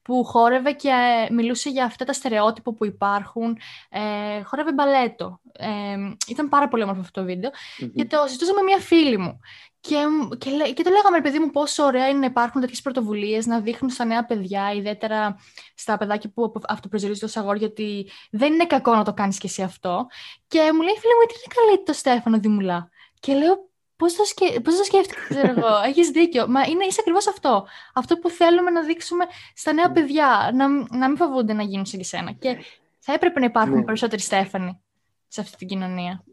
που 0.02 0.24
χόρευε 0.24 0.72
και 0.72 0.88
ε, 1.28 1.32
μιλούσε 1.32 1.70
για 1.70 1.84
αυτά 1.84 2.04
τα 2.04 2.12
στερεότυπα 2.12 2.72
που 2.72 2.84
υπάρχουν. 2.84 3.58
Ε, 3.90 4.42
χόρευε 4.42 4.72
μπαλέτο. 4.72 5.40
Ε, 5.52 5.96
ήταν 6.28 6.48
πάρα 6.48 6.68
πολύ 6.68 6.82
όμορφο 6.82 7.00
αυτό 7.00 7.20
το 7.20 7.26
βίντεο. 7.26 7.50
Μμμ. 7.78 7.90
Και 7.94 8.04
το 8.04 8.22
συζητούσα 8.26 8.54
με 8.54 8.62
μια 8.62 8.78
φίλη 8.78 9.18
μου. 9.18 9.40
Και, 9.88 10.06
μ- 10.06 10.34
και, 10.38 10.50
λέ- 10.50 10.72
και 10.74 10.82
το 10.82 10.90
λέγαμε, 10.90 11.16
ρε 11.16 11.22
παιδί 11.22 11.38
μου, 11.38 11.50
πόσο 11.50 11.84
ωραία 11.84 12.08
είναι 12.08 12.18
να 12.18 12.26
υπάρχουν 12.26 12.60
τέτοιες 12.60 12.82
πρωτοβουλίες, 12.82 13.46
να 13.46 13.60
δείχνουν 13.60 13.90
στα 13.90 14.04
νέα 14.04 14.24
παιδιά, 14.24 14.72
ιδιαίτερα 14.72 15.36
στα 15.74 15.96
παιδάκια 15.96 16.30
που 16.34 16.44
απο- 16.44 16.60
αυτοπροσδιορίζονται 16.68 17.38
ω 17.38 17.42
αγόρια, 17.42 17.66
ότι 17.66 18.10
δεν 18.30 18.52
είναι 18.52 18.66
κακό 18.66 18.94
να 18.94 19.04
το 19.04 19.14
κάνεις 19.14 19.38
και 19.38 19.46
εσύ 19.46 19.62
αυτό. 19.62 20.06
Και 20.48 20.58
μου 20.74 20.80
λέει 20.82 20.94
η 20.96 20.98
φίλη 20.98 21.12
μου, 21.20 21.26
τι 21.26 21.34
δεν 21.46 21.56
καλεί 21.66 21.82
το 21.84 21.92
Στέφανο 21.92 22.38
Δημουλά; 22.38 22.88
Και 23.20 23.34
λέω, 23.34 23.68
πώς 23.96 24.14
το, 24.14 24.24
σκε... 24.24 24.60
πώς 24.60 24.76
το 24.76 24.84
σκέφτηκα, 24.84 25.20
ξέρω 25.28 25.48
εγώ. 25.56 25.76
Έχεις 25.88 26.08
δίκιο. 26.10 26.48
Μα 26.48 26.62
είναι, 26.62 26.84
είσαι 26.84 26.98
ακριβώς 27.00 27.26
αυτό. 27.28 27.66
Αυτό 27.94 28.18
που 28.18 28.28
θέλουμε 28.30 28.70
να 28.70 28.82
δείξουμε 28.82 29.24
στα 29.54 29.72
νέα 29.72 29.90
παιδιά, 29.92 30.50
να, 30.54 30.68
μ- 30.68 30.92
να 30.94 31.08
μην 31.08 31.16
φοβούνται 31.16 31.52
να 31.52 31.62
γίνουν 31.62 31.86
σαν 31.86 31.98
και 31.98 32.04
σένα. 32.06 32.32
Και 32.32 32.56
θα 32.98 33.12
έπρεπε 33.12 33.40
να 33.40 33.46
υπάρχουν 33.46 33.76
Ναι. 33.76 33.84
περισσότεροι 33.84 34.22
Στέφανοι 34.22 34.80
σε 35.28 35.40
αυτή 35.40 35.56
την 35.56 35.68
κοινωνία. 35.68 36.24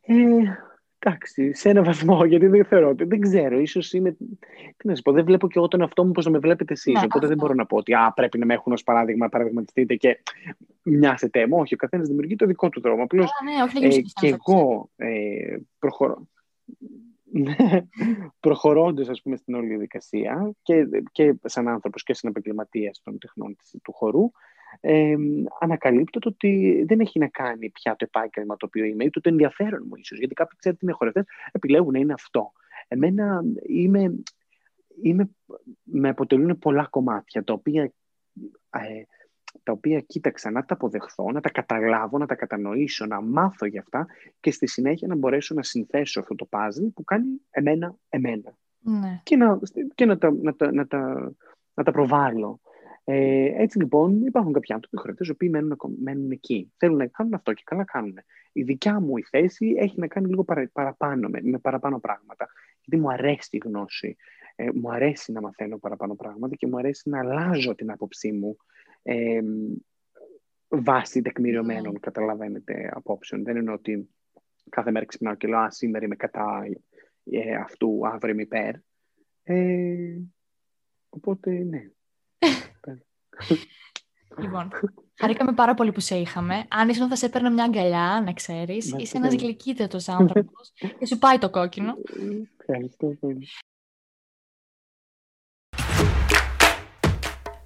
Ε, 0.00 0.14
εντάξει, 1.06 1.54
σε 1.54 1.68
ένα 1.68 1.82
βαθμό, 1.82 2.24
γιατί 2.30 2.46
δεν 2.46 2.64
θεωρώ 2.64 2.88
ότι 2.88 3.04
δεν 3.04 3.20
ξέρω. 3.20 3.58
ίσως 3.58 3.92
είμαι. 3.92 4.12
Τι 4.76 4.86
να 4.86 4.94
σας 4.94 5.02
πω, 5.02 5.12
δεν 5.12 5.24
βλέπω 5.24 5.46
και 5.48 5.58
εγώ 5.58 5.68
τον 5.68 5.80
εαυτό 5.80 6.04
μου 6.04 6.12
πώς 6.12 6.24
να 6.24 6.30
με 6.30 6.38
βλέπετε 6.38 6.72
εσείς. 6.72 6.92
Ναι, 6.94 7.00
οπότε 7.00 7.18
δεν 7.18 7.30
αυτό. 7.30 7.42
μπορώ 7.42 7.54
να 7.54 7.66
πω 7.66 7.76
ότι 7.76 7.94
α, 7.94 8.12
πρέπει 8.14 8.38
να 8.38 8.46
με 8.46 8.54
έχουν 8.54 8.72
ως 8.72 8.82
παράδειγμα, 8.82 9.28
παραδειγματιστείτε 9.28 9.94
και 9.94 10.22
μοιάσετε 10.82 11.46
μου. 11.46 11.56
Όχι, 11.58 11.74
ο 11.74 11.76
καθένας 11.76 12.08
δημιουργεί 12.08 12.36
το 12.36 12.46
δικό 12.46 12.68
του 12.68 12.80
δρόμο. 12.80 13.02
Απλώς 13.02 13.24
Α, 13.24 13.44
ναι, 13.44 13.62
όχι 13.62 13.80
να 13.80 13.86
ε, 13.86 13.88
γίνεις 13.88 14.12
και 14.12 14.28
σαν 14.28 14.38
εγώ 14.46 14.90
ε, 14.96 15.56
προχωρώ. 15.78 16.28
προχωρώντας 18.40 19.08
ας 19.08 19.22
πούμε 19.22 19.36
στην 19.36 19.54
όλη 19.54 19.66
διαδικασία 19.66 20.52
και, 20.62 20.86
και 21.12 21.34
σαν 21.44 21.68
άνθρωπος 21.68 22.02
και 22.02 22.14
σαν 22.14 22.30
επαγγελματίας 22.30 23.00
των 23.04 23.18
τεχνών 23.18 23.56
της- 23.56 23.76
του 23.82 23.92
χορού 23.92 24.30
ε, 24.80 25.14
ανακαλύπτω 25.60 26.18
το 26.18 26.28
ότι 26.28 26.84
δεν 26.88 27.00
έχει 27.00 27.18
να 27.18 27.28
κάνει 27.28 27.70
πια 27.70 27.96
το 27.96 28.06
επάγγελμα 28.08 28.56
το 28.56 28.66
οποίο 28.66 28.84
είμαι 28.84 29.04
ή 29.04 29.10
το, 29.10 29.20
το 29.20 29.28
ενδιαφέρον 29.28 29.84
μου 29.88 29.96
ίσως 29.96 30.18
γιατί 30.18 30.34
κάποιοι 30.34 30.58
ξέρετε 30.58 30.80
είναι 30.82 30.92
χορευτές 30.92 31.24
επιλέγουν 31.52 31.92
να 31.92 31.98
είναι 31.98 32.12
αυτό 32.12 32.52
εμένα 32.88 33.42
είμαι, 33.66 34.14
είμαι 35.02 35.30
με 35.82 36.08
αποτελούν 36.08 36.58
πολλά 36.58 36.86
κομμάτια 36.90 37.44
τα 37.44 37.52
οποία 37.52 37.92
ε, 38.70 39.02
τα 39.62 39.72
οποία 39.72 40.00
κοίταξα 40.00 40.50
να 40.50 40.64
τα 40.64 40.74
αποδεχθώ, 40.74 41.32
να 41.32 41.40
τα 41.40 41.50
καταλάβω, 41.50 42.18
να 42.18 42.26
τα 42.26 42.34
κατανοήσω, 42.34 43.06
να 43.06 43.20
μάθω 43.20 43.66
για 43.66 43.80
αυτά 43.80 44.06
και 44.40 44.50
στη 44.50 44.66
συνέχεια 44.66 45.08
να 45.08 45.14
μπορέσω 45.14 45.54
να 45.54 45.62
συνθέσω 45.62 46.20
αυτό 46.20 46.34
το 46.34 46.48
puzzle 46.50 46.92
που 46.94 47.04
κάνει 47.04 47.40
εμένα 47.50 47.96
εμένα 48.08 48.56
Ναι. 48.78 49.20
και 49.22 49.36
να, 49.36 49.58
και 49.94 50.04
να, 50.04 50.18
τα, 50.18 50.32
να, 50.42 50.54
τα, 50.54 50.72
να, 50.72 50.86
τα, 50.86 51.32
να 51.74 51.84
τα 51.84 51.90
προβάλλω. 51.90 52.60
Ε, 53.08 53.62
έτσι 53.62 53.78
λοιπόν 53.78 54.26
υπάρχουν 54.26 54.52
κάποιοι 54.52 54.74
άνθρωποι 54.74 54.96
χωρετές 54.96 55.28
οι 55.28 55.30
οποίοι 55.30 55.48
μένουν, 55.52 55.72
ακο- 55.72 55.94
μένουν 55.98 56.30
εκεί. 56.30 56.72
Θέλουν 56.76 56.96
να 56.96 57.06
κάνουν 57.06 57.34
αυτό 57.34 57.52
και 57.52 57.62
καλά 57.66 57.84
κάνουν. 57.84 58.14
Η 58.52 58.62
δικιά 58.62 59.00
μου 59.00 59.16
η 59.16 59.22
θέση 59.22 59.74
έχει 59.78 59.98
να 60.00 60.06
κάνει 60.06 60.28
λίγο 60.28 60.44
παρα, 60.44 60.68
παραπάνω, 60.72 61.28
με, 61.28 61.40
με 61.42 61.58
παραπάνω 61.58 62.00
πράγματα. 62.00 62.48
Γιατί 62.84 63.02
μου 63.02 63.10
αρέσει 63.10 63.48
η 63.50 63.60
γνώση. 63.64 64.16
Ε, 64.56 64.68
μου 64.74 64.92
αρέσει 64.92 65.32
να 65.32 65.40
μαθαίνω 65.40 65.78
παραπάνω 65.78 66.14
πράγματα 66.14 66.54
και 66.54 66.66
μου 66.66 66.78
αρέσει 66.78 67.08
να 67.08 67.18
αλλάζω 67.18 67.74
την 67.74 67.90
άποψή 67.90 68.32
μου 68.32 68.56
ε, 69.02 69.40
βάσει 70.68 71.22
τεκμηριωμένων, 71.22 71.92
Ναι. 71.92 71.98
καταλαβαίνετε, 71.98 72.90
απόψεων. 72.94 73.44
Δεν 73.44 73.56
είναι 73.56 73.72
ότι 73.72 74.08
κάθε 74.68 74.90
μέρα 74.90 75.04
ξυπνάω 75.04 75.34
και 75.34 75.48
λέω 75.48 75.58
«Α, 75.58 75.70
σήμερα 75.70 76.04
είμαι 76.04 76.16
κατά 76.16 76.62
ε, 77.24 77.54
αυτού, 77.54 78.00
αύριο 78.06 78.32
είμαι 78.32 78.42
υπέρ». 78.42 78.74
Ε, 79.42 80.18
οπότε, 81.08 81.50
ναι. 81.50 81.90
Λοιπόν, 84.38 84.68
χαρήκαμε 85.20 85.52
πάρα 85.52 85.74
πολύ 85.74 85.92
που 85.92 86.00
σε 86.00 86.16
είχαμε. 86.16 86.64
Αν 86.68 86.88
ήσουν 86.88 87.08
θα 87.08 87.16
σε 87.16 87.26
έπαιρνα 87.26 87.50
μια 87.50 87.64
αγκαλιά, 87.64 88.22
να 88.24 88.32
ξέρεις. 88.32 88.68
Να 88.68 88.96
Είσαι 88.96 88.96
είστε 89.02 89.18
ένας 89.18 89.30
καλά. 89.34 89.42
γλυκύτατος 89.42 90.08
άνθρωπος 90.08 90.72
και 90.98 91.06
σου 91.06 91.18
πάει 91.18 91.38
το 91.38 91.50
κόκκινο. 91.50 91.94
Ευχαριστώ 92.58 93.06
πολύ. 93.20 93.48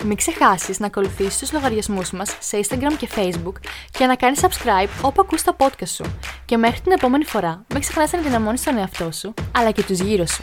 Μην 0.05 0.17
ξεχάσεις 0.17 0.81
να 0.81 0.87
ακολουθήσεις 0.87 1.39
τους 1.39 1.53
λογαριασμούς 1.53 2.11
μας 2.11 2.37
σε 2.41 2.61
Instagram 2.65 2.93
και 2.99 3.09
Facebook 3.15 3.55
και 3.91 4.07
να 4.07 4.17
κάνεις 4.17 4.41
subscribe 4.43 4.89
όπου 5.03 5.21
ακούς 5.21 5.43
τα 5.43 5.57
podcast 5.59 5.89
σου. 5.89 6.05
Και 6.45 6.57
μέχρι 6.57 6.81
την 6.81 6.93
επόμενη 6.93 7.25
φορά, 7.25 7.65
μην 7.73 7.81
ξεχνάς 7.81 8.13
να 8.13 8.19
ενδυναμώνεις 8.19 8.63
τον 8.63 8.77
εαυτό 8.77 9.11
σου, 9.13 9.35
αλλά 9.55 9.71
και 9.71 9.83
τους 9.83 9.99
γύρω 9.99 10.27
σου. 10.27 10.43